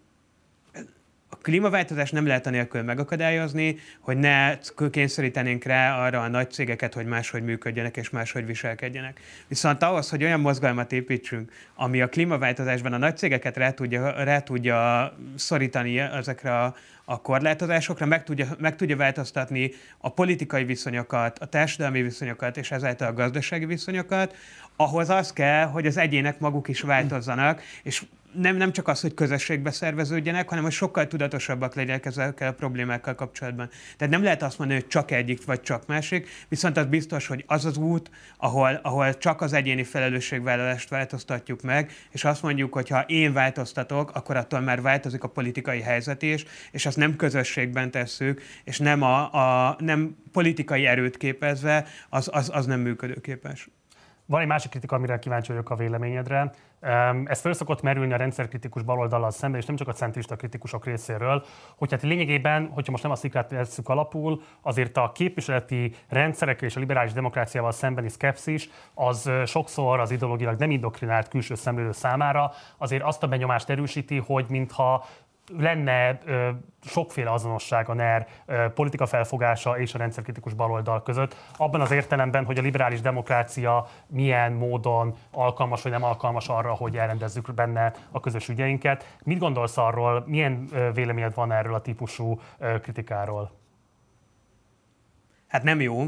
klímaváltozást 1.47 2.13
nem 2.13 2.27
lehet 2.27 2.47
anélkül 2.47 2.83
megakadályozni, 2.83 3.79
hogy 4.01 4.17
ne 4.17 4.59
kényszerítenénk 4.91 5.65
rá 5.65 6.05
arra 6.05 6.21
a 6.21 6.29
nagy 6.29 6.51
cégeket, 6.51 6.95
hogy 6.95 7.07
máshogy 7.07 7.43
működjenek 7.43 7.97
és 7.97 8.11
máshogy 8.11 8.47
viselkedjenek. 8.47 9.21
Viszont 9.49 9.83
ahhoz, 9.83 10.11
hogy 10.11 10.25
olyan 10.25 10.41
mozgalmat 10.41 10.93
építsünk, 10.93 11.53
ami 11.75 12.01
a 12.01 12.09
klímaváltozásban 12.09 12.93
a 12.93 12.97
nagy 12.97 13.17
cégeket 13.17 13.57
rá 13.57 13.71
tudja, 13.71 14.25
rá 14.25 14.41
tudja 14.41 15.13
szorítani 15.35 15.99
ezekre 15.99 16.59
a, 16.63 16.75
a 17.05 17.21
korlátozásokra, 17.21 18.07
meg 18.07 18.25
tudja, 18.25 18.47
meg 18.59 18.77
tudja 18.77 18.97
változtatni 18.97 19.71
a 19.99 20.09
politikai 20.09 20.65
viszonyokat, 20.65 21.39
a 21.39 21.47
társadalmi 21.47 22.03
viszonyokat 22.03 22.57
és 22.57 22.71
ezáltal 22.71 23.09
a 23.09 23.13
gazdasági 23.13 23.65
viszonyokat, 23.65 24.37
ahhoz 24.77 25.11
az 25.11 25.33
kell, 25.33 25.67
hogy 25.67 25.87
az 25.87 25.97
egyének 25.97 26.39
maguk 26.39 26.69
is 26.69 26.81
változzanak, 26.81 27.63
és 27.83 28.03
nem, 28.37 28.57
nem 28.57 28.72
csak 28.72 28.88
az, 28.88 29.01
hogy 29.01 29.14
közösségbe 29.14 29.70
szerveződjenek, 29.70 30.49
hanem 30.49 30.64
hogy 30.64 30.72
sokkal 30.72 31.07
tudatosabbak 31.07 31.75
legyenek 31.75 32.07
ezekkel 32.07 32.49
a 32.49 32.53
problémákkal 32.53 33.14
kapcsolatban. 33.14 33.70
Tehát 33.96 34.12
nem 34.12 34.22
lehet 34.22 34.42
azt 34.42 34.59
mondani, 34.59 34.80
hogy 34.80 34.89
csak 34.89 35.11
egyik 35.11 35.45
vagy 35.45 35.61
csak 35.61 35.87
másik, 35.87 36.28
viszont 36.49 36.76
az 36.76 36.87
biztos, 36.87 37.26
hogy 37.26 37.45
az 37.47 37.64
az 37.64 37.76
út, 37.76 38.11
ahol, 38.37 38.80
ahol 38.82 39.18
csak 39.18 39.41
az 39.41 39.53
egyéni 39.53 39.82
felelősségvállalást 39.82 40.89
változtatjuk 40.89 41.62
meg, 41.62 41.93
és 42.11 42.24
azt 42.24 42.43
mondjuk, 42.43 42.72
hogy 42.72 42.89
ha 42.89 43.01
én 43.01 43.32
változtatok, 43.32 44.14
akkor 44.14 44.37
attól 44.37 44.61
már 44.61 44.82
változik 44.82 45.22
a 45.22 45.28
politikai 45.28 45.80
helyzet 45.80 46.22
is, 46.22 46.45
és 46.70 46.87
azt 46.87 46.97
nem 46.97 47.16
közösségben 47.16 47.91
tesszük, 47.91 48.43
és 48.64 48.78
nem, 48.78 49.03
a, 49.03 49.32
a, 49.32 49.76
nem 49.78 50.16
politikai 50.32 50.87
erőt 50.87 51.16
képezve, 51.16 51.87
az, 52.09 52.28
az, 52.32 52.51
az 52.53 52.66
nem 52.66 52.80
működőképes. 52.80 53.68
Van 54.26 54.41
egy 54.41 54.47
másik 54.47 54.70
kritika, 54.70 54.97
amire 54.97 55.18
kíváncsi 55.18 55.53
vagyok 55.53 55.70
a 55.70 55.76
véleményedre. 55.76 56.53
Ez 57.24 57.41
föl 57.41 57.53
szokott 57.53 57.82
merülni 57.82 58.12
a 58.12 58.16
rendszerkritikus 58.16 58.82
baloldallal 58.82 59.30
szemben, 59.30 59.61
és 59.61 59.66
nem 59.66 59.76
csak 59.76 59.89
a 59.89 59.93
centrista 59.93 60.37
kritikusok 60.37 60.84
részéről, 60.84 61.45
hogy 61.76 61.91
hát 61.91 62.03
lényegében, 62.03 62.70
hogyha 62.72 62.91
most 62.91 63.03
nem 63.03 63.12
a 63.12 63.16
szikrát 63.16 63.51
veszük 63.51 63.89
alapul, 63.89 64.43
azért 64.62 64.97
a 64.97 65.12
képviseleti 65.14 65.95
rendszerek 66.09 66.62
és 66.62 66.76
a 66.76 66.80
liberális 66.80 67.12
demokráciával 67.12 67.72
szembeni 67.72 68.09
szkepszis 68.09 68.70
az 68.95 69.30
sokszor 69.47 70.01
az 70.01 70.11
ideológilag 70.11 70.59
nem 70.59 70.70
indoktrinált 70.70 71.28
külső 71.28 71.55
szemlélő 71.55 71.93
számára 71.93 72.53
azért 72.76 73.03
azt 73.03 73.22
a 73.22 73.28
benyomást 73.28 73.70
erősíti, 73.70 74.18
hogy 74.18 74.47
mintha 74.49 75.07
lenne 75.59 76.18
ö, 76.24 76.49
sokféle 76.82 77.32
azonosság 77.32 77.88
a 77.88 77.94
NER 77.94 78.26
ö, 78.47 78.66
politika 78.74 79.07
felfogása 79.07 79.78
és 79.78 79.94
a 79.94 79.99
rendszerkritikus 79.99 80.55
baloldal 80.55 81.03
között, 81.03 81.36
abban 81.57 81.80
az 81.80 81.90
értelemben, 81.90 82.44
hogy 82.44 82.59
a 82.59 82.62
liberális 82.62 83.01
demokrácia 83.01 83.86
milyen 84.07 84.53
módon 84.53 85.14
alkalmas 85.30 85.82
vagy 85.82 85.92
nem 85.92 86.05
alkalmas 86.05 86.49
arra, 86.49 86.74
hogy 86.74 86.97
elrendezzük 86.97 87.55
benne 87.55 87.92
a 88.11 88.20
közös 88.20 88.49
ügyeinket. 88.49 89.16
Mit 89.24 89.38
gondolsz 89.38 89.76
arról, 89.76 90.24
milyen 90.26 90.68
ö, 90.72 90.90
véleményed 90.92 91.34
van 91.34 91.53
erről 91.53 91.74
a 91.74 91.80
típusú 91.80 92.40
ö, 92.59 92.80
kritikáról? 92.80 93.51
Hát 95.47 95.62
nem 95.62 95.80
jó. 95.80 96.07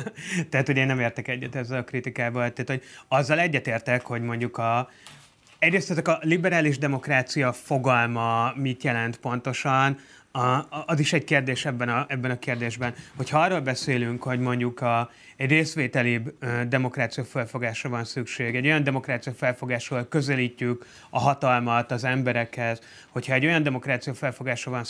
Tehát 0.50 0.68
ugye 0.68 0.80
én 0.80 0.86
nem 0.86 1.00
értek 1.00 1.28
egyet 1.28 1.54
ezzel 1.54 1.78
a 1.78 1.84
kritikával. 1.84 2.52
Tehát, 2.52 2.70
hogy 2.70 2.82
azzal 3.08 3.38
egyetértek, 3.38 4.06
hogy 4.06 4.22
mondjuk 4.22 4.58
a, 4.58 4.88
Egyrészt 5.60 5.90
ezek 5.90 6.08
a 6.08 6.18
liberális 6.22 6.78
demokrácia 6.78 7.52
fogalma 7.52 8.52
mit 8.54 8.82
jelent 8.82 9.16
pontosan, 9.16 9.98
a, 10.32 10.66
az 10.86 11.00
is 11.00 11.12
egy 11.12 11.24
kérdés 11.24 11.64
ebben 11.64 11.88
a, 11.88 12.04
ebben 12.08 12.30
a 12.30 12.38
kérdésben, 12.38 12.94
hogyha 13.16 13.38
arról 13.40 13.60
beszélünk, 13.60 14.22
hogy 14.22 14.38
mondjuk 14.40 14.80
a, 14.80 15.10
egy 15.36 15.50
részvételibb 15.50 16.32
demokrácia 16.68 17.24
felfogásra 17.24 17.88
van 17.88 18.04
szükség, 18.04 18.56
egy 18.56 18.66
olyan 18.66 18.84
demokrácia 18.84 19.32
felfogásról 19.32 20.06
közelítjük 20.08 20.86
a 21.10 21.18
hatalmat 21.18 21.90
az 21.90 22.04
emberekhez, 22.04 22.80
hogyha 23.08 23.34
egy 23.34 23.46
olyan 23.46 23.62
demokrácia 23.62 24.14
felfogásra 24.14 24.70
van 24.70 24.84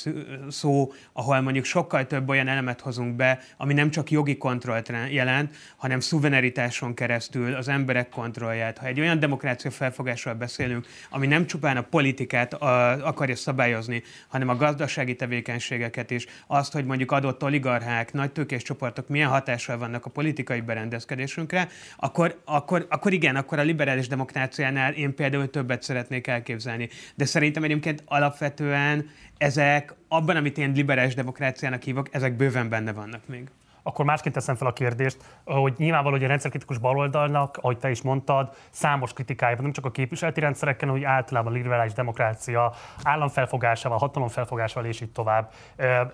szó, 0.49 0.93
ahol 1.13 1.41
mondjuk 1.41 1.65
sokkal 1.65 2.07
több 2.07 2.29
olyan 2.29 2.49
elemet 2.49 2.81
hozunk 2.81 3.17
be, 3.17 3.41
ami 3.57 3.73
nem 3.73 3.91
csak 3.91 4.11
jogi 4.11 4.37
kontrollt 4.37 4.93
jelent, 5.11 5.57
hanem 5.77 6.01
szuveneritáson 6.01 6.95
keresztül 6.95 7.55
az 7.55 7.69
emberek 7.69 8.09
kontrollját. 8.09 8.79
Ha 8.79 8.87
egy 8.87 9.01
olyan 9.01 9.19
demokrácia 9.19 9.71
felfogásról 9.71 10.35
beszélünk, 10.35 10.87
ami 11.11 11.27
nem 11.27 11.47
csupán 11.47 11.77
a 11.77 11.83
politikát 11.83 12.55
a, 12.55 12.91
akarja 13.07 13.37
szabályozni, 13.37 14.03
hanem 14.29 14.49
a 14.49 14.57
gazdasági 14.57 15.15
tevékenységeket 15.31 16.11
is, 16.11 16.27
azt, 16.47 16.73
hogy 16.73 16.85
mondjuk 16.85 17.13
adott 17.13 17.43
oligarchák, 17.43 18.13
nagy 18.13 18.33
tőkés 18.33 18.63
csoportok 18.63 19.09
milyen 19.09 19.29
hatással 19.29 19.79
vannak 19.79 20.07
a 20.07 20.11
politikai 20.11 20.61
berendezkedésünkre, 20.61 21.69
akkor, 21.97 22.41
akkor, 22.45 22.87
akkor 22.91 23.13
igen, 23.13 23.37
akkor 23.37 23.59
a 23.59 23.63
liberális 23.63 24.09
demokráciánál 24.09 24.93
én 24.93 25.15
például 25.15 25.51
többet 25.51 25.83
szeretnék 25.83 26.27
elképzelni. 26.27 26.89
De 27.15 27.25
szerintem 27.25 27.65
egyébként 27.65 28.03
alapvetően 28.07 29.11
ezek, 29.39 29.95
abban, 30.09 30.37
amit 30.37 30.59
én 30.59 30.73
liberális 30.73 31.15
demokráciának 31.15 31.83
hívok, 31.83 32.09
ezek 32.15 32.37
bőven 32.37 32.69
benne 32.69 32.93
vannak 32.93 33.27
még 33.27 33.49
akkor 33.83 34.05
másként 34.05 34.35
teszem 34.35 34.55
fel 34.55 34.67
a 34.67 34.73
kérdést, 34.73 35.41
hogy 35.45 35.75
nyilvánvaló, 35.77 36.15
hogy 36.15 36.25
a 36.25 36.29
rendszerkritikus 36.29 36.79
baloldalnak, 36.79 37.57
ahogy 37.57 37.79
te 37.79 37.91
is 37.91 38.03
mondtad, 38.03 38.55
számos 38.71 39.13
kritikája 39.13 39.55
van, 39.55 39.65
nem 39.65 39.73
csak 39.73 39.85
a 39.85 39.91
képviseleti 39.91 40.41
rendszerekkel, 40.41 40.89
hanem 40.89 41.03
hogy 41.03 41.13
általában 41.13 41.53
liberális 41.53 41.93
demokrácia 41.93 42.73
államfelfogásával, 43.03 43.99
hatalomfelfogásával 43.99 44.89
és 44.89 45.01
így 45.01 45.13
tovább. 45.13 45.53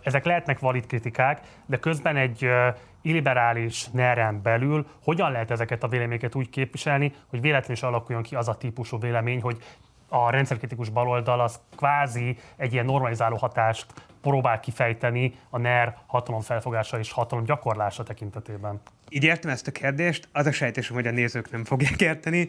Ezek 0.03 0.25
lehetnek 0.25 0.59
valid 0.59 0.87
kritikák, 0.87 1.41
de 1.67 1.77
közben 1.77 2.17
egy 2.17 2.49
illiberális 3.03 3.87
neren 3.91 4.43
belül 4.43 4.87
hogyan 5.03 5.33
lehet 5.33 5.51
ezeket 5.51 5.83
a 5.83 5.89
véleményeket 5.89 6.35
úgy 6.35 6.51
képviselni, 6.51 7.12
hogy 7.27 7.41
véletlenül 7.41 7.77
is 7.77 7.83
alakuljon 7.83 8.23
ki 8.23 8.35
az 8.35 8.49
a 8.49 8.55
típusú 8.55 8.99
vélemény, 8.99 9.41
hogy 9.41 9.59
a 10.09 10.31
rendszerkritikus 10.31 10.89
baloldal 10.89 11.41
az 11.41 11.61
kvázi 11.77 12.37
egy 12.57 12.73
ilyen 12.73 12.85
normalizáló 12.85 13.37
hatást 13.37 13.87
próbál 14.21 14.61
kifejteni 14.61 15.35
a 15.51 15.59
NER 15.59 15.97
hatalom 16.07 16.41
felfogása 16.41 16.99
és 16.99 17.13
hatalom 17.13 17.45
gyakorlása 17.45 18.03
tekintetében. 18.03 18.81
Így 19.09 19.25
értem 19.25 19.51
ezt 19.51 19.67
a 19.67 19.71
kérdést, 19.71 20.29
az 20.33 20.47
a 20.47 20.53
sejtésem, 20.53 20.95
hogy 20.95 21.07
a 21.07 21.11
nézők 21.11 21.51
nem 21.51 21.65
fogják 21.65 22.01
érteni. 22.01 22.49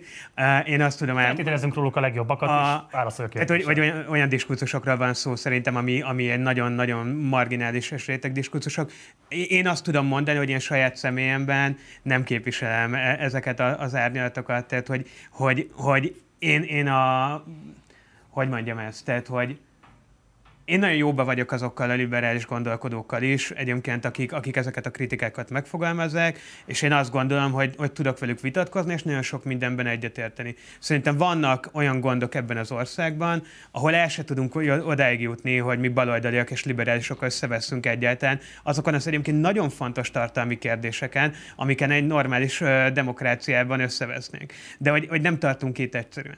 Én 0.65 0.81
azt 0.81 0.97
tudom 0.97 1.17
el... 1.17 1.25
Feltételezünk 1.25 1.73
róluk 1.73 1.95
a 1.95 1.99
legjobbakat, 1.99 2.49
a, 2.49 2.85
és 2.87 2.93
válaszolja 2.93 3.31
a 3.33 3.37
hát, 3.39 3.63
vagy 3.63 3.79
olyan, 3.79 4.05
olyan 4.09 4.29
diskurzusokról 4.29 4.97
van 4.97 5.13
szó 5.13 5.35
szerintem, 5.35 5.75
ami, 5.75 6.01
ami 6.01 6.29
egy 6.29 6.39
nagyon-nagyon 6.39 7.07
marginális 7.07 7.91
és 7.91 8.07
réteg 8.07 8.31
diskurzusok. 8.31 8.91
Én 9.27 9.67
azt 9.67 9.83
tudom 9.83 10.05
mondani, 10.05 10.37
hogy 10.37 10.49
én 10.49 10.59
saját 10.59 10.95
személyemben 10.95 11.77
nem 12.01 12.23
képviselem 12.23 12.93
e- 12.93 13.17
ezeket 13.19 13.59
az 13.59 13.95
árnyalatokat, 13.95 14.65
tehát 14.65 14.87
hogy, 14.87 15.09
hogy, 15.31 15.69
hogy 15.73 16.15
én, 16.39 16.63
én 16.63 16.87
a... 16.87 17.43
Hogy 18.29 18.49
mondjam 18.49 18.77
ezt? 18.77 19.05
Tehát, 19.05 19.27
hogy 19.27 19.59
én 20.67 20.79
nagyon 20.79 20.95
jóba 20.95 21.23
vagyok 21.23 21.51
azokkal 21.51 21.89
a 21.89 21.93
liberális 21.93 22.45
gondolkodókkal 22.45 23.21
is, 23.21 23.51
egyébként, 23.51 24.05
akik, 24.05 24.33
akik 24.33 24.55
ezeket 24.55 24.85
a 24.85 24.91
kritikákat 24.91 25.49
megfogalmazzák, 25.49 26.39
és 26.65 26.81
én 26.81 26.91
azt 26.91 27.11
gondolom, 27.11 27.51
hogy, 27.51 27.73
hogy 27.77 27.91
tudok 27.91 28.19
velük 28.19 28.39
vitatkozni, 28.39 28.93
és 28.93 29.03
nagyon 29.03 29.21
sok 29.21 29.43
mindenben 29.43 29.87
egyetérteni. 29.87 30.55
Szerintem 30.79 31.17
vannak 31.17 31.69
olyan 31.73 31.99
gondok 31.99 32.35
ebben 32.35 32.57
az 32.57 32.71
országban, 32.71 33.43
ahol 33.71 33.95
el 33.95 34.07
se 34.07 34.23
tudunk 34.23 34.55
odáig 34.85 35.21
jutni, 35.21 35.57
hogy 35.57 35.79
mi 35.79 35.87
baloldaliak 35.87 36.51
és 36.51 36.63
liberálisok 36.63 37.21
összeveszünk 37.21 37.85
egyáltalán, 37.85 38.39
azokon 38.63 38.93
az 38.93 39.07
egyébként 39.07 39.41
nagyon 39.41 39.69
fontos 39.69 40.11
tartalmi 40.11 40.57
kérdéseken, 40.57 41.33
amiken 41.55 41.91
egy 41.91 42.07
normális 42.07 42.59
demokráciában 42.93 43.79
összevesznénk. 43.79 44.53
De 44.77 44.91
hogy, 44.91 45.07
hogy 45.07 45.21
nem 45.21 45.39
tartunk 45.39 45.77
itt 45.77 45.95
egyszerűen. 45.95 46.37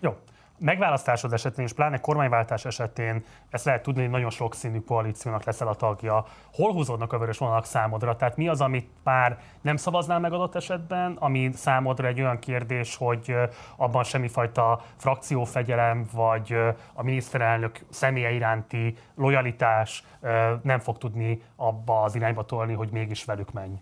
Jó 0.00 0.16
megválasztásod 0.58 1.32
esetén, 1.32 1.64
és 1.64 1.72
pláne 1.72 1.98
kormányváltás 1.98 2.64
esetén 2.64 3.24
ezt 3.50 3.64
lehet 3.64 3.82
tudni, 3.82 4.00
hogy 4.00 4.10
nagyon 4.10 4.30
sokszínű 4.30 4.80
koalíciónak 4.80 5.44
leszel 5.44 5.68
a 5.68 5.74
tagja. 5.74 6.26
Hol 6.52 6.72
húzódnak 6.72 7.12
a 7.12 7.18
vörös 7.18 7.38
vonalak 7.38 7.64
számodra? 7.64 8.16
Tehát 8.16 8.36
mi 8.36 8.48
az, 8.48 8.60
amit 8.60 8.88
már 9.02 9.38
nem 9.60 9.76
szavaznál 9.76 10.20
meg 10.20 10.32
adott 10.32 10.54
esetben, 10.54 11.16
ami 11.18 11.50
számodra 11.54 12.06
egy 12.06 12.20
olyan 12.20 12.38
kérdés, 12.38 12.96
hogy 12.96 13.34
abban 13.76 14.04
semmifajta 14.04 14.84
frakciófegyelem, 14.96 16.06
vagy 16.12 16.56
a 16.92 17.02
miniszterelnök 17.02 17.84
személye 17.90 18.30
iránti 18.30 18.96
lojalitás 19.14 20.04
nem 20.62 20.78
fog 20.78 20.98
tudni 20.98 21.42
abba 21.56 22.02
az 22.02 22.14
irányba 22.14 22.44
tolni, 22.44 22.72
hogy 22.72 22.88
mégis 22.90 23.24
velük 23.24 23.52
menj? 23.52 23.74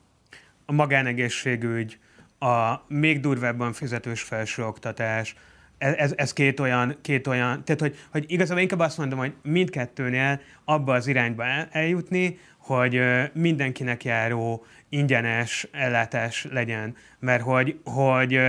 A 0.67 0.73
magánegészségügy, 0.73 1.99
a 2.39 2.75
még 2.87 3.21
durvábban 3.21 3.73
fizetős 3.73 4.23
felsőoktatás, 4.23 5.37
ez, 5.83 6.13
ez 6.17 6.33
két, 6.33 6.61
olyan, 6.61 6.97
két 7.01 7.27
olyan, 7.27 7.65
tehát 7.65 7.81
hogy, 7.81 7.99
hogy 8.11 8.25
igazából 8.27 8.63
inkább 8.63 8.81
azt 8.81 8.99
mondom, 8.99 9.19
hogy 9.19 9.33
mindkettőnél 9.43 10.41
abba 10.65 10.95
az 10.95 11.07
irányba 11.07 11.45
el, 11.45 11.69
eljutni, 11.71 12.39
hogy 12.59 13.01
mindenkinek 13.33 14.05
járó 14.05 14.65
ingyenes 14.89 15.69
ellátás 15.73 16.47
legyen, 16.51 16.97
mert 17.19 17.43
hogy, 17.43 17.79
hogy 17.85 18.41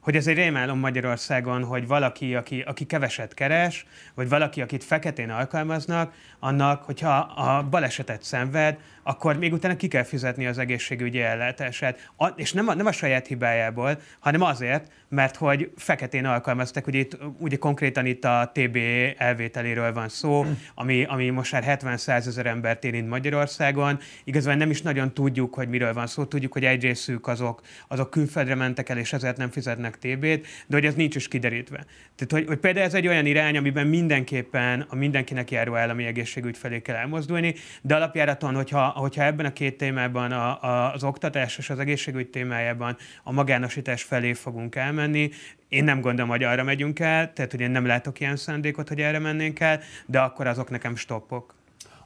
hogy 0.00 0.16
ez 0.16 0.26
egy 0.26 0.36
rémálom 0.36 0.78
Magyarországon, 0.78 1.64
hogy 1.64 1.86
valaki, 1.86 2.34
aki, 2.34 2.60
aki 2.60 2.86
keveset 2.86 3.34
keres, 3.34 3.86
vagy 4.14 4.28
valaki, 4.28 4.60
akit 4.60 4.84
feketén 4.84 5.30
alkalmaznak, 5.30 6.14
annak, 6.40 6.82
hogyha 6.82 7.18
a 7.18 7.62
balesetet 7.62 8.22
szenved, 8.22 8.78
akkor 9.02 9.38
még 9.38 9.52
utána 9.52 9.76
ki 9.76 9.88
kell 9.88 10.02
fizetni 10.02 10.46
az 10.46 10.58
egészségügyi 10.58 11.20
ellátását. 11.20 12.10
A, 12.16 12.26
és 12.26 12.52
nem 12.52 12.68
a, 12.68 12.74
nem 12.74 12.86
a 12.86 12.92
saját 12.92 13.26
hibájából, 13.26 14.00
hanem 14.18 14.42
azért, 14.42 14.92
mert 15.08 15.36
hogy 15.36 15.70
feketén 15.76 16.24
alkalmaztak, 16.24 16.86
ugye, 16.86 16.98
itt, 16.98 17.18
ugye 17.38 17.56
konkrétan 17.56 18.06
itt 18.06 18.24
a 18.24 18.50
TB 18.54 18.78
elvételéről 19.16 19.92
van 19.92 20.08
szó, 20.08 20.46
ami, 20.74 21.04
ami 21.04 21.30
most 21.30 21.52
már 21.52 21.78
70-100 21.82 22.08
ezer 22.08 22.46
embert 22.46 22.84
érint 22.84 23.08
Magyarországon. 23.08 23.98
Igazából 24.24 24.58
nem 24.58 24.70
is 24.70 24.82
nagyon 24.82 25.14
tudjuk, 25.14 25.54
hogy 25.54 25.68
miről 25.68 25.92
van 25.92 26.06
szó. 26.06 26.24
Tudjuk, 26.24 26.52
hogy 26.52 26.64
egy 26.64 26.82
részük 26.82 27.26
azok, 27.26 27.60
azok 27.88 28.10
külföldre 28.10 28.54
mentek 28.54 28.88
el, 28.88 28.98
és 28.98 29.12
ezért 29.12 29.36
nem 29.36 29.50
fizetnek 29.50 29.98
TB-t, 29.98 30.46
de 30.66 30.76
hogy 30.76 30.84
ez 30.84 30.94
nincs 30.94 31.16
is 31.16 31.28
kiderítve. 31.28 31.84
Tehát, 32.16 32.32
hogy, 32.32 32.46
hogy 32.46 32.58
például 32.58 32.86
ez 32.86 32.94
egy 32.94 33.06
olyan 33.06 33.26
irány, 33.26 33.56
amiben 33.56 33.86
mindenképpen 33.86 34.86
a 34.88 34.94
mindenkinek 34.94 35.50
járó 35.50 35.74
állami 35.74 36.04
egészségügy 36.30 36.56
felé 36.56 36.82
kell 36.82 36.96
elmozdulni, 36.96 37.54
de 37.82 37.94
alapjáraton, 37.94 38.54
hogyha, 38.54 38.88
hogyha 38.88 39.24
ebben 39.24 39.46
a 39.46 39.52
két 39.52 39.76
témában, 39.76 40.32
a, 40.32 40.62
a, 40.62 40.92
az 40.92 41.04
oktatás 41.04 41.58
és 41.58 41.70
az 41.70 41.78
egészségügy 41.78 42.28
témájában 42.28 42.96
a 43.22 43.32
magánosítás 43.32 44.02
felé 44.02 44.32
fogunk 44.32 44.74
elmenni, 44.74 45.30
én 45.68 45.84
nem 45.84 46.00
gondolom, 46.00 46.30
hogy 46.30 46.42
arra 46.42 46.62
megyünk 46.62 46.98
el, 46.98 47.32
tehát 47.32 47.50
hogy 47.50 47.60
én 47.60 47.70
nem 47.70 47.86
látok 47.86 48.20
ilyen 48.20 48.36
szándékot, 48.36 48.88
hogy 48.88 49.00
erre 49.00 49.18
mennénk 49.18 49.60
el, 49.60 49.80
de 50.06 50.20
akkor 50.20 50.46
azok 50.46 50.70
nekem 50.70 50.96
stoppok. 50.96 51.54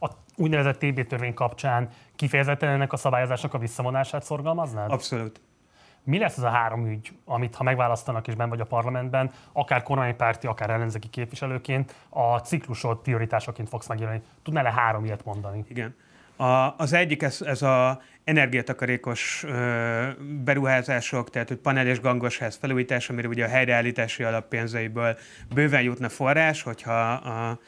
A 0.00 0.08
úgynevezett 0.36 0.78
TB 0.78 1.06
törvény 1.06 1.34
kapcsán 1.34 1.88
kifejezetten 2.16 2.68
ennek 2.68 2.92
a 2.92 2.96
szabályozásnak 2.96 3.54
a 3.54 3.58
visszavonását 3.58 4.22
szorgalmaznád? 4.22 4.90
Abszolút. 4.90 5.40
Mi 6.04 6.18
lesz 6.18 6.36
az 6.36 6.42
a 6.42 6.48
három 6.48 6.86
ügy, 6.86 7.12
amit 7.24 7.54
ha 7.54 7.62
megválasztanak 7.62 8.28
és 8.28 8.34
ben 8.34 8.48
vagy 8.48 8.60
a 8.60 8.64
parlamentben, 8.64 9.30
akár 9.52 9.82
kormánypárti, 9.82 10.46
akár 10.46 10.70
ellenzéki 10.70 11.08
képviselőként, 11.08 11.94
a 12.08 12.38
ciklusod 12.38 12.98
prioritásaként 12.98 13.68
fogsz 13.68 13.86
megjelenni? 13.86 14.22
Tudnál-e 14.42 14.72
három 14.72 15.04
ilyet 15.04 15.24
mondani? 15.24 15.64
Igen. 15.68 15.94
A, 16.36 16.74
az 16.76 16.92
egyik 16.92 17.22
ez, 17.22 17.42
ez 17.42 17.62
a 17.62 18.00
energiatakarékos 18.24 19.44
ö, 19.46 20.08
beruházások, 20.44 21.30
tehát 21.30 21.48
hogy 21.48 21.56
panel 21.56 21.86
és 21.86 22.00
gangosház 22.00 22.56
felújítás, 22.56 23.10
amire 23.10 23.28
ugye 23.28 23.44
a 23.44 23.48
helyreállítási 23.48 24.22
alappénzeiből 24.22 25.16
bőven 25.54 25.82
jutna 25.82 26.08
forrás, 26.08 26.62
hogyha 26.62 27.12
a 27.12 27.58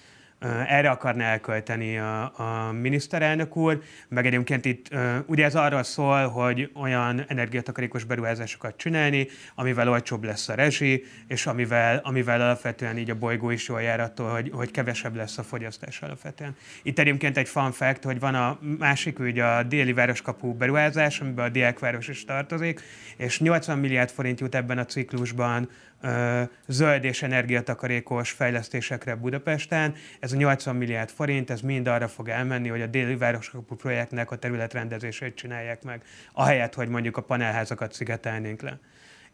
erre 0.69 0.91
akarna 0.91 1.23
elkölteni 1.23 1.99
a, 1.99 2.23
a 2.23 2.73
miniszterelnök 2.73 3.57
úr, 3.57 3.83
meg 4.09 4.27
egyébként 4.27 4.65
itt 4.65 4.89
ugye 5.27 5.45
ez 5.45 5.55
arról 5.55 5.83
szól, 5.83 6.29
hogy 6.29 6.71
olyan 6.75 7.25
energiatakarékos 7.29 8.05
beruházásokat 8.05 8.77
csinálni, 8.77 9.29
amivel 9.55 9.89
olcsóbb 9.89 10.25
lesz 10.25 10.49
a 10.49 10.55
rezsi, 10.55 11.05
és 11.27 11.47
amivel, 11.47 12.01
amivel 12.05 12.41
alapvetően 12.41 12.99
így 12.99 13.11
a 13.11 13.15
bolygó 13.15 13.51
is 13.51 13.69
jól 13.69 13.83
jár 13.83 14.01
attól, 14.01 14.31
hogy, 14.31 14.51
hogy 14.53 14.71
kevesebb 14.71 15.17
lesz 15.17 15.39
a 15.39 15.43
fogyasztás 15.43 16.01
alapvetően. 16.03 16.57
Itt 16.83 16.99
egyébként 16.99 17.37
egy 17.37 17.49
fun 17.49 17.73
fact, 17.73 18.05
hogy 18.05 18.21
van 18.21 18.35
a 18.35 18.59
másik 18.79 19.19
ügy 19.19 19.39
a 19.39 19.63
déli 19.63 19.93
városkapú 19.93 20.53
beruházás, 20.53 21.21
amiben 21.21 21.45
a 21.45 21.49
diákváros 21.49 22.09
is 22.09 22.25
tartozik, 22.25 22.81
és 23.17 23.41
80 23.41 23.79
milliárd 23.79 24.11
forint 24.11 24.41
jut 24.41 24.55
ebben 24.55 24.79
a 24.79 24.85
ciklusban 24.85 25.69
zöld 26.67 27.05
és 27.05 27.23
energiatakarékos 27.23 28.31
fejlesztésekre 28.31 29.15
Budapesten. 29.15 29.95
Ez 30.21 30.33
a 30.33 30.37
80 30.37 30.77
milliárd 30.77 31.11
forint, 31.11 31.51
ez 31.51 31.61
mind 31.61 31.87
arra 31.87 32.09
fog 32.09 32.29
elmenni, 32.29 32.69
hogy 32.69 32.83
a 32.83 32.87
déli 32.87 33.17
városkapu 33.17 33.75
projektnek 33.75 34.31
a 34.31 34.37
területrendezését 34.37 35.35
csinálják 35.35 35.83
meg, 35.83 36.03
ahelyett, 36.33 36.75
hogy 36.75 36.89
mondjuk 36.89 37.17
a 37.17 37.23
panelházakat 37.23 37.93
szigetelnénk 37.93 38.63
le. 38.63 38.79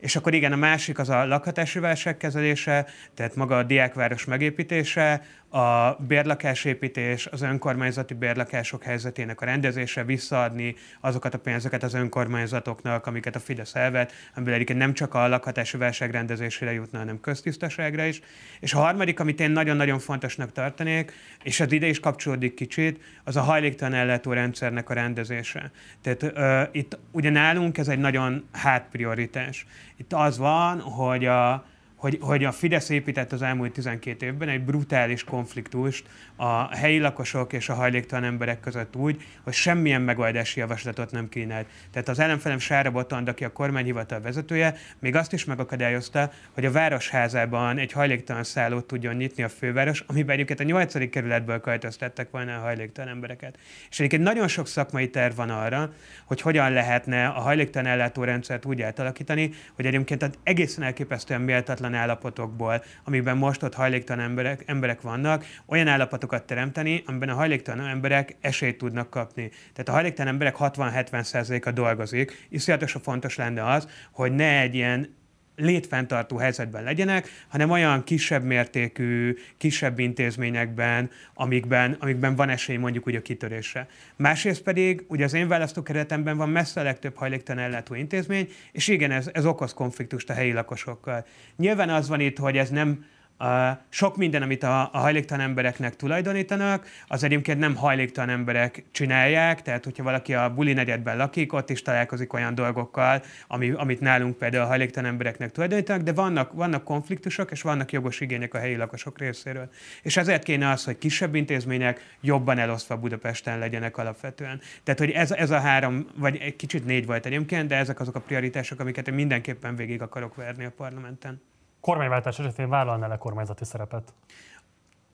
És 0.02 0.16
akkor 0.16 0.34
igen, 0.34 0.52
a 0.52 0.56
másik 0.56 0.98
az 0.98 1.08
a 1.08 1.26
lakhatási 1.26 1.78
válság 1.78 2.16
kezelése, 2.16 2.86
tehát 3.14 3.34
maga 3.34 3.58
a 3.58 3.62
diákváros 3.62 4.24
megépítése, 4.24 5.22
a 5.52 5.96
bérlakásépítés, 6.06 7.26
az 7.26 7.42
önkormányzati 7.42 8.14
bérlakások 8.14 8.82
helyzetének 8.82 9.40
a 9.40 9.44
rendezése, 9.44 10.04
visszaadni 10.04 10.74
azokat 11.00 11.34
a 11.34 11.38
pénzeket 11.38 11.82
az 11.82 11.94
önkormányzatoknak, 11.94 13.06
amiket 13.06 13.36
a 13.36 13.38
Fidesz 13.38 13.74
elvet, 13.74 14.12
amiből 14.34 14.54
egyébként 14.54 14.78
nem 14.78 14.94
csak 14.94 15.14
a 15.14 15.28
lakhatási 15.28 15.76
válság 15.76 16.10
rendezésére 16.10 16.72
jutna, 16.72 16.98
hanem 16.98 17.20
köztisztaságra 17.20 18.04
is. 18.04 18.20
És 18.60 18.74
a 18.74 18.78
harmadik, 18.78 19.20
amit 19.20 19.40
én 19.40 19.50
nagyon-nagyon 19.50 19.98
fontosnak 19.98 20.52
tartanék, 20.52 21.12
és 21.42 21.60
az 21.60 21.72
ide 21.72 21.86
is 21.86 22.00
kapcsolódik 22.00 22.54
kicsit, 22.54 23.00
az 23.24 23.36
a 23.36 23.40
hajléktalan 23.40 23.94
ellátó 23.94 24.32
rendszernek 24.32 24.90
a 24.90 24.94
rendezése. 24.94 25.70
Tehát 26.02 26.22
uh, 26.22 26.76
itt 26.76 26.98
ugye 27.10 27.30
nálunk 27.30 27.78
ez 27.78 27.88
egy 27.88 27.98
nagyon 27.98 28.44
hátprioritás. 28.52 29.66
Itt 29.96 30.12
az 30.12 30.38
van, 30.38 30.80
hogy 30.80 31.24
a, 31.24 31.64
hogy, 32.02 32.18
hogy 32.20 32.44
a 32.44 32.52
Fidesz 32.52 32.88
épített 32.88 33.32
az 33.32 33.42
elmúlt 33.42 33.72
12 33.72 34.26
évben 34.26 34.48
egy 34.48 34.60
brutális 34.60 35.24
konfliktust 35.24 36.04
a 36.36 36.74
helyi 36.74 36.98
lakosok 36.98 37.52
és 37.52 37.68
a 37.68 37.74
hajléktalan 37.74 38.24
emberek 38.24 38.60
között 38.60 38.96
úgy, 38.96 39.22
hogy 39.42 39.52
semmilyen 39.52 40.02
megoldási 40.02 40.60
javaslatot 40.60 41.10
nem 41.10 41.28
kínált. 41.28 41.66
Tehát 41.90 42.08
az 42.08 42.18
ellenfelem 42.18 42.58
Sára 42.58 42.90
Botond, 42.90 43.28
aki 43.28 43.44
a 43.44 43.52
kormányhivatal 43.52 44.20
vezetője, 44.20 44.76
még 44.98 45.16
azt 45.16 45.32
is 45.32 45.44
megakadályozta, 45.44 46.30
hogy 46.52 46.64
a 46.64 46.70
városházában 46.70 47.78
egy 47.78 47.92
hajléktalan 47.92 48.44
szállót 48.44 48.84
tudjon 48.84 49.14
nyitni 49.14 49.42
a 49.42 49.48
főváros, 49.48 50.04
amiben 50.06 50.34
egyébként 50.34 50.60
a 50.60 50.64
8. 50.64 51.10
kerületből 51.10 51.60
költöztettek 51.60 52.30
volna 52.30 52.56
a 52.56 52.60
hajléktalan 52.60 53.10
embereket. 53.10 53.58
És 53.90 53.98
egyébként 53.98 54.22
nagyon 54.22 54.48
sok 54.48 54.66
szakmai 54.66 55.10
terv 55.10 55.36
van 55.36 55.50
arra, 55.50 55.92
hogy 56.24 56.40
hogyan 56.40 56.72
lehetne 56.72 57.26
a 57.26 57.40
hajléktalan 57.40 57.90
ellátórendszert 57.90 58.64
úgy 58.64 58.82
átalakítani, 58.82 59.50
hogy 59.74 59.86
egyébként 59.86 60.38
egészen 60.42 60.84
elképesztően 60.84 61.40
méltatlan 61.40 61.90
olyan 61.92 62.04
állapotokból, 62.04 62.84
amiben 63.04 63.36
most 63.36 63.62
ott 63.62 63.74
hajléktalan 63.74 64.24
emberek, 64.24 64.62
emberek 64.66 65.00
vannak, 65.00 65.44
olyan 65.66 65.88
állapotokat 65.88 66.44
teremteni, 66.44 67.02
amiben 67.06 67.28
a 67.28 67.34
hajléktalan 67.34 67.86
emberek 67.86 68.36
esélyt 68.40 68.78
tudnak 68.78 69.10
kapni. 69.10 69.48
Tehát 69.48 69.88
a 69.88 69.92
hajléktalan 69.92 70.32
emberek 70.32 70.56
60-70%-a 70.58 71.70
dolgozik. 71.70 72.46
Iszonyatosan 72.48 73.02
fontos 73.02 73.36
lenne 73.36 73.66
az, 73.66 73.88
hogy 74.12 74.32
ne 74.32 74.60
egy 74.60 74.74
ilyen 74.74 75.20
létfenntartó 75.56 76.36
helyzetben 76.36 76.82
legyenek, 76.82 77.28
hanem 77.48 77.70
olyan 77.70 78.04
kisebb 78.04 78.44
mértékű, 78.44 79.36
kisebb 79.58 79.98
intézményekben, 79.98 81.10
amikben, 81.34 81.96
amikben 82.00 82.36
van 82.36 82.48
esély 82.48 82.76
mondjuk 82.76 83.06
úgy 83.06 83.14
a 83.14 83.22
kitörésre. 83.22 83.88
Másrészt 84.16 84.62
pedig, 84.62 85.04
ugye 85.08 85.24
az 85.24 85.34
én 85.34 85.48
választókerületemben 85.48 86.36
van 86.36 86.48
messze 86.48 86.80
a 86.80 86.84
legtöbb 86.84 87.16
hajléktalan 87.16 87.64
ellátó 87.64 87.94
intézmény, 87.94 88.48
és 88.72 88.88
igen, 88.88 89.10
ez, 89.10 89.30
ez 89.32 89.46
okoz 89.46 89.74
konfliktust 89.74 90.30
a 90.30 90.32
helyi 90.32 90.52
lakosokkal. 90.52 91.26
Nyilván 91.56 91.90
az 91.90 92.08
van 92.08 92.20
itt, 92.20 92.38
hogy 92.38 92.56
ez 92.56 92.70
nem 92.70 93.04
a 93.42 93.84
sok 93.88 94.16
minden, 94.16 94.42
amit 94.42 94.62
a, 94.62 94.80
a 94.92 94.98
hajléktalan 94.98 95.44
embereknek 95.44 95.96
tulajdonítanak, 95.96 96.86
az 97.06 97.22
egyébként 97.22 97.58
nem 97.58 97.76
hajléktalan 97.76 98.30
emberek 98.30 98.84
csinálják, 98.90 99.62
tehát 99.62 99.84
hogyha 99.84 100.02
valaki 100.02 100.34
a 100.34 100.54
buli 100.54 100.72
negyedben 100.72 101.16
lakik, 101.16 101.52
ott 101.52 101.70
is 101.70 101.82
találkozik 101.82 102.32
olyan 102.32 102.54
dolgokkal, 102.54 103.22
ami, 103.46 103.70
amit 103.70 104.00
nálunk 104.00 104.36
például 104.36 104.64
a 104.64 104.66
hajléktalan 104.66 105.10
embereknek 105.10 105.50
tulajdonítanak, 105.50 106.02
de 106.02 106.12
vannak, 106.12 106.52
vannak 106.52 106.84
konfliktusok, 106.84 107.50
és 107.50 107.62
vannak 107.62 107.92
jogos 107.92 108.20
igények 108.20 108.54
a 108.54 108.58
helyi 108.58 108.76
lakosok 108.76 109.18
részéről. 109.18 109.70
És 110.02 110.16
ezért 110.16 110.42
kéne 110.42 110.70
az, 110.70 110.84
hogy 110.84 110.98
kisebb 110.98 111.34
intézmények 111.34 112.16
jobban 112.20 112.58
elosztva 112.58 112.96
Budapesten 112.96 113.58
legyenek 113.58 113.96
alapvetően. 113.96 114.60
Tehát, 114.82 115.00
hogy 115.00 115.10
ez, 115.10 115.30
ez 115.30 115.50
a 115.50 115.60
három, 115.60 116.06
vagy 116.16 116.36
egy 116.36 116.56
kicsit 116.56 116.84
négy 116.84 117.06
volt 117.06 117.26
egyébként, 117.26 117.68
de 117.68 117.76
ezek 117.76 118.00
azok 118.00 118.14
a 118.14 118.20
prioritások, 118.20 118.80
amiket 118.80 119.08
én 119.08 119.14
mindenképpen 119.14 119.76
végig 119.76 120.02
akarok 120.02 120.34
verni 120.34 120.64
a 120.64 120.70
parlamenten 120.70 121.40
kormányváltás 121.82 122.38
esetén 122.38 122.68
vállalna 122.68 123.06
le 123.06 123.16
kormányzati 123.16 123.64
szerepet? 123.64 124.12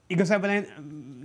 Igazából 0.07 0.49
én 0.49 0.65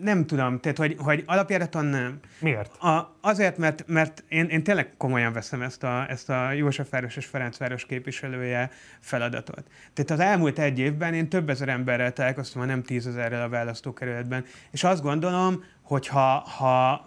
nem 0.01 0.27
tudom, 0.27 0.61
tehát 0.61 0.79
hogy, 0.79 0.97
hogy 0.99 1.23
alapjáraton 1.27 1.85
nem. 1.85 2.21
Miért? 2.41 2.83
A, 2.83 3.17
azért, 3.21 3.57
mert, 3.59 3.85
mert 3.87 4.25
én, 4.29 4.47
én 4.47 4.63
tényleg 4.63 4.93
komolyan 4.97 5.33
veszem 5.33 5.63
ezt 5.63 5.83
a, 5.83 6.07
ezt 6.09 6.31
a 6.31 6.53
Józsefváros 6.53 7.17
és 7.17 7.27
Ferencváros 7.27 7.87
képviselője 7.87 8.71
feladatot. 9.01 9.63
Tehát 9.93 10.11
az 10.11 10.21
elmúlt 10.21 10.59
egy 10.59 10.79
évben 10.79 11.15
én 11.15 11.29
több 11.29 11.51
ezer 11.51 11.69
emberrel 11.69 12.13
találkoztam, 12.13 12.61
ha 12.61 12.67
nem 12.67 12.83
tízezerrel 12.83 13.43
a 13.43 13.49
választókerületben, 13.49 14.45
és 14.71 14.85
azt 14.85 15.03
gondolom, 15.03 15.65
hogy 15.83 16.07
ha, 16.07 16.39
ha 16.39 17.07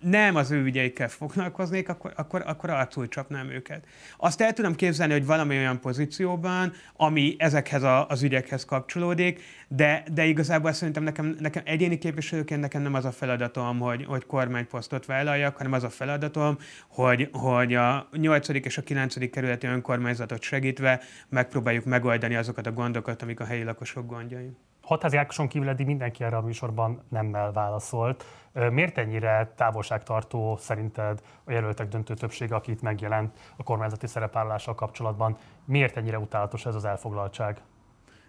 nem 0.00 0.36
az 0.36 0.50
ő 0.50 0.62
ügyeikkel 0.62 1.08
foglalkoznék, 1.08 1.88
akkor, 1.88 2.12
akkor, 2.16 2.42
akkor 2.46 2.70
arcul 2.70 3.08
csapnám 3.08 3.50
őket. 3.50 3.86
Azt 4.16 4.40
el 4.40 4.52
tudom 4.52 4.74
képzelni, 4.74 5.12
hogy 5.12 5.26
valami 5.26 5.56
olyan 5.56 5.80
pozícióban, 5.80 6.72
ami 6.96 7.36
ezekhez 7.38 7.82
a, 7.82 8.06
az 8.06 8.22
ügyekhez 8.22 8.64
kapcsolódik, 8.64 9.42
de, 9.68 10.04
de 10.12 10.24
igazából 10.24 10.72
szerintem 10.72 11.02
nekem, 11.02 11.36
nekem 11.40 11.62
egyéni 11.66 11.98
képviselőként 11.98 12.60
nekem 12.60 12.82
nem 12.82 12.94
az 12.94 13.04
a 13.04 13.12
feladatom, 13.12 13.78
hogy, 13.78 14.04
hogy 14.04 14.26
kormányposztot 14.26 15.06
vállaljak, 15.06 15.56
hanem 15.56 15.72
az 15.72 15.84
a 15.84 15.90
feladatom, 15.90 16.58
hogy, 16.88 17.28
hogy 17.32 17.74
a 17.74 18.08
8. 18.12 18.48
és 18.48 18.78
a 18.78 18.82
9. 18.82 19.30
kerületi 19.30 19.66
önkormányzatot 19.66 20.42
segítve 20.42 21.00
megpróbáljuk 21.28 21.84
megoldani 21.84 22.34
azokat 22.34 22.66
a 22.66 22.72
gondokat, 22.72 23.22
amik 23.22 23.40
a 23.40 23.44
helyi 23.44 23.62
lakosok 23.62 24.06
gondjai 24.06 24.56
Hatházi 24.88 25.16
Ákoson 25.16 25.48
kívül 25.48 25.68
eddig 25.68 25.86
mindenki 25.86 26.24
erre 26.24 26.36
a 26.36 26.40
műsorban 26.40 27.02
nemmel 27.08 27.52
válaszolt. 27.52 28.24
Miért 28.52 28.98
ennyire 28.98 29.52
távolságtartó 29.56 30.56
szerinted 30.56 31.22
a 31.44 31.52
jelöltek 31.52 31.88
döntő 31.88 32.14
többsége, 32.14 32.54
aki 32.54 32.70
itt 32.70 32.82
megjelent 32.82 33.38
a 33.56 33.62
kormányzati 33.62 34.06
szerepállással 34.06 34.74
kapcsolatban? 34.74 35.36
Miért 35.64 35.96
ennyire 35.96 36.18
utálatos 36.18 36.66
ez 36.66 36.74
az 36.74 36.84
elfoglaltság? 36.84 37.60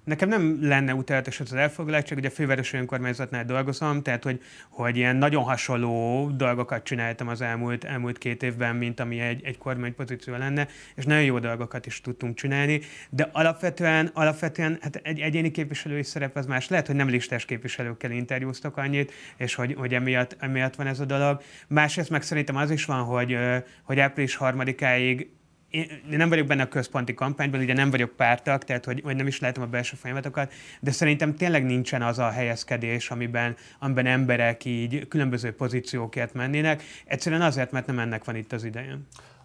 Nekem 0.10 0.30
nem 0.30 0.58
lenne 0.62 0.94
utálatos 0.94 1.40
az 1.40 1.54
elfoglaltság, 1.54 2.18
ugye 2.18 2.28
a 2.28 2.32
fővárosi 2.32 2.78
önkormányzatnál 2.78 3.46
dolgozom, 3.46 4.02
tehát 4.02 4.24
hogy, 4.24 4.42
hogy 4.70 4.98
ilyen 4.98 5.16
nagyon 5.16 5.44
hasonló 5.44 6.30
dolgokat 6.30 6.84
csináltam 6.84 7.28
az 7.28 7.42
elmúlt, 7.42 7.84
elmúlt 7.84 8.18
két 8.18 8.44
évben, 8.44 8.76
mint 8.76 9.00
ami 9.00 9.20
egy, 9.20 9.42
egy 9.44 9.58
kormánypozíció 9.58 10.36
lenne, 10.36 10.68
és 10.96 11.06
nagyon 11.06 11.24
jó 11.24 11.40
dolgokat 11.40 11.86
is 11.86 12.02
tudtunk 12.02 12.36
csinálni, 12.36 12.82
de 13.10 13.30
alapvetően, 13.32 14.12
alapvetően 14.14 14.78
hát 14.82 14.96
egy 14.96 15.20
egyéni 15.20 15.52
képviselői 15.52 16.04
szerep 16.04 16.36
az 16.36 16.46
más. 16.46 16.68
Lehet, 16.68 16.88
hogy 16.88 16.96
nem 16.96 17.10
listás 17.10 17.46
képviselőkkel 17.46 18.12
interjúztak 18.12 18.78
annyit, 18.78 19.12
és 19.38 19.56
hogy, 19.56 19.74
hogy 19.78 19.94
emiatt, 19.94 20.36
emiatt 20.40 20.76
van 20.76 20.88
ez 20.88 21.00
a 21.00 21.06
dolog. 21.06 21.42
Másrészt 21.68 22.10
meg 22.10 22.22
szerintem 22.22 22.56
az 22.56 22.72
is 22.72 22.86
van, 22.86 23.04
hogy, 23.04 23.38
hogy 23.84 24.00
április 24.00 24.36
harmadikáig 24.36 25.30
én 25.70 26.02
nem 26.10 26.30
vagyok 26.30 26.48
benne 26.48 26.64
a 26.64 26.68
központi 26.68 27.14
kampányban, 27.14 27.60
ugye 27.60 27.74
nem 27.74 27.90
vagyok 27.90 28.10
pártak, 28.10 28.64
tehát 28.64 28.86
hogy, 28.86 29.02
hogy 29.04 29.16
nem 29.16 29.28
is 29.28 29.40
látom 29.40 29.64
a 29.64 29.68
belső 29.68 29.96
folyamatokat, 29.96 30.54
de 30.80 30.92
szerintem 30.92 31.36
tényleg 31.36 31.66
nincsen 31.66 32.02
az 32.02 32.20
a 32.20 32.30
helyezkedés, 32.30 33.10
amiben, 33.10 33.56
amiben 33.80 34.06
emberek 34.06 34.66
így 34.66 35.08
különböző 35.08 35.52
pozíciókért 35.52 36.34
mennének. 36.34 36.84
Egyszerűen 37.06 37.42
azért, 37.42 37.72
mert 37.72 37.86
nem 37.86 38.00
ennek 38.00 38.24
van 38.24 38.36
itt 38.36 38.52
az 38.52 38.64
ideje. 38.64 38.98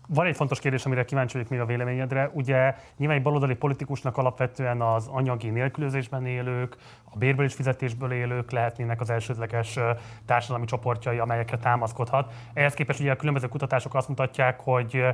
Van 0.08 0.26
egy 0.26 0.36
fontos 0.36 0.60
kérdés, 0.60 0.84
amire 0.84 1.04
kíváncsi 1.04 1.32
vagyok 1.32 1.48
még 1.48 1.60
a 1.60 1.66
véleményedre. 1.66 2.30
Ugye 2.32 2.74
nyilván 2.96 3.16
egy 3.16 3.22
baloldali 3.22 3.54
politikusnak 3.54 4.16
alapvetően 4.16 4.80
az 4.80 5.06
anyagi 5.06 5.50
nélkülözésben 5.50 6.26
élők, 6.26 6.76
a 7.04 7.18
bérből 7.18 7.44
és 7.44 7.54
fizetésből 7.54 8.12
élők 8.12 8.50
lehetnének 8.50 9.00
az 9.00 9.10
elsődleges 9.10 9.78
társadalmi 10.26 10.66
csoportjai, 10.66 11.18
amelyekre 11.18 11.56
támaszkodhat. 11.56 12.32
Ehhez 12.54 12.74
képest 12.74 13.00
ugye 13.00 13.10
a 13.10 13.16
különböző 13.16 13.48
kutatások 13.48 13.94
azt 13.94 14.08
mutatják, 14.08 14.60
hogy 14.60 15.04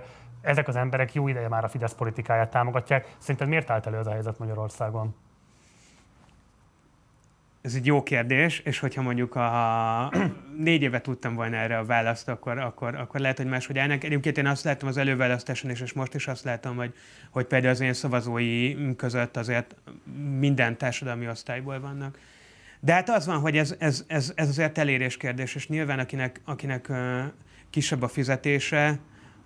ezek 0.41 0.69
az 0.69 0.77
emberek 0.77 1.15
jó 1.15 1.29
ideje 1.29 1.49
már 1.49 1.65
a 1.65 1.69
Fidesz 1.69 1.95
politikáját 1.95 2.51
támogatják. 2.51 3.15
Szerinted 3.19 3.49
miért 3.49 3.71
állt 3.71 3.87
elő 3.87 3.99
ez 3.99 4.07
a 4.07 4.13
helyzet 4.13 4.39
Magyarországon? 4.39 5.15
Ez 7.63 7.75
egy 7.75 7.87
jó 7.87 8.03
kérdés, 8.03 8.59
és 8.59 8.79
hogyha 8.79 9.03
mondjuk 9.03 9.35
a 9.35 10.13
négy 10.57 10.83
évet 10.83 11.03
tudtam 11.03 11.35
volna 11.35 11.57
erre 11.57 11.79
a 11.79 11.85
választ, 11.85 12.29
akkor, 12.29 12.59
akkor, 12.59 12.95
akkor 12.95 13.21
lehet, 13.21 13.37
hogy 13.37 13.47
máshogy 13.47 13.79
állnak. 13.79 14.05
Egyébként 14.05 14.39
én 14.39 14.47
azt 14.47 14.65
látom 14.65 14.89
az 14.89 14.97
előválasztáson 14.97 15.71
is, 15.71 15.81
és 15.81 15.93
most 15.93 16.15
is 16.15 16.27
azt 16.27 16.45
látom, 16.45 16.77
hogy, 16.77 16.95
hogy 17.31 17.45
például 17.47 17.73
az 17.73 17.81
én 17.81 17.93
szavazói 17.93 18.77
között 18.97 19.37
azért 19.37 19.75
minden 20.39 20.79
társadalmi 20.79 21.29
osztályból 21.29 21.81
vannak. 21.81 22.19
De 22.81 22.93
hát 22.93 23.11
az 23.11 23.27
van, 23.27 23.39
hogy 23.39 23.57
ez, 23.57 23.75
ez, 23.79 24.05
ez, 24.07 24.33
ez 24.35 24.49
azért 24.49 24.79
elérés 24.79 25.17
kérdés, 25.17 25.55
és 25.55 25.69
nyilván 25.69 25.99
akinek, 25.99 26.41
akinek 26.45 26.93
kisebb 27.71 28.03
a 28.03 28.09
fizetése, 28.09 28.99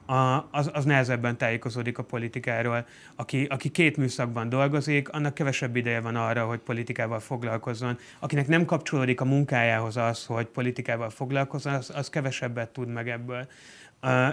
a, 0.07 0.49
az, 0.51 0.71
az 0.73 0.85
nehezebben 0.85 1.37
tájékozódik 1.37 1.99
a 1.99 2.03
politikáról. 2.03 2.87
Aki, 3.15 3.45
aki 3.45 3.71
két 3.71 3.97
műszakban 3.97 4.49
dolgozik, 4.49 5.09
annak 5.09 5.35
kevesebb 5.35 5.77
ideje 5.77 6.01
van 6.01 6.17
arra, 6.17 6.47
hogy 6.47 6.59
politikával 6.59 7.21
foglalkozzon. 7.21 7.99
Akinek 8.19 8.49
nem 8.49 8.65
kapcsolódik 8.65 9.21
a 9.21 9.25
munkájához 9.25 9.97
az, 9.97 10.27
hogy 10.27 10.47
politikával 10.47 11.11
foglalkozzon, 11.11 11.75
az, 11.75 11.91
az 11.95 12.09
kevesebbet 12.09 12.69
tud 12.69 12.89
meg 12.89 13.09
ebből. 13.09 13.47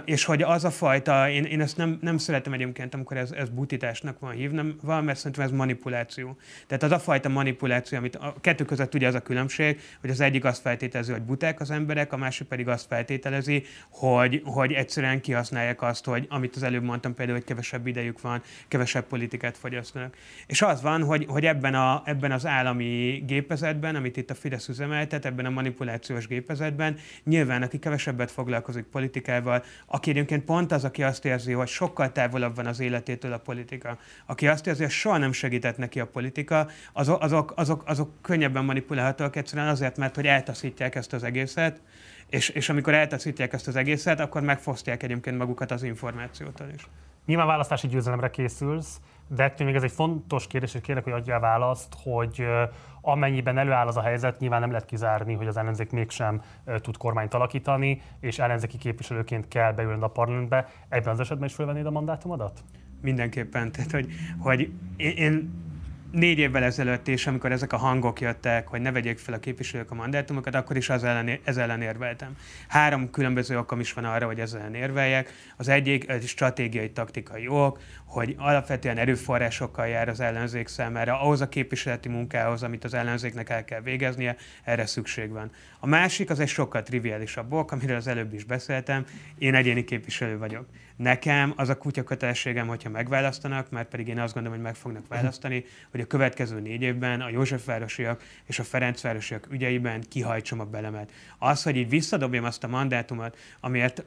És 0.04 0.24
hogy 0.24 0.42
az 0.42 0.64
a 0.64 0.70
fajta, 0.70 1.30
én, 1.30 1.44
én 1.44 1.60
ezt 1.60 1.76
nem, 1.76 1.98
nem 2.00 2.18
szeretem 2.18 2.52
egyébként, 2.52 2.94
amikor 2.94 3.16
ez, 3.16 3.30
ez 3.30 3.48
butításnak 3.48 4.18
van 4.18 4.32
hívnám, 4.32 4.76
van, 4.82 5.04
mert 5.04 5.18
szerintem 5.18 5.44
ez 5.44 5.50
manipuláció. 5.50 6.36
Tehát 6.66 6.82
az 6.82 6.90
a 6.90 6.98
fajta 6.98 7.28
manipuláció, 7.28 7.98
amit 7.98 8.16
a 8.16 8.34
kettő 8.40 8.64
között 8.64 8.94
ugye 8.94 9.06
az 9.06 9.14
a 9.14 9.20
különbség, 9.20 9.80
hogy 10.00 10.10
az 10.10 10.20
egyik 10.20 10.44
azt 10.44 10.60
feltételezi, 10.60 11.12
hogy 11.12 11.22
buták 11.22 11.60
az 11.60 11.70
emberek, 11.70 12.12
a 12.12 12.16
másik 12.16 12.46
pedig 12.46 12.68
azt 12.68 12.86
feltételezi, 12.86 13.64
hogy, 13.90 14.42
hogy 14.44 14.72
egyszerűen 14.72 15.20
kihasználják 15.20 15.82
azt, 15.82 16.04
hogy 16.04 16.26
amit 16.28 16.56
az 16.56 16.62
előbb 16.62 16.82
mondtam 16.82 17.14
például, 17.14 17.38
hogy 17.38 17.46
kevesebb 17.46 17.86
idejük 17.86 18.20
van, 18.20 18.42
kevesebb 18.68 19.04
politikát 19.04 19.56
fogyasztanak. 19.56 20.16
És 20.46 20.62
az 20.62 20.82
van, 20.82 21.02
hogy, 21.02 21.26
hogy 21.28 21.46
ebben, 21.46 21.74
a, 21.74 22.02
ebben 22.04 22.32
az 22.32 22.46
állami 22.46 23.22
gépezetben, 23.26 23.96
amit 23.96 24.16
itt 24.16 24.30
a 24.30 24.34
Fidesz 24.34 24.68
üzemeltet, 24.68 25.24
ebben 25.24 25.46
a 25.46 25.50
manipulációs 25.50 26.26
gépezetben, 26.26 26.96
nyilván 27.24 27.62
aki 27.62 27.78
kevesebbet 27.78 28.30
foglalkozik 28.30 28.84
politikával, 28.84 29.61
aki 29.86 30.10
egyébként 30.10 30.44
pont 30.44 30.72
az, 30.72 30.84
aki 30.84 31.02
azt 31.02 31.24
érzi, 31.24 31.52
hogy 31.52 31.68
sokkal 31.68 32.12
távolabb 32.12 32.56
van 32.56 32.66
az 32.66 32.80
életétől 32.80 33.32
a 33.32 33.38
politika, 33.38 33.98
aki 34.26 34.48
azt 34.48 34.66
érzi, 34.66 34.82
hogy 34.82 34.92
soha 34.92 35.18
nem 35.18 35.32
segített 35.32 35.76
neki 35.76 36.00
a 36.00 36.06
politika, 36.06 36.66
azok, 36.92 37.22
azok, 37.22 37.52
azok, 37.56 37.82
azok 37.86 38.10
könnyebben 38.20 38.64
manipulálhatóak 38.64 39.36
egyszerűen 39.36 39.68
azért, 39.68 39.96
mert 39.96 40.14
hogy 40.14 40.26
eltaszítják 40.26 40.94
ezt 40.94 41.12
az 41.12 41.22
egészet, 41.22 41.80
és, 42.28 42.48
és 42.48 42.68
amikor 42.68 42.94
eltaszítják 42.94 43.52
ezt 43.52 43.68
az 43.68 43.76
egészet, 43.76 44.20
akkor 44.20 44.42
megfosztják 44.42 45.02
egyébként 45.02 45.38
magukat 45.38 45.70
az 45.70 45.82
információtól 45.82 46.66
is. 46.74 46.86
Nyilván 47.26 47.46
választási 47.46 47.88
győzelemre 47.88 48.30
készülsz, 48.30 49.00
de 49.28 49.42
ettől 49.42 49.66
még 49.66 49.76
ez 49.76 49.82
egy 49.82 49.92
fontos 49.92 50.46
kérdés, 50.46 50.74
és 50.74 50.80
kérlek, 50.80 51.04
hogy 51.04 51.12
adjál 51.12 51.40
választ, 51.40 51.94
hogy 52.02 52.44
amennyiben 53.02 53.58
előáll 53.58 53.86
az 53.86 53.96
a 53.96 54.02
helyzet, 54.02 54.38
nyilván 54.38 54.60
nem 54.60 54.70
lehet 54.70 54.86
kizárni, 54.86 55.34
hogy 55.34 55.46
az 55.46 55.56
ellenzék 55.56 55.90
mégsem 55.90 56.42
tud 56.80 56.96
kormányt 56.96 57.34
alakítani, 57.34 58.02
és 58.20 58.38
ellenzéki 58.38 58.76
képviselőként 58.76 59.48
kell 59.48 59.72
beülni 59.72 60.02
a 60.02 60.08
parlamentbe. 60.08 60.68
Ebben 60.88 61.12
az 61.12 61.20
esetben 61.20 61.48
is 61.48 61.54
fölvennéd 61.54 61.86
a 61.86 61.90
mandátumodat? 61.90 62.64
Mindenképpen. 63.00 63.72
Tehát, 63.72 63.90
hogy, 63.90 64.08
hogy 64.38 64.70
én 64.96 65.52
négy 66.12 66.38
évvel 66.38 66.62
ezelőtt 66.62 67.08
is, 67.08 67.26
amikor 67.26 67.52
ezek 67.52 67.72
a 67.72 67.76
hangok 67.76 68.20
jöttek, 68.20 68.68
hogy 68.68 68.80
ne 68.80 68.92
vegyék 68.92 69.18
fel 69.18 69.34
a 69.34 69.38
képviselők 69.38 69.90
a 69.90 69.94
mandátumokat, 69.94 70.54
akkor 70.54 70.76
is 70.76 70.88
az 70.88 71.04
ellen, 71.04 71.38
ez 71.44 71.56
ellen 71.56 71.82
érveltem. 71.82 72.36
Három 72.68 73.10
különböző 73.10 73.58
okom 73.58 73.80
is 73.80 73.92
van 73.92 74.04
arra, 74.04 74.26
hogy 74.26 74.40
ez 74.40 74.52
ellen 74.52 74.74
érveljek. 74.74 75.32
Az 75.56 75.68
egyik 75.68 76.08
egy 76.08 76.26
stratégiai, 76.26 76.90
taktikai 76.90 77.48
ok, 77.48 77.78
hogy 78.04 78.34
alapvetően 78.38 78.98
erőforrásokkal 78.98 79.86
jár 79.86 80.08
az 80.08 80.20
ellenzék 80.20 80.68
számára, 80.68 81.20
ahhoz 81.20 81.40
a 81.40 81.48
képviseleti 81.48 82.08
munkához, 82.08 82.62
amit 82.62 82.84
az 82.84 82.94
ellenzéknek 82.94 83.50
el 83.50 83.64
kell 83.64 83.80
végeznie, 83.80 84.36
erre 84.64 84.86
szükség 84.86 85.30
van. 85.30 85.50
A 85.80 85.86
másik 85.86 86.30
az 86.30 86.40
egy 86.40 86.48
sokkal 86.48 86.82
triviálisabb 86.82 87.52
ok, 87.52 87.72
amiről 87.72 87.96
az 87.96 88.06
előbb 88.06 88.34
is 88.34 88.44
beszéltem, 88.44 89.04
én 89.38 89.54
egyéni 89.54 89.84
képviselő 89.84 90.38
vagyok. 90.38 90.66
Nekem 90.96 91.52
az 91.56 91.68
a 91.68 91.78
kutyakötelességem, 91.78 92.66
hogyha 92.66 92.90
megválasztanak, 92.90 93.70
mert 93.70 93.88
pedig 93.88 94.08
én 94.08 94.18
azt 94.18 94.34
gondolom, 94.34 94.58
hogy 94.58 94.66
meg 94.66 94.76
fognak 94.76 95.08
választani, 95.08 95.64
hogy 95.90 96.00
a 96.00 96.06
következő 96.06 96.60
négy 96.60 96.82
évben 96.82 97.20
a 97.20 97.28
Józsefvárosiak 97.28 98.22
és 98.44 98.58
a 98.58 98.64
Ferencvárosiak 98.64 99.46
ügyeiben 99.50 100.02
kihajtsam 100.08 100.60
a 100.60 100.64
belemet. 100.64 101.12
Az, 101.38 101.62
hogy 101.62 101.76
így 101.76 101.88
visszadobjam 101.88 102.44
azt 102.44 102.64
a 102.64 102.68
mandátumot, 102.68 103.36
amiért 103.60 104.04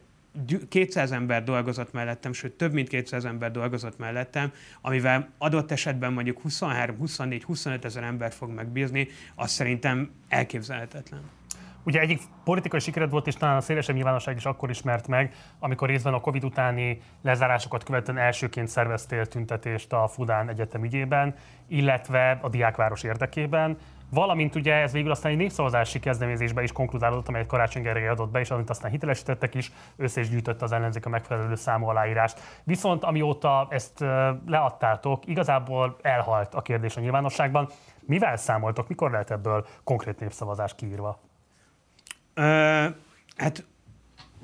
200 0.70 1.12
ember 1.12 1.44
dolgozott 1.44 1.94
mellettem, 1.94 2.34
sőt 2.34 2.52
több 2.52 2.74
mint 2.74 2.88
200 2.88 3.26
ember 3.26 3.52
dolgozott 3.52 3.98
mellettem, 3.98 4.52
amivel 4.82 5.30
adott 5.38 5.72
esetben 5.72 6.14
mondjuk 6.14 6.42
23, 6.42 6.98
24, 6.98 7.44
25 7.44 7.86
ezer 7.86 8.04
ember 8.04 8.32
fog 8.32 8.50
megbízni, 8.50 9.08
az 9.36 9.52
szerintem 9.52 10.10
elképzelhetetlen. 10.30 11.22
Ugye 11.86 12.00
egyik 12.00 12.22
politikai 12.44 12.80
sikered 12.80 13.10
volt, 13.10 13.28
és 13.28 13.36
talán 13.36 13.56
a 13.56 13.62
szélesebb 13.62 13.96
nyilvánosság 13.96 14.36
is 14.36 14.46
akkor 14.46 14.70
ismert 14.70 15.08
meg, 15.08 15.34
amikor 15.60 15.88
részben 15.88 16.14
a 16.14 16.20
Covid 16.20 16.44
utáni 16.44 17.02
lezárásokat 17.22 17.84
követően 17.84 18.18
elsőként 18.18 18.68
szerveztél 18.68 19.26
tüntetést 19.26 19.94
a 19.94 20.08
Fudán 20.08 20.50
Egyetem 20.50 20.84
ügyében, 20.84 21.36
illetve 21.68 22.40
a 22.42 22.50
diákváros 22.50 23.04
érdekében. 23.04 23.78
Valamint 24.10 24.56
ugye 24.56 24.74
ez 24.74 24.92
végül 24.92 25.12
aztán 25.12 25.32
egy 25.32 25.38
népszavazási 25.38 26.00
kezdeményezésbe 26.00 26.64
is 26.64 26.72
konkludálódott, 26.72 27.28
amelyet 27.28 27.48
Karácsony 27.48 27.82
Gergely 27.82 28.08
adott 28.08 28.32
be, 28.32 28.40
és 28.40 28.52
amit 28.52 28.70
aztán 28.70 28.92
hitelesítettek 28.92 29.56
is, 29.56 29.72
össze 29.98 30.22
is 30.22 30.30
gyűjtött 30.30 30.62
az 30.62 30.72
ellenzék 30.72 31.06
a 31.06 31.10
megfelelő 31.10 31.56
számú 31.56 31.88
aláírást. 31.88 32.40
Viszont 32.64 33.04
amióta 33.04 33.68
ezt 33.70 34.00
leadtátok, 34.46 35.28
igazából 35.28 35.98
elhalt 36.02 36.54
a 36.54 36.62
kérdés 36.62 36.98
a 36.98 37.02
nyilvánosságban. 37.02 37.70
Mivel 38.02 38.38
számoltok, 38.38 38.88
mikor 38.88 39.12
lehet 39.12 39.32
ebből 39.32 39.66
konkrét 39.84 40.20
népszavazás 40.20 40.76
kiírva? 40.76 41.20
Hát 43.36 43.66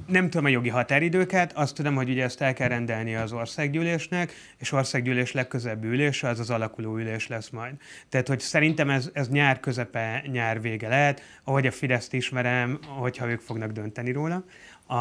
nem 0.08 0.30
tudom 0.30 0.46
a 0.46 0.50
jogi 0.50 0.70
határidőket, 0.70 1.54
azt 1.54 1.76
tudom, 1.76 1.96
hogy 1.96 2.10
ugye 2.10 2.24
ezt 2.24 2.42
el 2.42 2.54
kell 2.54 2.68
rendelni 2.68 3.16
az 3.16 3.34
országgyűlésnek, 3.34 4.34
és 4.58 4.72
országgyűlés 4.72 5.32
legközebb 5.32 5.84
ülése 5.84 6.28
az 6.28 6.40
az 6.40 6.50
alakuló 6.50 6.98
ülés 6.98 7.28
lesz 7.28 7.50
majd. 7.50 7.74
Tehát, 8.10 8.28
hogy 8.28 8.40
szerintem 8.40 8.90
ez, 8.90 9.10
ez 9.14 9.30
nyár 9.30 9.60
közepe, 9.60 10.24
nyár 10.32 10.62
vége 10.62 10.88
lehet, 10.88 11.22
ahogy 11.44 11.68
a 11.68 11.72
Fideszt 11.72 12.14
ismerem, 12.14 12.80
hogyha 12.88 13.30
ők 13.30 13.40
fognak 13.40 13.72
dönteni 13.72 14.12
róla, 14.12 14.44
a, 14.88 14.96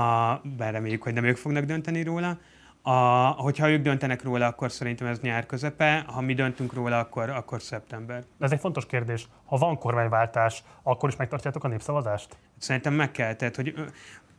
bár 0.56 0.72
reméljük, 0.72 1.02
hogy 1.02 1.14
nem 1.14 1.24
ők 1.24 1.36
fognak 1.36 1.64
dönteni 1.64 2.02
róla, 2.02 2.38
a, 2.82 2.90
hogyha 3.26 3.70
ők 3.70 3.82
döntenek 3.82 4.22
róla, 4.22 4.46
akkor 4.46 4.70
szerintem 4.72 5.06
ez 5.06 5.20
nyár 5.20 5.46
közepe, 5.46 6.04
ha 6.06 6.20
mi 6.20 6.34
döntünk 6.34 6.72
róla, 6.72 6.98
akkor, 6.98 7.30
akkor 7.30 7.62
szeptember. 7.62 8.24
Ez 8.40 8.52
egy 8.52 8.60
fontos 8.60 8.86
kérdés. 8.86 9.28
Ha 9.44 9.56
van 9.56 9.78
kormányváltás, 9.78 10.64
akkor 10.82 11.08
is 11.08 11.16
megtartjátok 11.16 11.64
a 11.64 11.68
népszavazást? 11.68 12.36
Szerintem 12.60 12.94
meg 12.94 13.10
kell. 13.10 13.34
Tehát, 13.34 13.56
hogy 13.56 13.74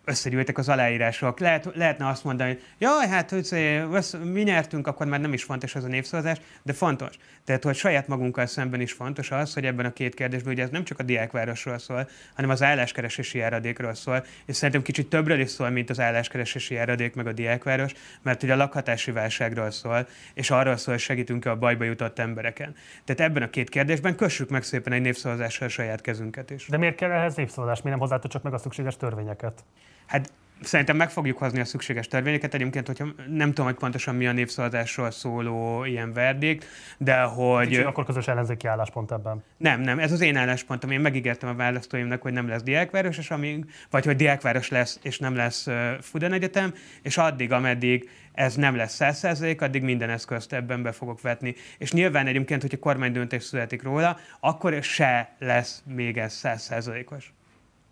összegyűltek 0.06 0.58
az 0.58 0.70
aláírások. 0.70 1.40
Lehet, 1.40 1.70
lehetne 1.74 2.08
azt 2.08 2.24
mondani, 2.24 2.50
hogy 2.50 2.62
jaj, 2.78 3.08
hát 3.08 3.30
hogy 3.30 3.82
mi 4.24 4.42
nyertünk, 4.42 4.88
akkor 4.88 5.08
már 5.08 5.20
nem 5.20 5.34
is 5.34 5.44
fontos 5.44 5.76
az 5.76 5.84
a 5.84 5.88
népszavazás, 5.88 6.38
de 6.64 6.74
fontos. 6.74 7.16
Tehát, 7.46 7.64
hogy 7.64 7.76
saját 7.76 8.08
magunkkal 8.08 8.46
szemben 8.46 8.82
is 8.82 8.92
fontos 8.92 9.32
az, 9.32 9.54
hogy 9.54 9.66
ebben 9.66 9.86
a 9.86 9.94
két 9.94 10.14
kérdésben, 10.14 10.54
ugye 10.54 10.64
ez 10.64 10.70
nem 10.70 10.84
csak 10.84 11.00
a 11.00 11.04
diákvárosról 11.04 11.78
szól, 11.78 12.10
hanem 12.36 12.50
az 12.50 12.64
álláskeresési 12.64 13.38
járadékról 13.38 13.94
szól, 13.94 14.26
és 14.46 14.56
szerintem 14.56 14.82
kicsit 14.82 15.10
többről 15.10 15.40
is 15.40 15.50
szól, 15.50 15.70
mint 15.70 15.90
az 15.90 16.00
álláskeresési 16.00 16.74
járadék 16.74 17.16
meg 17.16 17.28
a 17.28 17.32
diákváros, 17.32 17.94
mert 18.22 18.44
ugye 18.44 18.54
a 18.54 18.56
lakhatási 18.56 19.12
válságról 19.12 19.72
szól, 19.72 20.08
és 20.34 20.50
arról 20.50 20.78
szól, 20.78 20.94
hogy 20.94 21.04
segítünk 21.04 21.46
a 21.46 21.56
bajba 21.56 21.84
jutott 21.84 22.20
embereken. 22.20 22.76
Tehát 23.06 23.32
ebben 23.32 23.44
a 23.44 23.50
két 23.50 23.70
kérdésben 23.70 24.16
kössük 24.16 24.50
meg 24.50 24.64
szépen 24.64 24.94
egy 24.94 25.02
népszavazással 25.02 25.68
a 25.68 25.72
saját 25.72 26.02
kezünket 26.02 26.50
is. 26.50 26.68
De 26.68 26.78
miért 26.78 26.96
kell 26.96 27.12
ehhez 27.12 27.36
népszavazás? 27.36 27.82
Mi 27.82 27.90
nem 27.90 28.00
hozzátok 28.00 28.32
csak 28.32 28.44
meg 28.44 28.54
a 28.54 28.58
szükséges 28.58 28.98
törvényeket? 28.98 29.64
Hát 30.12 30.32
Szerintem 30.64 30.96
meg 30.96 31.10
fogjuk 31.10 31.38
hozni 31.38 31.60
a 31.60 31.66
szükséges 31.66 32.08
törvényeket. 32.08 32.54
Egyébként, 32.54 32.88
hogyha 32.88 33.06
nem 33.28 33.48
tudom, 33.48 33.66
hogy 33.66 33.76
pontosan 33.76 34.16
mi 34.16 34.28
a 34.28 34.32
népszavazásról 34.32 35.12
szóló 35.12 35.86
ilyen 35.86 36.14
verdikt, 36.14 36.66
de 36.98 37.22
hogy... 37.22 37.68
Kicsit 37.68 37.86
akkor 37.86 38.06
közös 38.06 38.28
ellenzéki 38.28 38.68
álláspont 38.68 39.12
ebben. 39.12 39.44
Nem, 39.58 39.82
nem, 39.82 40.00
ez 40.00 40.12
az 40.12 40.22
én 40.22 40.36
álláspontom. 40.36 40.92
Én 40.92 41.00
megígértem 41.00 41.50
a 41.50 41.54
választóimnak, 41.54 42.22
hogy 42.22 42.34
nem 42.34 42.48
lesz 42.48 42.62
diákváros, 42.64 43.18
és 43.18 43.32
amíg, 43.32 43.66
vagy 43.90 44.06
hogy 44.06 44.16
diákváros 44.16 44.70
lesz, 44.70 45.00
és 45.02 45.20
nem 45.20 45.36
lesz 45.36 45.68
Fudan 46.02 46.34
Egyetem, 46.34 46.74
és 47.02 47.18
addig, 47.18 47.52
ameddig 47.52 48.10
ez 48.34 48.56
nem 48.56 48.76
lesz 48.76 48.98
100%, 49.00 49.62
addig 49.62 49.82
minden 49.84 50.10
eszközt 50.10 50.54
ebben 50.54 50.82
be 50.82 50.92
fogok 50.92 51.22
vetni. 51.22 51.56
És 51.78 51.92
nyilván 51.92 52.28
egyébként, 52.28 52.62
hogyha 52.62 52.78
kormány 52.78 53.12
döntés 53.12 53.44
születik 53.44 53.84
róla, 53.84 54.18
akkor 54.40 54.84
se 54.84 55.36
lesz 55.40 55.84
még 55.86 56.18
ez 56.18 56.40
100%-os. 56.44 57.32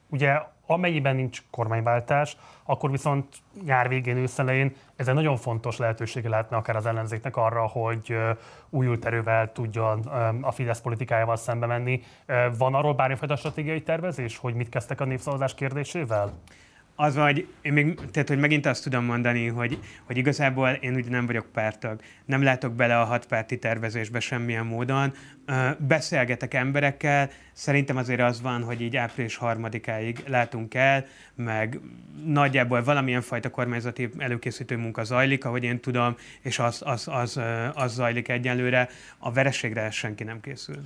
Ugye 0.10 0.42
amennyiben 0.66 1.16
nincs 1.16 1.44
kormányváltás, 1.52 2.38
akkor 2.64 2.92
viszont 2.92 3.36
nyár 3.66 3.88
végén, 3.88 4.18
őszelején 4.18 4.76
ez 4.96 5.08
egy 5.08 5.14
nagyon 5.14 5.38
fontos 5.38 5.78
lehetősége 5.78 6.30
lehetne 6.30 6.58
akár 6.58 6.76
az 6.76 6.86
ellenzéknek 6.86 7.36
arra, 7.38 7.68
hogy 7.68 8.18
újult 8.70 9.06
erővel 9.06 9.52
tudjon 9.52 10.00
a 10.42 10.52
Fidesz 10.52 10.82
politikájával 10.82 11.36
szembe 11.36 11.66
menni. 11.66 12.02
Van 12.58 12.76
arról 12.76 12.94
bármifajta 12.94 13.36
stratégiai 13.36 13.82
tervezés, 13.84 14.38
hogy 14.38 14.54
mit 14.54 14.70
kezdtek 14.70 15.02
a 15.02 15.06
népszavazás 15.06 15.54
kérdésével? 15.54 16.34
Az 17.02 17.16
vagy, 17.16 17.48
én 17.62 17.74
még, 17.74 18.00
tehát, 18.12 18.28
hogy 18.28 18.40
megint 18.40 18.66
azt 18.66 18.84
tudom 18.84 19.06
mondani, 19.06 19.48
hogy, 19.48 19.80
hogy 20.04 20.18
igazából 20.18 20.70
én 20.70 20.96
ugye 20.96 21.10
nem 21.10 21.26
vagyok 21.26 21.46
pártag. 21.54 22.02
Nem 22.26 22.44
látok 22.44 22.74
bele 22.74 23.00
a 23.00 23.04
hatpárti 23.04 23.58
tervezésbe 23.60 24.20
semmilyen 24.20 24.66
módon. 24.66 25.14
Beszélgetek 25.78 26.54
emberekkel, 26.54 27.30
szerintem 27.54 27.98
azért 27.98 28.22
az 28.22 28.42
van, 28.42 28.64
hogy 28.64 28.82
így 28.82 28.96
április 28.96 29.36
harmadikáig 29.36 30.24
látunk 30.28 30.74
el, 30.74 31.06
meg 31.36 31.80
nagyjából 32.26 32.84
valamilyen 32.84 33.22
fajta 33.22 33.50
kormányzati 33.50 34.10
előkészítő 34.18 34.78
munka 34.78 35.04
zajlik, 35.04 35.46
ahogy 35.46 35.64
én 35.64 35.80
tudom, 35.80 36.16
és 36.42 36.60
az, 36.60 36.82
az, 36.86 37.08
az, 37.08 37.40
az 37.74 37.94
zajlik 37.94 38.28
egyelőre. 38.28 38.90
A 39.18 39.32
vereségre 39.32 39.92
senki 39.92 40.24
nem 40.24 40.42
készül. 40.42 40.78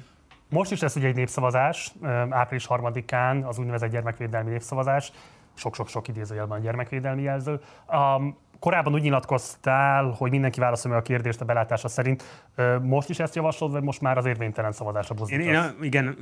Most 0.49 0.71
is 0.71 0.79
lesz 0.79 0.95
ugye 0.95 1.07
egy 1.07 1.15
népszavazás, 1.15 1.93
április 2.29 2.65
harmadikán 2.65 3.43
az 3.43 3.57
úgynevezett 3.57 3.91
gyermekvédelmi 3.91 4.49
népszavazás 4.49 5.11
sok-sok-sok 5.53 6.07
idézőjelben 6.07 6.59
a 6.59 6.61
gyermekvédelmi 6.61 7.21
jelző. 7.21 7.59
Um, 7.87 8.37
korábban 8.63 8.93
úgy 8.93 9.01
nyilatkoztál, 9.01 10.09
hogy 10.17 10.31
mindenki 10.31 10.59
válaszolja 10.59 10.97
a 10.97 11.01
kérdést 11.01 11.41
a 11.41 11.45
belátása 11.45 11.87
szerint. 11.87 12.45
Most 12.81 13.09
is 13.09 13.19
ezt 13.19 13.35
javaslod, 13.35 13.71
vagy 13.71 13.83
most 13.83 14.01
már 14.01 14.17
az 14.17 14.25
érvénytelen 14.25 14.71
szavazásra 14.71 15.15
buzdítasz? 15.15 15.45
Én, 15.45 15.53
én, 15.53 15.75
igen, 15.81 16.17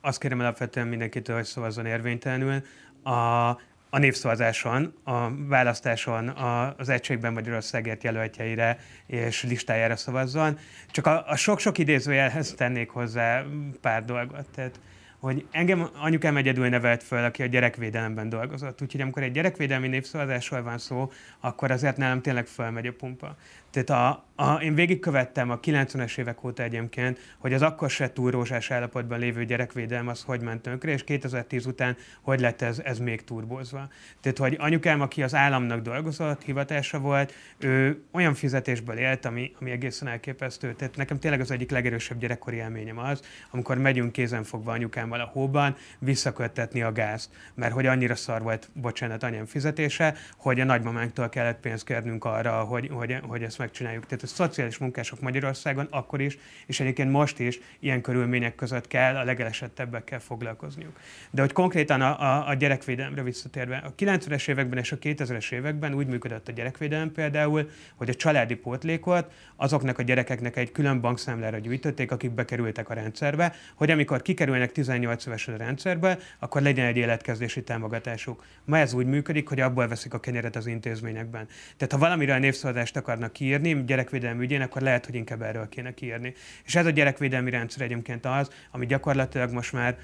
azt 0.00 0.18
kérem 0.18 0.40
alapvetően 0.40 0.86
mindenkitől, 0.86 1.36
hogy 1.36 1.44
szavazzon 1.44 1.86
érvénytelenül. 1.86 2.62
A, 3.02 3.48
a 3.90 3.98
népszavazáson, 3.98 4.94
a 5.04 5.28
választáson 5.48 6.28
az 6.76 6.88
egységben 6.88 7.32
Magyarországért 7.32 8.04
jelöltjeire 8.04 8.78
és 9.06 9.42
listájára 9.42 9.96
szavazzon. 9.96 10.58
Csak 10.90 11.06
a, 11.06 11.24
a 11.26 11.36
sok-sok 11.36 11.78
idézőjelhez 11.78 12.54
tennék 12.54 12.90
hozzá 12.90 13.42
pár 13.80 14.04
dolgot. 14.04 14.46
Tehát 14.54 14.80
hogy 15.26 15.46
engem 15.50 15.88
anyukám 16.00 16.36
egyedül 16.36 16.68
nevelt 16.68 17.02
föl, 17.02 17.24
aki 17.24 17.42
a 17.42 17.46
gyerekvédelemben 17.46 18.28
dolgozott. 18.28 18.82
Úgyhogy 18.82 19.00
amikor 19.00 19.22
egy 19.22 19.32
gyerekvédelmi 19.32 19.88
népszavazásról 19.88 20.62
van 20.62 20.78
szó, 20.78 21.10
akkor 21.40 21.70
azért 21.70 21.96
nálam 21.96 22.20
tényleg 22.22 22.46
fölmegy 22.46 22.86
a 22.86 22.92
pumpa. 22.92 23.36
Tehát 23.82 23.90
a, 23.90 24.24
a, 24.36 24.62
én 24.62 24.74
végigkövettem 24.74 25.50
a 25.50 25.60
90-es 25.60 26.18
évek 26.18 26.44
óta 26.44 26.62
egyébként, 26.62 27.18
hogy 27.38 27.52
az 27.52 27.62
akkor 27.62 27.90
se 27.90 28.12
túl 28.12 28.30
rózsás 28.30 28.70
állapotban 28.70 29.18
lévő 29.18 29.44
gyerekvédelem 29.44 30.08
az 30.08 30.22
hogy 30.22 30.42
ment 30.42 30.62
tönkre, 30.62 30.92
és 30.92 31.04
2010 31.04 31.66
után 31.66 31.96
hogy 32.22 32.40
lett 32.40 32.62
ez, 32.62 32.78
ez 32.78 32.98
még 32.98 33.24
turbózva. 33.24 33.88
Tehát, 34.20 34.38
hogy 34.38 34.56
anyukám, 34.60 35.00
aki 35.00 35.22
az 35.22 35.34
államnak 35.34 35.80
dolgozott, 35.80 36.42
hivatása 36.42 36.98
volt, 36.98 37.34
ő 37.58 38.02
olyan 38.10 38.34
fizetésből 38.34 38.96
élt, 38.96 39.24
ami, 39.24 39.52
ami 39.60 39.70
egészen 39.70 40.08
elképesztő. 40.08 40.72
Tehát 40.72 40.96
nekem 40.96 41.18
tényleg 41.18 41.40
az 41.40 41.50
egyik 41.50 41.70
legerősebb 41.70 42.18
gyerekkori 42.18 42.56
élményem 42.56 42.98
az, 42.98 43.20
amikor 43.50 43.78
megyünk 43.78 44.12
kézenfogva 44.12 44.72
anyukámmal 44.72 45.20
a 45.20 45.30
hóban, 45.32 45.76
visszaköttetni 45.98 46.82
a 46.82 46.92
gázt, 46.92 47.30
mert 47.54 47.72
hogy 47.72 47.86
annyira 47.86 48.14
szar 48.14 48.42
volt, 48.42 48.70
bocsánat, 48.72 49.22
anyám 49.22 49.46
fizetése, 49.46 50.14
hogy 50.36 50.60
a 50.60 50.64
nagymamánktól 50.64 51.28
kellett 51.28 51.60
pénzt 51.60 51.84
kérnünk 51.84 52.24
arra, 52.24 52.60
hogy, 52.60 52.90
hogy, 52.92 53.18
hogy 53.22 53.42
ezt 53.42 53.58
megcsináljuk. 53.66 54.06
Tehát 54.06 54.24
a 54.24 54.26
szociális 54.26 54.78
munkások 54.78 55.20
Magyarországon 55.20 55.86
akkor 55.90 56.20
is, 56.20 56.38
és 56.66 56.80
egyébként 56.80 57.10
most 57.10 57.38
is 57.38 57.58
ilyen 57.78 58.00
körülmények 58.00 58.54
között 58.54 58.86
kell 58.86 59.16
a 59.16 59.24
legelesettebbekkel 59.24 60.20
foglalkozniuk. 60.20 60.96
De 61.30 61.40
hogy 61.40 61.52
konkrétan 61.52 62.00
a, 62.00 62.20
a, 62.20 62.48
a 62.48 62.54
gyerekvédelemre 62.54 63.22
visszatérve, 63.22 63.76
a 63.76 63.94
90-es 63.98 64.48
években 64.48 64.78
és 64.78 64.92
a 64.92 64.98
2000-es 64.98 65.52
években 65.52 65.94
úgy 65.94 66.06
működött 66.06 66.48
a 66.48 66.52
gyerekvédelem 66.52 67.12
például, 67.12 67.70
hogy 67.94 68.08
a 68.08 68.14
családi 68.14 68.54
pótlékot 68.54 69.32
azoknak 69.56 69.98
a 69.98 70.02
gyerekeknek 70.02 70.56
egy 70.56 70.72
külön 70.72 71.00
bankszámlára 71.00 71.58
gyűjtötték, 71.58 72.12
akik 72.12 72.30
bekerültek 72.30 72.88
a 72.88 72.94
rendszerbe, 72.94 73.54
hogy 73.74 73.90
amikor 73.90 74.22
kikerülnek 74.22 74.72
18 74.72 75.26
évesen 75.26 75.54
a 75.54 75.56
rendszerbe, 75.56 76.18
akkor 76.38 76.62
legyen 76.62 76.86
egy 76.86 76.96
életkezdési 76.96 77.62
támogatásuk. 77.62 78.44
Ma 78.64 78.78
ez 78.78 78.92
úgy 78.92 79.06
működik, 79.06 79.48
hogy 79.48 79.60
abból 79.60 79.88
veszik 79.88 80.14
a 80.14 80.20
kenyeret 80.20 80.56
az 80.56 80.66
intézményekben. 80.66 81.46
Tehát 81.76 81.92
ha 81.92 81.98
valamire 81.98 82.34
a 82.34 82.38
népszavazást 82.38 82.96
akarnak 82.96 83.32
kiírni, 83.32 83.55
gyerekvédelmi 83.62 84.42
ügyén, 84.42 84.60
akkor 84.60 84.82
lehet, 84.82 85.06
hogy 85.06 85.14
inkább 85.14 85.42
erről 85.42 85.68
kéne 85.68 85.94
kiírni. 85.94 86.34
És 86.64 86.74
ez 86.74 86.86
a 86.86 86.90
gyerekvédelmi 86.90 87.50
rendszer 87.50 87.82
egyébként 87.82 88.26
az, 88.26 88.50
ami 88.70 88.86
gyakorlatilag 88.86 89.52
most 89.52 89.72
már 89.72 89.98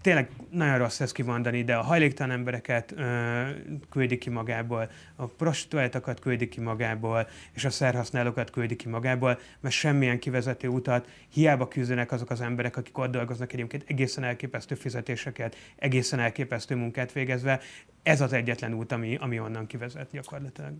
tényleg 0.00 0.30
nagyon 0.50 0.78
rossz 0.78 1.00
ezt 1.00 1.12
kimondani, 1.12 1.64
de 1.64 1.76
a 1.76 1.82
hajléktalan 1.82 2.36
embereket 2.36 2.92
ö, 2.96 3.42
küldi 3.90 4.18
ki 4.18 4.30
magából, 4.30 4.90
a 5.16 5.24
prostituáltakat 5.24 6.20
küldi 6.20 6.48
ki 6.48 6.60
magából, 6.60 7.28
és 7.52 7.64
a 7.64 7.70
szerhasználókat 7.70 8.50
küldi 8.50 8.76
ki 8.76 8.88
magából, 8.88 9.38
mert 9.60 9.74
semmilyen 9.74 10.18
kivezető 10.18 10.68
utat 10.68 11.08
hiába 11.28 11.68
küzdenek 11.68 12.12
azok 12.12 12.30
az 12.30 12.40
emberek, 12.40 12.76
akik 12.76 12.98
ott 12.98 13.10
dolgoznak 13.10 13.52
egyébként 13.52 13.84
egészen 13.86 14.24
elképesztő 14.24 14.74
fizetéseket, 14.74 15.56
egészen 15.76 16.18
elképesztő 16.18 16.74
munkát 16.74 17.12
végezve. 17.12 17.60
Ez 18.02 18.20
az 18.20 18.32
egyetlen 18.32 18.74
út, 18.74 18.92
ami, 18.92 19.16
ami 19.20 19.40
onnan 19.40 19.66
kivezet 19.66 20.10
gyakorlatilag 20.10 20.72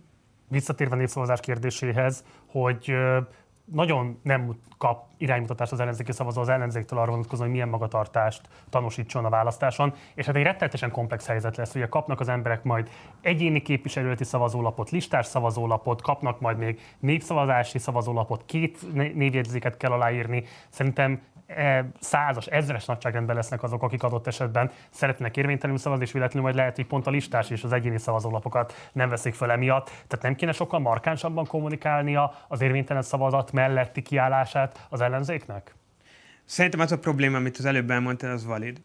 visszatérve 0.51 0.95
a 0.95 0.97
népszavazás 0.97 1.39
kérdéséhez, 1.39 2.23
hogy 2.45 2.93
nagyon 3.65 4.19
nem 4.23 4.55
kap 4.77 5.05
iránymutatást 5.17 5.71
az 5.71 5.79
ellenzéki 5.79 6.11
szavazó 6.11 6.41
az 6.41 6.49
ellenzéktől 6.49 6.99
arra 6.99 7.11
vonatkozóan, 7.11 7.47
hogy 7.47 7.55
milyen 7.55 7.69
magatartást 7.69 8.41
tanúsítson 8.69 9.25
a 9.25 9.29
választáson, 9.29 9.93
és 10.15 10.25
hát 10.25 10.35
egy 10.35 10.43
rettenetesen 10.43 10.91
komplex 10.91 11.27
helyzet 11.27 11.57
lesz, 11.57 11.75
ugye 11.75 11.87
kapnak 11.87 12.19
az 12.19 12.29
emberek 12.29 12.63
majd 12.63 12.89
egyéni 13.21 13.61
képviselőti 13.61 14.23
szavazólapot, 14.23 14.89
listás 14.89 15.25
szavazólapot, 15.25 16.01
kapnak 16.01 16.39
majd 16.39 16.57
még 16.57 16.79
népszavazási 16.99 17.79
szavazólapot, 17.79 18.45
két 18.45 18.93
névjegyzéket 18.93 19.77
kell 19.77 19.91
aláírni. 19.91 20.43
Szerintem 20.69 21.21
százas, 21.99 22.45
ezres 22.45 22.85
nagyságrendben 22.85 23.35
lesznek 23.35 23.63
azok, 23.63 23.83
akik 23.83 24.03
adott 24.03 24.27
esetben 24.27 24.71
szeretnének 24.89 25.37
érvénytelenül 25.37 25.81
szavazni, 25.81 26.05
és 26.05 26.11
véletlenül 26.11 26.43
majd 26.43 26.55
lehet, 26.55 26.75
hogy 26.75 26.85
pont 26.85 27.07
a 27.07 27.09
listás 27.09 27.49
és 27.49 27.63
az 27.63 27.71
egyéni 27.71 27.97
szavazólapokat 27.97 28.89
nem 28.91 29.09
veszik 29.09 29.33
fel 29.33 29.51
emiatt. 29.51 29.85
Tehát 29.85 30.21
nem 30.21 30.35
kéne 30.35 30.51
sokkal 30.51 30.79
markánsabban 30.79 31.45
kommunikálnia 31.45 32.33
az 32.47 32.61
érvénytelen 32.61 33.01
szavazat 33.01 33.51
melletti 33.51 34.01
kiállását 34.01 34.87
az 34.89 35.01
ellenzéknek? 35.01 35.75
Szerintem 36.45 36.79
az 36.79 36.91
a 36.91 36.99
probléma, 36.99 37.37
amit 37.37 37.57
az 37.57 37.65
előbb 37.65 37.91
elmondtál, 37.91 38.31
az 38.31 38.45
valid. 38.45 38.81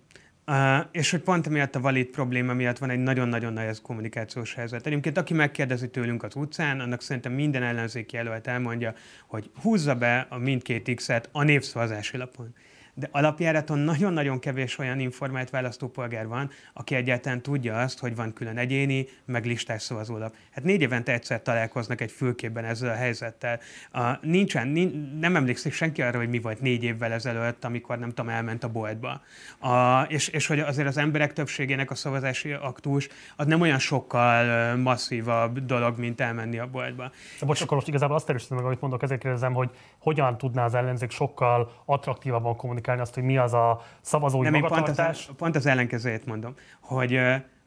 Uh, 0.48 0.86
és 0.92 1.10
hogy 1.10 1.20
pont 1.20 1.46
emiatt 1.46 1.74
a 1.74 1.80
valid 1.80 2.06
probléma 2.06 2.52
miatt 2.52 2.78
van 2.78 2.90
egy 2.90 2.98
nagyon-nagyon 2.98 3.52
nagy 3.52 3.80
kommunikációs 3.82 4.54
helyzet. 4.54 4.86
Egyébként 4.86 5.18
aki 5.18 5.34
megkérdezi 5.34 5.88
tőlünk 5.88 6.22
az 6.22 6.34
utcán, 6.34 6.80
annak 6.80 7.02
szerintem 7.02 7.32
minden 7.32 7.62
ellenzéki 7.62 8.16
jelölt 8.16 8.46
elmondja, 8.46 8.94
hogy 9.26 9.50
húzza 9.62 9.94
be 9.94 10.26
a 10.30 10.38
mindkét 10.38 10.94
X-et 10.94 11.28
a 11.32 11.42
népszavazási 11.42 12.16
lapon. 12.16 12.54
De 12.98 13.08
alapjáraton 13.10 13.78
nagyon-nagyon 13.78 14.38
kevés 14.38 14.78
olyan 14.78 15.00
informált 15.00 15.50
választópolgár 15.50 16.26
van, 16.26 16.50
aki 16.72 16.94
egyáltalán 16.94 17.42
tudja 17.42 17.78
azt, 17.78 17.98
hogy 17.98 18.16
van 18.16 18.32
külön 18.32 18.58
egyéni, 18.58 19.08
meg 19.24 19.44
listás 19.44 19.82
szavazólap. 19.82 20.34
Hát 20.50 20.64
négy 20.64 20.80
évente 20.80 21.12
egyszer 21.12 21.42
találkoznak 21.42 22.00
egy 22.00 22.10
fülkében 22.10 22.64
ezzel 22.64 22.90
a 22.90 22.94
helyzettel. 22.94 23.60
A, 23.92 24.18
nincsen, 24.22 24.68
nincs, 24.68 24.94
nem 25.20 25.36
emlékszik 25.36 25.72
senki 25.72 26.02
arra, 26.02 26.18
hogy 26.18 26.28
mi 26.28 26.38
volt 26.38 26.60
négy 26.60 26.84
évvel 26.84 27.12
ezelőtt, 27.12 27.64
amikor 27.64 27.98
nem 27.98 28.08
tudom, 28.08 28.28
elment 28.28 28.64
a 28.64 28.68
boltba. 28.68 29.20
A, 29.58 30.02
és, 30.02 30.28
és 30.28 30.46
hogy 30.46 30.60
azért 30.60 30.88
az 30.88 30.96
emberek 30.96 31.32
többségének 31.32 31.90
a 31.90 31.94
szavazási 31.94 32.52
aktus 32.52 33.08
az 33.36 33.46
nem 33.46 33.60
olyan 33.60 33.78
sokkal 33.78 34.76
masszívabb 34.76 35.58
dolog, 35.58 35.98
mint 35.98 36.20
elmenni 36.20 36.58
a 36.58 36.66
boltba. 36.66 37.10
De 37.40 37.46
bocs, 37.46 37.60
akkor 37.60 37.76
most 37.76 37.88
igazából 37.88 38.16
azt 38.16 38.28
erősítem 38.28 38.56
meg, 38.56 38.66
amit 38.66 38.80
mondok, 38.80 39.02
ezért 39.02 39.20
kérdezem, 39.20 39.52
hogy 39.52 39.70
hogyan 39.98 40.38
tudná 40.38 40.64
az 40.64 40.74
ellenzék 40.74 41.10
sokkal 41.10 41.72
attraktívabban 41.84 42.56
kommunikálni 42.56 42.84
azt, 42.88 43.14
hogy 43.14 43.22
mi 43.22 43.36
az 43.36 43.54
a 43.54 43.82
szavazói 44.00 44.48
Nem, 44.48 44.60
magatartás. 44.60 44.96
Pont 44.96 45.28
az, 45.28 45.36
pont 45.36 45.56
az 45.56 45.66
ellenkezőjét 45.66 46.26
mondom, 46.26 46.54
hogy 46.80 47.20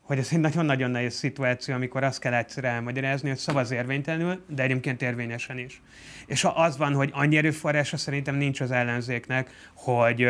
hogy 0.10 0.18
ez 0.18 0.30
egy 0.32 0.40
nagyon-nagyon 0.40 0.92
nehéz 0.92 1.14
szituáció, 1.14 1.76
amikor 1.76 2.04
azt 2.04 2.20
kell 2.20 2.34
egyszer 2.34 2.64
elmagyarázni, 2.64 3.30
hogy 3.30 3.38
szavaz 3.38 3.72
érvénytelenül, 3.72 4.44
de 4.48 4.64
egyébként 4.64 5.02
érvényesen 5.02 5.58
is. 5.58 5.82
És 6.26 6.42
ha 6.42 6.50
az 6.50 6.78
van, 6.78 6.94
hogy 6.94 7.10
annyi 7.14 7.38
erőforrása 7.38 7.98
szerintem 7.98 8.36
nincs 8.36 8.62
az 8.62 8.72
ellenzéknek, 8.72 9.50
hogy, 9.74 10.28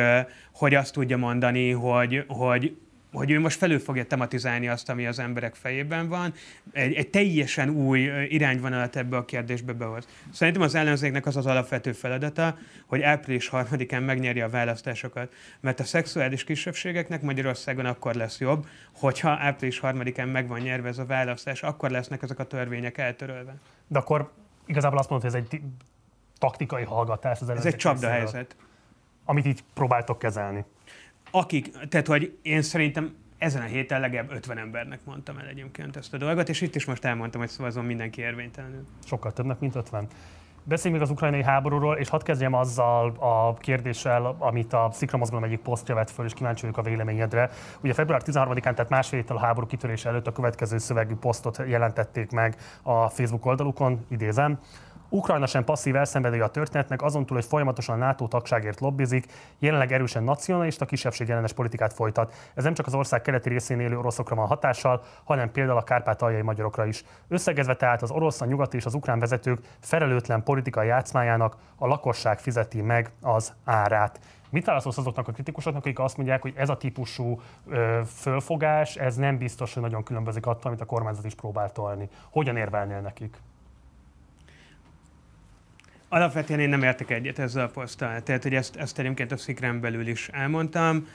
hogy 0.54 0.74
azt 0.76 0.94
tudja 0.94 1.18
mondani, 1.18 1.72
hogy, 1.72 2.26
hogy 2.28 2.78
hogy 3.12 3.32
ő 3.32 3.40
most 3.40 3.58
felül 3.58 3.80
fogja 3.80 4.06
tematizálni 4.06 4.68
azt, 4.68 4.90
ami 4.90 5.06
az 5.08 5.20
emberek 5.20 5.56
fejében 5.56 6.08
van, 6.08 6.34
egy, 6.72 6.94
egy 6.94 7.10
teljesen 7.10 7.70
új 7.70 8.00
irányvonalat 8.28 8.96
ebbe 8.96 9.18
a 9.18 9.26
kérdésbe 9.26 9.74
behoz. 9.74 10.08
Szerintem 10.32 10.64
az 10.64 10.76
ellenzéknek 10.76 11.26
az 11.26 11.38
az 11.38 11.46
alapvető 11.46 11.92
feladata, 11.92 12.58
hogy 12.86 13.02
április 13.02 13.48
harmadikán 13.48 14.04
megnyerje 14.04 14.44
a 14.44 14.50
választásokat, 14.50 15.34
mert 15.60 15.80
a 15.80 15.84
szexuális 15.84 16.44
kisebbségeknek 16.44 17.22
Magyarországon 17.22 17.86
akkor 17.86 18.16
lesz 18.16 18.40
jobb, 18.40 18.68
hogyha 18.92 19.30
április 19.30 19.80
harmadikán 19.80 20.28
meg 20.28 20.48
van 20.48 20.60
nyerve 20.60 20.88
ez 20.88 20.98
a 20.98 21.06
választás, 21.06 21.64
akkor 21.64 21.90
lesznek 21.90 22.22
ezek 22.22 22.40
a 22.40 22.44
törvények 22.44 22.98
eltörölve. 22.98 23.56
De 23.88 24.00
akkor 24.00 24.32
igazából 24.66 24.98
azt 24.98 25.10
mondod, 25.10 25.32
hogy 25.32 25.42
ez 25.42 25.48
egy 25.52 25.62
taktikai 26.38 26.84
hallgatás. 26.84 27.42
Az 27.42 27.50
ez 27.50 27.66
egy 27.66 27.76
csapdahelyzet. 27.76 28.56
Amit 29.26 29.46
így 29.46 29.64
próbáltok 29.74 30.20
kezelni 30.20 30.66
akik, 31.32 31.88
tehát 31.90 32.08
hogy 32.08 32.38
én 32.42 32.62
szerintem 32.62 33.16
ezen 33.38 33.62
a 33.62 33.66
héten 33.66 34.00
legalább 34.00 34.32
50 34.32 34.58
embernek 34.58 35.00
mondtam 35.06 35.38
el 35.38 35.48
egyébként 35.48 35.96
ezt 35.96 36.14
a 36.14 36.18
dolgot, 36.18 36.50
és 36.50 36.62
itt 36.62 36.76
is 36.76 36.86
most 36.86 37.06
elmondtam, 37.06 37.42
hogy 37.42 37.50
szavazom 37.50 37.86
mindenki 37.86 38.22
érvénytelenül. 38.22 38.86
Sokkal 39.06 39.34
többnek, 39.34 39.60
mint 39.60 39.76
50. 39.76 40.08
Beszéljünk 40.64 41.02
még 41.02 41.12
az 41.12 41.16
ukrajnai 41.16 41.44
háborúról, 41.44 41.98
és 41.98 42.10
hadd 42.10 42.24
kezdjem 42.24 42.54
azzal 42.54 43.14
a 43.20 43.54
kérdéssel, 43.54 44.36
amit 44.40 44.74
a 44.74 44.90
Szikra 44.92 45.18
mozgalom 45.18 45.44
egyik 45.44 45.60
posztja 45.60 45.96
vett 45.96 46.10
föl, 46.10 46.26
és 46.26 46.34
kíváncsi 46.34 46.62
vagyok 46.62 46.78
a 46.78 46.82
véleményedre. 46.82 47.50
Ugye 47.84 47.94
február 47.94 48.22
13-án, 48.26 48.62
tehát 48.62 48.90
másfél 48.90 49.20
héttel 49.20 49.36
a 49.36 49.40
háború 49.40 49.68
kitörése 49.68 50.10
előtt 50.10 50.28
a 50.28 50.32
következő 50.32 50.78
szövegű 50.78 51.16
posztot 51.16 51.62
jelentették 51.68 52.32
meg 52.32 52.56
a 52.82 53.10
Facebook 53.10 53.46
oldalukon, 53.46 54.06
idézem. 54.10 54.60
Ukrajna 55.10 55.46
sem 55.46 55.64
passzív 55.64 55.96
elszenvedője 55.96 56.44
a 56.44 56.50
történetnek, 56.50 57.02
azon 57.02 57.26
túl, 57.26 57.38
hogy 57.38 57.46
folyamatosan 57.46 58.02
a 58.02 58.06
NATO 58.06 58.28
tagságért 58.28 58.80
lobbizik, 58.80 59.26
jelenleg 59.60 59.92
erősen 59.92 60.24
nacionalista, 60.24 60.86
kisebbségellenes 60.86 61.54
politikát 61.54 61.94
folytat. 61.94 62.34
Ez 62.54 62.64
nem 62.64 62.74
csak 62.74 62.86
az 62.86 62.94
ország 62.94 63.22
keleti 63.22 63.50
részén 63.50 63.80
élő 63.80 63.98
oroszokra 63.98 64.36
van 64.36 64.48
hatással, 64.48 65.04
hanem 65.24 65.52
például 65.52 65.78
a 65.78 65.84
kárpátaljai 65.84 66.42
magyarokra 66.42 66.86
is. 66.86 67.04
Összegezve 67.28 67.76
tehát 67.76 68.02
az 68.02 68.12
orosz, 68.12 68.42
a 68.42 68.46
nyugati 68.46 68.78
és 68.78 68.86
az 68.86 68.94
ukrán 68.94 69.20
vezetők 69.20 69.60
felelőtlen 69.80 70.44
politikai 70.44 70.88
játszmájának 70.88 71.58
a 71.76 71.88
lakosság 71.88 72.40
fizeti 72.40 72.82
meg 72.82 73.12
az 73.22 73.54
árát. 73.66 74.20
Mit 74.50 74.66
válaszolsz 74.66 74.98
azoknak 74.98 75.28
a 75.28 75.32
kritikusoknak, 75.32 75.86
akik 75.86 76.00
azt 76.00 76.18
mondják, 76.18 76.42
hogy 76.42 76.54
ez 76.56 76.70
a 76.70 76.78
típusú 76.78 77.42
ö, 77.68 78.02
fölfogás, 78.06 78.96
ez 78.96 79.16
nem 79.16 79.38
biztos, 79.38 79.74
hogy 79.74 79.84
nagyon 79.84 80.04
különbözik 80.04 80.46
attól, 80.46 80.72
amit 80.72 80.82
a 80.82 80.86
kormányzat 80.86 81.26
is 81.26 81.36
próbál 81.36 81.72
tolni. 81.72 82.10
Hogyan 82.30 82.58
érvelnél 82.58 83.00
nekik? 83.00 83.38
Alapvetően 86.10 86.60
én 86.60 86.70
nem 86.70 86.84
értek 86.84 87.10
egyet 87.10 87.40
ezzel 87.40 87.66
a 87.66 87.68
poszttal. 87.68 88.24
Tehát, 88.24 88.44
hogy 88.44 88.54
ezt, 88.54 88.76
ezt 88.76 89.00
egyébként 89.00 89.32
a 89.32 89.38
szikrán 89.38 89.80
belül 89.80 90.08
is 90.08 90.28
elmondtam, 90.28 91.08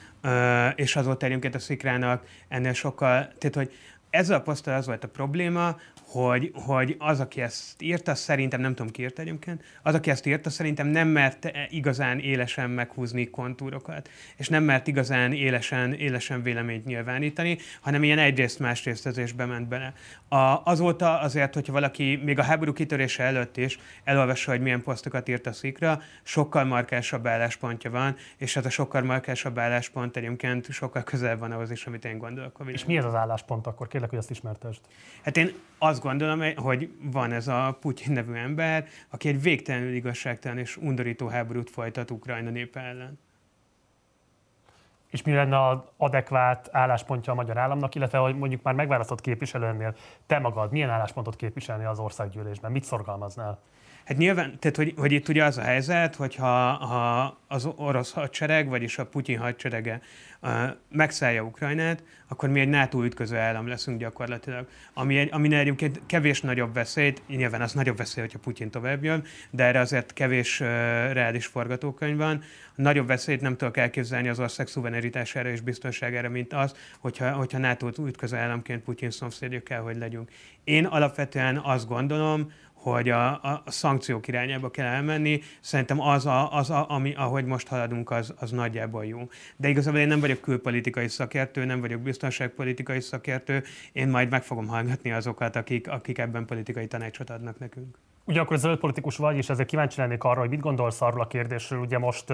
és 0.75 0.95
az 0.95 1.05
volt 1.05 1.23
egyébként 1.23 1.55
a 1.55 1.59
szikrának 1.59 2.25
ennél 2.47 2.73
sokkal, 2.73 3.33
tehát, 3.37 3.55
hogy 3.55 3.73
ezzel 4.09 4.37
a 4.37 4.41
poszttal 4.41 4.75
az 4.75 4.85
volt 4.85 5.03
a 5.03 5.07
probléma, 5.07 5.77
hogy, 6.21 6.51
hogy 6.53 6.95
az, 6.99 7.19
aki 7.19 7.41
ezt 7.41 7.81
írta, 7.81 8.15
szerintem, 8.15 8.61
nem 8.61 8.75
tudom 8.75 8.91
ki 8.91 9.01
írta 9.01 9.21
egyébként, 9.21 9.63
az, 9.83 9.93
aki 9.93 10.09
ezt 10.09 10.25
írta, 10.25 10.49
szerintem 10.49 10.87
nem 10.87 11.07
mert 11.07 11.51
igazán 11.69 12.19
élesen 12.19 12.69
meghúzni 12.69 13.29
kontúrokat, 13.29 14.09
és 14.35 14.47
nem 14.47 14.63
mert 14.63 14.87
igazán 14.87 15.33
élesen, 15.33 15.93
élesen 15.93 16.41
véleményt 16.41 16.85
nyilvánítani, 16.85 17.57
hanem 17.81 18.03
ilyen 18.03 18.19
egyrészt 18.19 18.59
másrésztezésbe 18.59 19.45
ment 19.45 19.67
bele. 19.67 19.93
A, 20.27 20.61
azóta 20.63 21.19
azért, 21.19 21.53
hogyha 21.53 21.73
valaki 21.73 22.19
még 22.23 22.39
a 22.39 22.43
háború 22.43 22.73
kitörése 22.73 23.23
előtt 23.23 23.57
is 23.57 23.79
elolvassa, 24.03 24.51
hogy 24.51 24.61
milyen 24.61 24.81
posztokat 24.81 25.29
írt 25.29 25.47
a 25.47 25.53
szikra, 25.53 26.01
sokkal 26.23 26.63
markásabb 26.63 27.27
álláspontja 27.27 27.91
van, 27.91 28.15
és 28.37 28.55
ez 28.55 28.65
a 28.65 28.69
sokkal 28.69 29.01
markásabb 29.01 29.57
álláspont 29.57 30.17
egyébként 30.17 30.71
sokkal 30.71 31.03
közel 31.03 31.37
van 31.37 31.51
ahhoz 31.51 31.71
is, 31.71 31.85
amit 31.85 32.05
én 32.05 32.17
gondolok. 32.17 32.61
És 32.65 32.85
mi 32.85 32.97
ez 32.97 33.05
az 33.05 33.15
álláspont 33.15 33.67
akkor? 33.67 33.87
Kérlek, 33.87 34.09
hogy 34.09 34.19
ezt 34.19 34.29
ismertesd. 34.29 34.79
Hát 35.23 35.37
én 35.37 35.53
azt 35.77 36.01
gondolom, 36.01 36.55
hogy 36.55 36.89
van 37.01 37.31
ez 37.31 37.47
a 37.47 37.77
Putyin 37.79 38.13
nevű 38.13 38.33
ember, 38.33 38.87
aki 39.09 39.27
egy 39.27 39.41
végtelenül 39.41 39.93
igazságtalan 39.93 40.57
és 40.57 40.77
undorító 40.77 41.27
háborút 41.27 41.69
folytat 41.69 42.11
Ukrajna 42.11 42.49
népe 42.49 42.79
ellen. 42.79 43.19
És 45.09 45.21
mi 45.21 45.33
lenne 45.33 45.67
az 45.67 45.77
adekvát 45.97 46.69
álláspontja 46.71 47.31
a 47.33 47.35
magyar 47.35 47.57
államnak, 47.57 47.95
illetve 47.95 48.17
hogy 48.17 48.37
mondjuk 48.37 48.61
már 48.61 48.73
megválasztott 48.73 49.21
képviselőnél 49.21 49.95
te 50.25 50.39
magad 50.39 50.71
milyen 50.71 50.89
álláspontot 50.89 51.35
képviselni 51.35 51.83
az 51.83 51.99
országgyűlésben? 51.99 52.71
Mit 52.71 52.83
szorgalmaznál? 52.83 53.59
Hát 54.05 54.17
nyilván, 54.17 54.59
tehát 54.59 54.77
hogy, 54.77 54.93
hogy 54.97 55.11
itt 55.11 55.27
ugye 55.27 55.43
az 55.43 55.57
a 55.57 55.61
helyzet, 55.61 56.15
hogyha 56.15 56.71
ha 56.71 57.37
az 57.47 57.65
orosz 57.75 58.11
hadsereg, 58.11 58.67
vagyis 58.67 58.97
a 58.97 59.05
Putyin 59.05 59.37
hadserege 59.37 60.01
uh, 60.41 60.51
megszállja 60.91 61.43
Ukrajnát, 61.43 62.03
akkor 62.27 62.49
mi 62.49 62.59
egy 62.59 62.67
NATO 62.67 63.03
ütköző 63.03 63.37
állam 63.37 63.67
leszünk 63.67 63.99
gyakorlatilag. 63.99 64.67
Ami, 64.93 65.17
egy, 65.17 65.29
ami 65.31 65.55
egyébként 65.55 66.01
kevés 66.05 66.41
nagyobb 66.41 66.73
veszélyt, 66.73 67.21
nyilván 67.27 67.61
az 67.61 67.73
nagyobb 67.73 67.97
veszély, 67.97 68.23
hogyha 68.23 68.39
Putyin 68.39 68.69
tovább 68.69 69.03
jön, 69.03 69.23
de 69.49 69.63
erre 69.63 69.79
azért 69.79 70.13
kevés 70.13 70.59
uh, 70.59 70.67
reális 71.11 71.45
forgatókönyv 71.45 72.17
van. 72.17 72.43
Nagyobb 72.75 73.07
veszélyt 73.07 73.41
nem 73.41 73.57
tudok 73.57 73.77
elképzelni 73.77 74.27
az 74.27 74.39
ország 74.39 74.67
szuverenitására 74.67 75.49
és 75.49 75.61
biztonságára, 75.61 76.29
mint 76.29 76.53
az, 76.53 76.75
hogyha, 76.99 77.31
hogyha 77.31 77.57
NATO 77.57 77.89
ütköző 78.05 78.37
államként 78.37 78.83
Putyin 78.83 79.11
szomszédja 79.11 79.63
kell, 79.63 79.79
hogy 79.79 79.97
legyünk. 79.97 80.29
Én 80.63 80.85
alapvetően 80.85 81.57
azt 81.57 81.87
gondolom, 81.87 82.51
hogy 82.91 83.09
a, 83.09 83.31
a 83.31 83.63
szankciók 83.65 84.27
irányába 84.27 84.71
kell 84.71 84.85
elmenni. 84.85 85.41
Szerintem 85.59 86.01
az, 86.01 86.25
a, 86.25 86.53
az 86.53 86.69
a, 86.69 86.89
ami, 86.89 87.13
ahogy 87.13 87.45
most 87.45 87.67
haladunk, 87.67 88.11
az, 88.11 88.33
az 88.39 88.51
nagyjából 88.51 89.05
jó. 89.05 89.29
De 89.55 89.69
igazából 89.69 89.99
én 89.99 90.07
nem 90.07 90.19
vagyok 90.19 90.41
külpolitikai 90.41 91.07
szakértő, 91.07 91.65
nem 91.65 91.79
vagyok 91.79 92.01
biztonságpolitikai 92.01 93.01
szakértő, 93.01 93.63
én 93.91 94.07
majd 94.07 94.29
meg 94.29 94.43
fogom 94.43 94.67
hallgatni 94.67 95.11
azokat, 95.11 95.55
akik, 95.55 95.87
akik 95.87 96.17
ebben 96.17 96.45
politikai 96.45 96.87
tanácsot 96.87 97.29
adnak 97.29 97.59
nekünk. 97.59 97.97
Ugyanakkor 98.27 98.57
zöld 98.57 98.79
politikus 98.79 99.17
vagy, 99.17 99.37
és 99.37 99.49
ezért 99.49 99.67
kíváncsi 99.67 99.99
lennék 99.99 100.23
arra, 100.23 100.39
hogy 100.39 100.49
mit 100.49 100.59
gondolsz 100.59 101.01
arról 101.01 101.21
a 101.21 101.27
kérdésről. 101.27 101.79
Ugye 101.79 101.97
most 101.97 102.33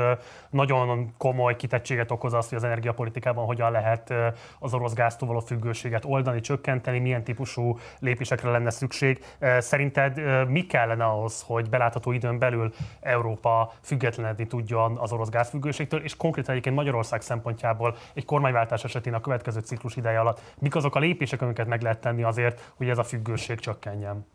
nagyon 0.49 1.13
komoly 1.17 1.55
kitettséget 1.55 2.11
okoz 2.11 2.33
az, 2.33 2.49
hogy 2.49 2.57
az 2.57 2.63
energiapolitikában 2.63 3.45
hogyan 3.45 3.71
lehet 3.71 4.13
az 4.59 4.73
orosz 4.73 4.93
gáztól 4.93 5.27
való 5.27 5.39
függőséget 5.39 6.05
oldani, 6.05 6.39
csökkenteni, 6.39 6.99
milyen 6.99 7.23
típusú 7.23 7.79
lépésekre 7.99 8.49
lenne 8.49 8.69
szükség. 8.69 9.23
Szerinted 9.59 10.21
mi 10.47 10.65
kellene 10.65 11.05
ahhoz, 11.05 11.43
hogy 11.47 11.69
belátható 11.69 12.11
időn 12.11 12.39
belül 12.39 12.73
Európa 12.99 13.73
függetlenedni 13.81 14.47
tudjon 14.47 14.97
az 14.97 15.11
orosz 15.11 15.29
gázfüggőségtől, 15.29 16.03
és 16.03 16.15
konkrétan 16.15 16.51
egyébként 16.51 16.75
Magyarország 16.75 17.21
szempontjából 17.21 17.95
egy 18.13 18.25
kormányváltás 18.25 18.83
esetén 18.83 19.13
a 19.13 19.19
következő 19.19 19.59
ciklus 19.59 19.95
ideje 19.95 20.19
alatt 20.19 20.41
mik 20.59 20.75
azok 20.75 20.95
a 20.95 20.99
lépések, 20.99 21.41
amiket 21.41 21.67
meg 21.67 21.81
lehet 21.81 22.01
tenni 22.01 22.23
azért, 22.23 22.71
hogy 22.75 22.89
ez 22.89 22.97
a 22.97 23.03
függőség 23.03 23.59
csökkenjen? 23.59 24.25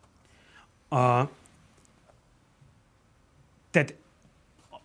A, 0.89 1.21
tehát 3.71 3.95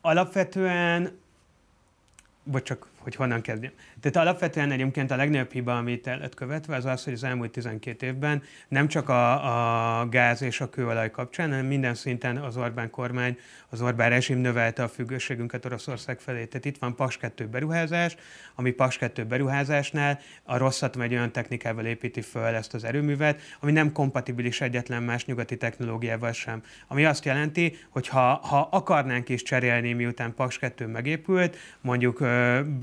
alapvetően, 0.01 1.19
vagy 2.43 2.63
csak 2.63 2.87
hogy 3.03 3.15
honnan 3.15 3.41
kezdjem. 3.41 3.73
Tehát 4.01 4.29
alapvetően 4.29 4.71
egyébként 4.71 5.11
a 5.11 5.17
legnagyobb 5.17 5.53
hiba, 5.53 5.77
amit 5.77 6.07
el 6.07 6.19
lett 6.19 6.35
követve, 6.35 6.77
az 6.77 6.85
az, 6.85 7.05
hogy 7.05 7.13
az 7.13 7.25
elmúlt 7.25 7.51
12 7.51 8.07
évben 8.07 8.43
nem 8.69 8.89
csak 8.89 9.09
a, 9.09 10.01
a 10.01 10.09
gáz 10.09 10.43
és 10.43 10.61
a 10.61 10.69
kőolaj 10.69 11.11
kapcsán, 11.11 11.51
hanem 11.51 11.67
minden 11.67 11.95
szinten 11.95 12.37
az 12.37 12.57
Orbán 12.57 12.91
kormány, 12.91 13.39
az 13.69 13.83
Orbán 13.83 14.09
rezsim 14.09 14.39
növelte 14.39 14.83
a 14.83 14.89
függőségünket 14.89 15.65
Oroszország 15.65 16.21
felé. 16.21 16.45
Tehát 16.45 16.65
itt 16.65 16.79
van 16.79 16.95
Paks 16.95 17.17
2 17.17 17.47
beruházás, 17.47 18.17
ami 18.55 18.71
Paks 18.71 18.99
2 18.99 19.25
beruházásnál 19.25 20.19
a 20.43 20.57
rosszat 20.57 21.01
egy 21.01 21.13
olyan 21.13 21.33
technikával 21.33 21.85
építi 21.85 22.21
föl 22.21 22.55
ezt 22.55 22.75
az 22.75 22.85
erőművet, 22.85 23.41
ami 23.61 23.73
nem 23.73 23.93
kompatibilis 23.93 24.61
egyetlen 24.61 25.03
más 25.03 25.25
nyugati 25.25 25.57
technológiával 25.57 26.33
sem. 26.33 26.63
Ami 26.89 27.05
azt 27.05 27.25
jelenti, 27.25 27.77
hogy 27.89 28.09
ha, 28.09 28.35
ha 28.35 28.69
akarnánk 28.71 29.29
is 29.29 29.43
cserélni, 29.43 29.93
miután 29.93 30.35
Paks 30.35 30.59
2 30.59 30.87
megépült, 30.87 31.57
mondjuk 31.81 32.21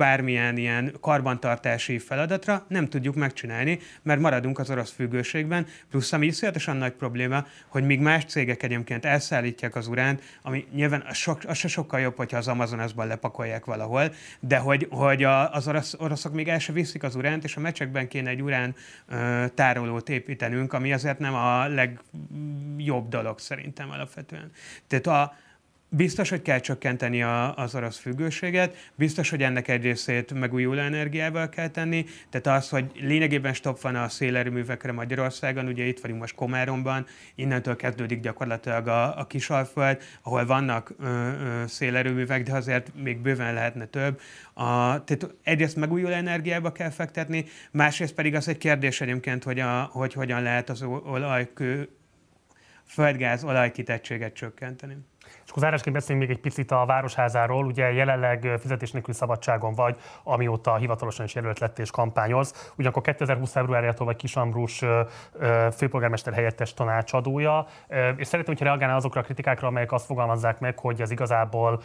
bármilyen 0.09 0.57
ilyen 0.57 0.93
karbantartási 1.01 1.99
feladatra, 1.99 2.65
nem 2.67 2.87
tudjuk 2.87 3.15
megcsinálni, 3.15 3.79
mert 4.01 4.19
maradunk 4.19 4.59
az 4.59 4.69
orosz 4.69 4.91
függőségben, 4.91 5.65
plusz 5.89 6.13
ami 6.13 6.25
iszonyatosan 6.25 6.77
nagy 6.77 6.91
probléma, 6.91 7.45
hogy 7.67 7.83
míg 7.83 7.99
más 7.99 8.25
cégek 8.25 8.63
egyébként 8.63 9.05
elszállítják 9.05 9.75
az 9.75 9.87
uránt, 9.87 10.21
ami 10.41 10.65
nyilván 10.73 11.03
az, 11.09 11.15
sok, 11.17 11.41
az 11.47 11.57
se 11.57 11.67
sokkal 11.67 11.99
jobb, 11.99 12.15
hogyha 12.15 12.37
az 12.37 12.47
Amazonasban 12.47 13.07
lepakolják 13.07 13.65
valahol, 13.65 14.13
de 14.39 14.57
hogy, 14.57 14.87
hogy 14.89 15.23
a, 15.23 15.53
az 15.53 15.67
orosz, 15.67 15.93
oroszok 15.97 16.33
még 16.33 16.47
el 16.47 16.59
se 16.59 16.73
viszik 16.73 17.03
az 17.03 17.15
uránt, 17.15 17.43
és 17.43 17.55
a 17.55 17.59
mecsekben 17.59 18.07
kéne 18.07 18.29
egy 18.29 18.41
urán 18.41 18.75
ö, 19.07 19.45
tárolót 19.53 20.09
építenünk, 20.09 20.73
ami 20.73 20.93
azért 20.93 21.19
nem 21.19 21.33
a 21.33 21.67
legjobb 21.67 23.09
dolog 23.09 23.39
szerintem 23.39 23.91
alapvetően. 23.91 24.51
Tehát 24.87 25.07
a, 25.07 25.33
Biztos, 25.91 26.29
hogy 26.29 26.41
kell 26.41 26.59
csökkenteni 26.59 27.23
az 27.55 27.75
orosz 27.75 27.97
függőséget, 27.97 28.91
biztos, 28.95 29.29
hogy 29.29 29.43
ennek 29.43 29.67
egy 29.67 29.81
részét 29.81 30.33
megújuló 30.33 30.79
energiával 30.79 31.49
kell 31.49 31.67
tenni, 31.67 32.05
tehát 32.29 32.59
az, 32.59 32.69
hogy 32.69 32.91
lényegében 32.95 33.53
stop 33.53 33.81
van 33.81 33.95
a 33.95 34.09
szélerőművekre 34.09 34.91
Magyarországon, 34.91 35.67
ugye 35.67 35.83
itt 35.83 35.99
vagyunk 35.99 36.19
most 36.19 36.35
Komáromban, 36.35 37.05
innentől 37.35 37.75
kezdődik 37.75 38.19
gyakorlatilag 38.19 38.87
a, 38.87 39.19
a 39.19 39.27
Kisalföld, 39.27 40.01
ahol 40.21 40.45
vannak 40.45 40.93
ö, 40.99 41.05
ö, 41.05 41.63
szélerőművek, 41.67 42.43
de 42.43 42.53
azért 42.53 42.91
még 42.95 43.19
bőven 43.19 43.53
lehetne 43.53 43.85
több. 43.85 44.19
A, 44.53 45.03
tehát 45.03 45.35
egyrészt 45.43 45.75
megújuló 45.75 46.13
energiába 46.13 46.71
kell 46.71 46.89
fektetni, 46.89 47.45
másrészt 47.71 48.13
pedig 48.13 48.35
az 48.35 48.47
egy 48.47 48.57
kérdés 48.57 49.01
egyébként, 49.01 49.43
hogy, 49.43 49.59
a, 49.59 49.89
hogy 49.91 50.13
hogyan 50.13 50.41
lehet 50.41 50.69
az 50.69 50.81
olajkő, 50.83 51.89
földgáz 52.85 53.43
olajkitettséget 53.43 54.33
csökkenteni. 54.33 54.97
És 55.49 55.55
akkor 55.55 55.67
zárásként 55.67 55.95
beszéljünk 55.95 56.27
még 56.27 56.37
egy 56.37 56.43
picit 56.43 56.71
a 56.71 56.85
Városházáról. 56.85 57.65
Ugye 57.65 57.91
jelenleg 57.91 58.47
fizetés 58.59 58.91
nélküli 58.91 59.15
szabadságon 59.17 59.73
vagy, 59.73 59.97
amióta 60.23 60.75
hivatalosan 60.75 61.25
is 61.25 61.35
jelölt 61.35 61.59
lett 61.59 61.79
és 61.79 61.91
kampányoz. 61.91 62.71
Ugyanakkor 62.75 63.01
2020. 63.01 63.51
februárjától 63.51 64.05
vagy 64.05 64.15
Kis 64.15 64.35
Ambrus 64.35 64.83
főpolgármester 65.75 66.33
helyettes 66.33 66.73
tanácsadója. 66.73 67.65
És 68.15 68.27
szeretném, 68.27 68.55
hogy 68.55 68.67
reagálna 68.67 68.95
azokra 68.95 69.21
a 69.21 69.23
kritikákra, 69.23 69.67
amelyek 69.67 69.91
azt 69.91 70.05
fogalmazzák 70.05 70.59
meg, 70.59 70.79
hogy 70.79 71.01
ez 71.01 71.11
igazából 71.11 71.81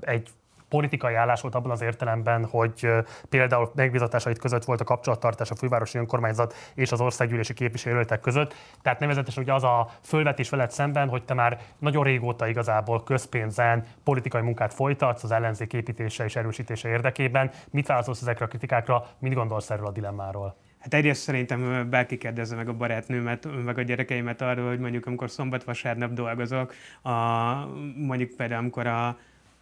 egy 0.00 0.28
politikai 0.68 1.14
állás 1.14 1.40
volt 1.40 1.54
abban 1.54 1.70
az 1.70 1.80
értelemben, 1.80 2.44
hogy 2.44 2.88
például 3.28 3.70
megbizatásait 3.74 4.38
között 4.38 4.64
volt 4.64 4.80
a 4.80 4.84
kapcsolattartás 4.84 5.50
a 5.50 5.54
fővárosi 5.54 5.98
önkormányzat 5.98 6.54
és 6.74 6.92
az 6.92 7.00
országgyűlési 7.00 7.54
képviselőtek 7.54 8.20
között. 8.20 8.54
Tehát 8.82 9.00
nevezetesen 9.00 9.42
ugye 9.42 9.54
az 9.54 9.64
a 9.64 9.88
fölvetés 10.02 10.50
veled 10.50 10.70
szemben, 10.70 11.08
hogy 11.08 11.24
te 11.24 11.34
már 11.34 11.60
nagyon 11.78 12.04
régóta 12.04 12.48
igazából 12.48 13.02
közpénzen 13.02 13.84
politikai 14.04 14.42
munkát 14.42 14.74
folytatsz 14.74 15.24
az 15.24 15.30
ellenzék 15.30 15.72
építése 15.72 16.24
és 16.24 16.36
erősítése 16.36 16.88
érdekében. 16.88 17.50
Mit 17.70 17.86
válaszolsz 17.86 18.20
ezekre 18.20 18.44
a 18.44 18.48
kritikákra, 18.48 19.06
mit 19.18 19.34
gondolsz 19.34 19.70
erről 19.70 19.86
a 19.86 19.90
dilemmáról? 19.90 20.56
Hát 20.78 20.94
egyrészt 20.94 21.22
szerintem 21.22 21.90
bárki 21.90 22.18
kérdezze 22.18 22.56
meg 22.56 22.68
a 22.68 22.72
barátnőmet, 22.72 23.48
meg 23.64 23.78
a 23.78 23.82
gyerekeimet 23.82 24.42
arról, 24.42 24.68
hogy 24.68 24.78
mondjuk 24.78 25.06
amikor 25.06 25.30
szombat-vasárnap 25.30 26.12
dolgozok, 26.12 26.74
a, 27.02 27.12
mondjuk 27.96 28.36
például 28.36 28.60
amikor 28.60 28.86
a 28.86 29.16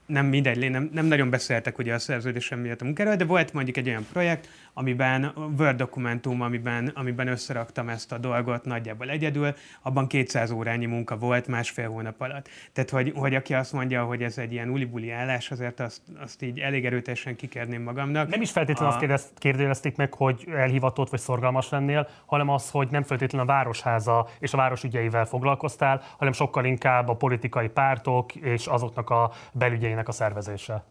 nem 0.07 0.26
mindegy, 0.26 0.70
nem, 0.70 0.90
nem 0.92 1.07
nagyon 1.07 1.30
beszéltek 1.30 1.78
ugye 1.78 1.94
a 1.94 1.98
szerződésem 1.98 2.59
miatt 2.59 2.80
a 2.80 2.84
munkáról, 2.84 3.16
de 3.16 3.24
volt 3.24 3.52
mondjuk 3.52 3.76
egy 3.76 3.88
olyan 3.88 4.07
projekt, 4.12 4.48
amiben 4.78 5.32
Word 5.58 5.76
dokumentum, 5.76 6.40
amiben, 6.40 6.90
amiben 6.94 7.28
összeraktam 7.28 7.88
ezt 7.88 8.12
a 8.12 8.18
dolgot 8.18 8.64
nagyjából 8.64 9.10
egyedül, 9.10 9.54
abban 9.82 10.06
200 10.06 10.50
órányi 10.50 10.86
munka 10.86 11.16
volt 11.16 11.46
másfél 11.46 11.88
hónap 11.88 12.20
alatt. 12.20 12.48
Tehát, 12.72 12.90
hogy, 12.90 13.12
hogy 13.16 13.34
aki 13.34 13.54
azt 13.54 13.72
mondja, 13.72 14.04
hogy 14.04 14.22
ez 14.22 14.38
egy 14.38 14.52
ilyen 14.52 14.68
ulibuli 14.68 15.10
állás, 15.10 15.50
azért 15.50 15.80
azt, 15.80 16.02
azt 16.22 16.42
így 16.42 16.58
elég 16.58 16.86
erőteljesen 16.86 17.36
kikérném 17.36 17.82
magamnak. 17.82 18.28
Nem 18.28 18.40
is 18.40 18.50
feltétlenül 18.50 19.10
a... 19.10 19.12
azt 19.12 19.38
kérdezték 19.38 19.96
meg, 19.96 20.14
hogy 20.14 20.44
elhivatott 20.54 21.10
vagy 21.10 21.20
szorgalmas 21.20 21.68
lennél, 21.68 22.08
hanem 22.26 22.48
az, 22.48 22.70
hogy 22.70 22.88
nem 22.90 23.02
feltétlenül 23.02 23.48
a 23.48 23.52
városháza 23.52 24.28
és 24.38 24.52
a 24.52 24.56
város 24.56 24.82
ügyeivel 24.82 25.24
foglalkoztál, 25.24 26.02
hanem 26.18 26.32
sokkal 26.32 26.64
inkább 26.64 27.08
a 27.08 27.16
politikai 27.16 27.68
pártok 27.68 28.34
és 28.34 28.66
azoknak 28.66 29.10
a 29.10 29.30
belügyeinek 29.52 30.08
a 30.08 30.12
szervezése 30.12 30.84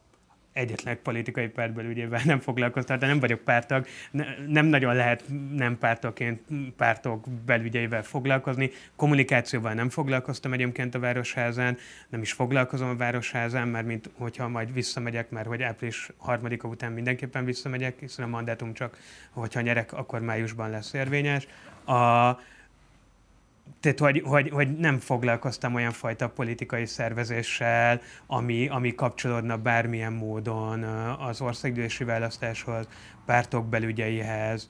egyetlen 0.55 0.97
politikai 1.01 1.47
pártbelügyével 1.47 2.21
nem 2.25 2.39
foglalkoztam, 2.39 2.99
de 2.99 3.07
nem 3.07 3.19
vagyok 3.19 3.39
pártag, 3.39 3.85
ne, 4.11 4.25
nem 4.47 4.65
nagyon 4.65 4.95
lehet 4.95 5.23
nem 5.51 5.77
pártokként 5.77 6.41
pártok 6.77 7.29
belügyeivel 7.45 8.03
foglalkozni. 8.03 8.71
Kommunikációval 8.95 9.73
nem 9.73 9.89
foglalkoztam 9.89 10.53
egyébként 10.53 10.95
a 10.95 10.99
Városházán, 10.99 11.77
nem 12.09 12.21
is 12.21 12.31
foglalkozom 12.31 12.89
a 12.89 12.95
Városházán, 12.95 13.67
mert 13.67 13.85
mint 13.85 14.09
hogyha 14.17 14.47
majd 14.47 14.73
visszamegyek, 14.73 15.29
mert 15.29 15.47
hogy 15.47 15.61
április 15.61 16.09
harmadika 16.17 16.67
után 16.67 16.91
mindenképpen 16.91 17.45
visszamegyek, 17.45 17.99
hiszen 17.99 18.25
a 18.25 18.27
mandátum 18.27 18.73
csak, 18.73 18.97
hogyha 19.29 19.61
nyerek, 19.61 19.93
akkor 19.93 20.19
májusban 20.19 20.69
lesz 20.69 20.93
érvényes. 20.93 21.47
A, 21.85 22.29
tehát, 23.79 23.99
hogy, 23.99 24.21
hogy, 24.25 24.49
hogy 24.49 24.77
nem 24.77 24.99
foglalkoztam 24.99 25.73
olyan 25.73 25.91
fajta 25.91 26.29
politikai 26.29 26.85
szervezéssel, 26.85 28.01
ami, 28.27 28.67
ami 28.67 28.95
kapcsolódna 28.95 29.57
bármilyen 29.57 30.13
módon 30.13 30.83
az 31.19 31.41
országgyűlési 31.41 32.03
választáshoz, 32.03 32.87
pártok 33.25 33.65
belügyeihez, 33.69 34.69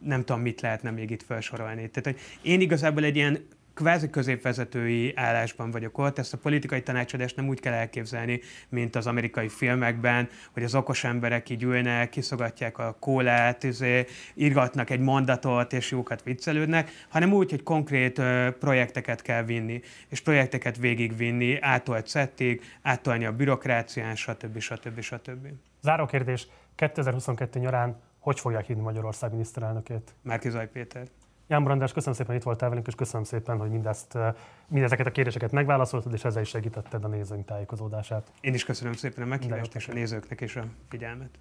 nem 0.00 0.24
tudom, 0.24 0.40
mit 0.40 0.60
lehetne 0.60 0.90
még 0.90 1.10
itt 1.10 1.22
felsorolni. 1.22 1.90
Tehát, 1.90 2.04
hogy 2.04 2.20
én 2.42 2.60
igazából 2.60 3.04
egy 3.04 3.16
ilyen 3.16 3.46
kvázi 3.80 4.10
középvezetői 4.10 5.12
állásban 5.16 5.70
vagyok 5.70 5.98
ott. 5.98 6.18
Ezt 6.18 6.32
a 6.32 6.38
politikai 6.38 6.82
tanácsadást 6.82 7.36
nem 7.36 7.48
úgy 7.48 7.60
kell 7.60 7.72
elképzelni, 7.72 8.40
mint 8.68 8.96
az 8.96 9.06
amerikai 9.06 9.48
filmekben, 9.48 10.28
hogy 10.52 10.62
az 10.62 10.74
okos 10.74 11.04
emberek 11.04 11.48
így 11.48 11.62
ülnek, 11.62 12.08
kiszogatják 12.08 12.78
a 12.78 12.96
kólát, 13.00 13.64
izé, 13.64 14.06
írgatnak 14.34 14.90
egy 14.90 15.00
mondatot, 15.00 15.72
és 15.72 15.90
jókat 15.90 16.22
viccelődnek, 16.22 16.90
hanem 17.08 17.32
úgy, 17.32 17.50
hogy 17.50 17.62
konkrét 17.62 18.18
ö, 18.18 18.48
projekteket 18.58 19.22
kell 19.22 19.42
vinni, 19.42 19.80
és 20.08 20.20
projekteket 20.20 20.76
végigvinni, 20.76 21.58
átolt 21.60 22.06
szettig, 22.06 22.62
átolni 22.82 23.24
a 23.24 23.32
bürokrácián, 23.32 24.14
stb. 24.14 24.58
stb. 24.58 25.00
stb. 25.00 25.46
Záró 25.82 26.06
kérdés, 26.06 26.46
2022 26.74 27.58
nyarán 27.58 27.96
hogy 28.18 28.40
fogják 28.40 28.66
hívni 28.66 28.82
Magyarország 28.82 29.30
miniszterelnökét? 29.30 30.14
Márkizaj 30.22 30.68
Péter. 30.68 31.06
Jan 31.50 31.64
Brandás, 31.64 31.92
köszönöm 31.92 32.14
szépen, 32.14 32.30
hogy 32.30 32.40
itt 32.40 32.46
voltál 32.46 32.68
velünk, 32.68 32.86
és 32.86 32.94
köszönöm 32.94 33.24
szépen, 33.24 33.58
hogy 33.58 33.70
mindezt, 33.70 34.14
eh, 34.14 34.34
mindezeket 34.68 35.06
a 35.06 35.10
kérdéseket 35.10 35.52
megválaszoltad, 35.52 36.12
és 36.12 36.24
ezzel 36.24 36.42
is 36.42 36.48
segítetted 36.48 37.04
a 37.04 37.08
nézőink 37.08 37.46
tájékozódását. 37.46 38.32
Én 38.40 38.54
is 38.54 38.64
köszönöm 38.64 38.92
szépen 38.92 39.24
a 39.24 39.26
meghívást, 39.26 39.74
és 39.74 39.88
a 39.88 39.92
nézőknek 39.92 40.40
is 40.40 40.56
a 40.56 40.64
figyelmet. 40.88 41.38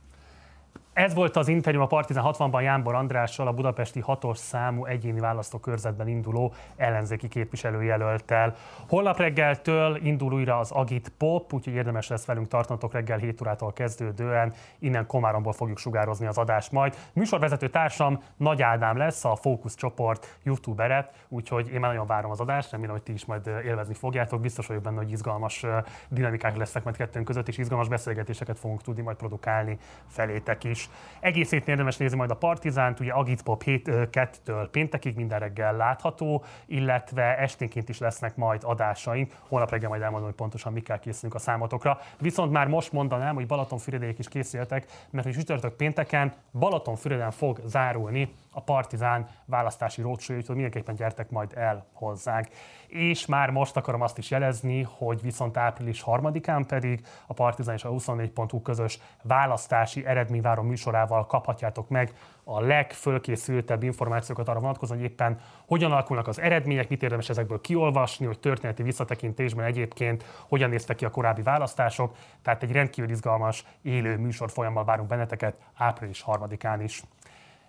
Ez 0.99 1.13
volt 1.13 1.35
az 1.35 1.47
interjú 1.47 1.81
a 1.81 1.85
Partizán 1.85 2.23
60-ban 2.27 2.61
Jánbor 2.61 2.95
Andrással, 2.95 3.47
a 3.47 3.53
budapesti 3.53 3.99
hatos 3.99 4.37
számú 4.37 4.85
egyéni 4.85 5.19
választókörzetben 5.19 6.07
induló 6.07 6.53
ellenzéki 6.75 7.27
képviselőjelöltel. 7.27 8.55
Holnap 8.89 9.17
reggeltől 9.17 9.99
indul 10.03 10.33
újra 10.33 10.59
az 10.59 10.71
Agit 10.71 11.11
Pop, 11.17 11.53
úgyhogy 11.53 11.73
érdemes 11.73 12.07
lesz 12.07 12.25
velünk 12.25 12.47
tartanatok 12.47 12.93
reggel 12.93 13.17
7 13.17 13.41
órától 13.41 13.73
kezdődően. 13.73 14.53
Innen 14.79 15.07
Komáromból 15.07 15.53
fogjuk 15.53 15.77
sugározni 15.77 16.25
az 16.25 16.37
adást 16.37 16.71
majd. 16.71 16.95
Műsorvezető 17.13 17.69
társam 17.69 18.23
Nagy 18.37 18.61
Ádám 18.61 18.97
lesz, 18.97 19.25
a 19.25 19.35
Fókusz 19.35 19.75
csoport 19.75 20.37
youtubere, 20.43 21.09
úgyhogy 21.27 21.71
én 21.71 21.79
már 21.79 21.89
nagyon 21.89 22.07
várom 22.07 22.31
az 22.31 22.39
adást, 22.39 22.71
remélem, 22.71 22.93
hogy 22.93 23.03
ti 23.03 23.13
is 23.13 23.25
majd 23.25 23.47
élvezni 23.65 23.93
fogjátok. 23.93 24.41
Biztos 24.41 24.67
vagyok 24.67 24.83
benne, 24.83 24.97
hogy 24.97 25.11
izgalmas 25.11 25.65
dinamikák 26.07 26.57
lesznek 26.57 26.83
majd 26.83 26.95
kettőnk 26.95 27.25
között, 27.25 27.47
és 27.47 27.57
izgalmas 27.57 27.87
beszélgetéseket 27.87 28.59
fogunk 28.59 28.81
tudni 28.81 29.01
majd 29.01 29.17
produkálni 29.17 29.77
felétek 30.07 30.63
is. 30.63 30.88
Is. 31.21 31.51
Érdemes 31.51 31.97
nézni 31.97 32.17
majd 32.17 32.31
a 32.31 32.35
Partizánt, 32.35 32.99
ugye 32.99 33.11
Agitpop 33.11 33.63
7-től 33.65 34.67
péntekig 34.71 35.15
minden 35.15 35.39
reggel 35.39 35.75
látható, 35.75 36.43
illetve 36.65 37.37
esténként 37.37 37.89
is 37.89 37.99
lesznek 37.99 38.35
majd 38.35 38.61
adásaink. 38.63 39.33
Holnap 39.47 39.69
reggel 39.69 39.89
majd 39.89 40.01
elmondom, 40.01 40.27
hogy 40.27 40.37
pontosan 40.37 40.73
mikkel 40.73 40.99
készülünk 40.99 41.35
a 41.35 41.39
számotokra. 41.39 41.99
Viszont 42.19 42.51
már 42.51 42.67
most 42.67 42.91
mondanám, 42.91 43.35
hogy 43.35 43.47
Balatonfüredék 43.47 44.19
is 44.19 44.27
készültek, 44.27 44.85
mert 45.09 45.25
hogy 45.25 45.35
csütörtök 45.35 45.73
pénteken 45.73 46.33
Balatonfüreden 46.51 47.31
fog 47.31 47.61
zárulni 47.65 48.33
a 48.51 48.61
Partizán 48.61 49.27
választási 49.45 50.01
rócsója, 50.01 50.39
úgyhogy 50.39 50.55
mindenképpen 50.55 50.95
gyertek 50.95 51.29
majd 51.29 51.51
el 51.55 51.85
hozzánk. 51.93 52.47
És 52.87 53.25
már 53.25 53.49
most 53.49 53.77
akarom 53.77 54.01
azt 54.01 54.17
is 54.17 54.31
jelezni, 54.31 54.87
hogy 54.97 55.21
viszont 55.21 55.57
április 55.57 56.01
harmadikán 56.01 56.65
pedig 56.65 57.05
a 57.27 57.33
Partizán 57.33 57.75
és 57.75 57.83
a 57.83 57.89
24.hu 57.89 58.61
közös 58.61 58.99
választási 59.23 60.05
eredményváró 60.05 60.61
műsorával 60.61 61.25
kaphatjátok 61.25 61.89
meg 61.89 62.13
a 62.43 62.61
legfölkészültebb 62.61 63.83
információkat 63.83 64.47
arra 64.47 64.59
vonatkozóan, 64.59 64.99
hogy 64.99 65.09
éppen 65.09 65.39
hogyan 65.67 65.91
alakulnak 65.91 66.27
az 66.27 66.39
eredmények, 66.39 66.89
mit 66.89 67.03
érdemes 67.03 67.29
ezekből 67.29 67.61
kiolvasni, 67.61 68.25
hogy 68.25 68.39
történeti 68.39 68.83
visszatekintésben 68.83 69.65
egyébként 69.65 70.23
hogyan 70.47 70.69
néztek 70.69 70.95
ki 70.95 71.05
a 71.05 71.09
korábbi 71.09 71.41
választások. 71.41 72.15
Tehát 72.41 72.63
egy 72.63 72.71
rendkívül 72.71 73.09
izgalmas, 73.11 73.65
élő 73.81 74.17
műsor 74.17 74.51
folyammal 74.51 74.83
várunk 74.83 75.09
benneteket 75.09 75.55
április 75.73 76.21
harmadikán 76.21 76.81
is. 76.81 77.03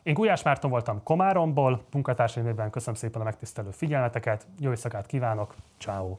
Én 0.02 0.14
Gulyás 0.14 0.42
Márton 0.42 0.70
voltam 0.70 1.02
Komáromból, 1.02 1.84
munkatársai 1.92 2.42
köszönöm 2.70 2.94
szépen 2.94 3.20
a 3.20 3.24
megtisztelő 3.24 3.70
figyelmeteket, 3.70 4.46
jó 4.58 4.70
éjszakát 4.70 5.06
kívánok, 5.06 5.54
ciao. 5.78 6.16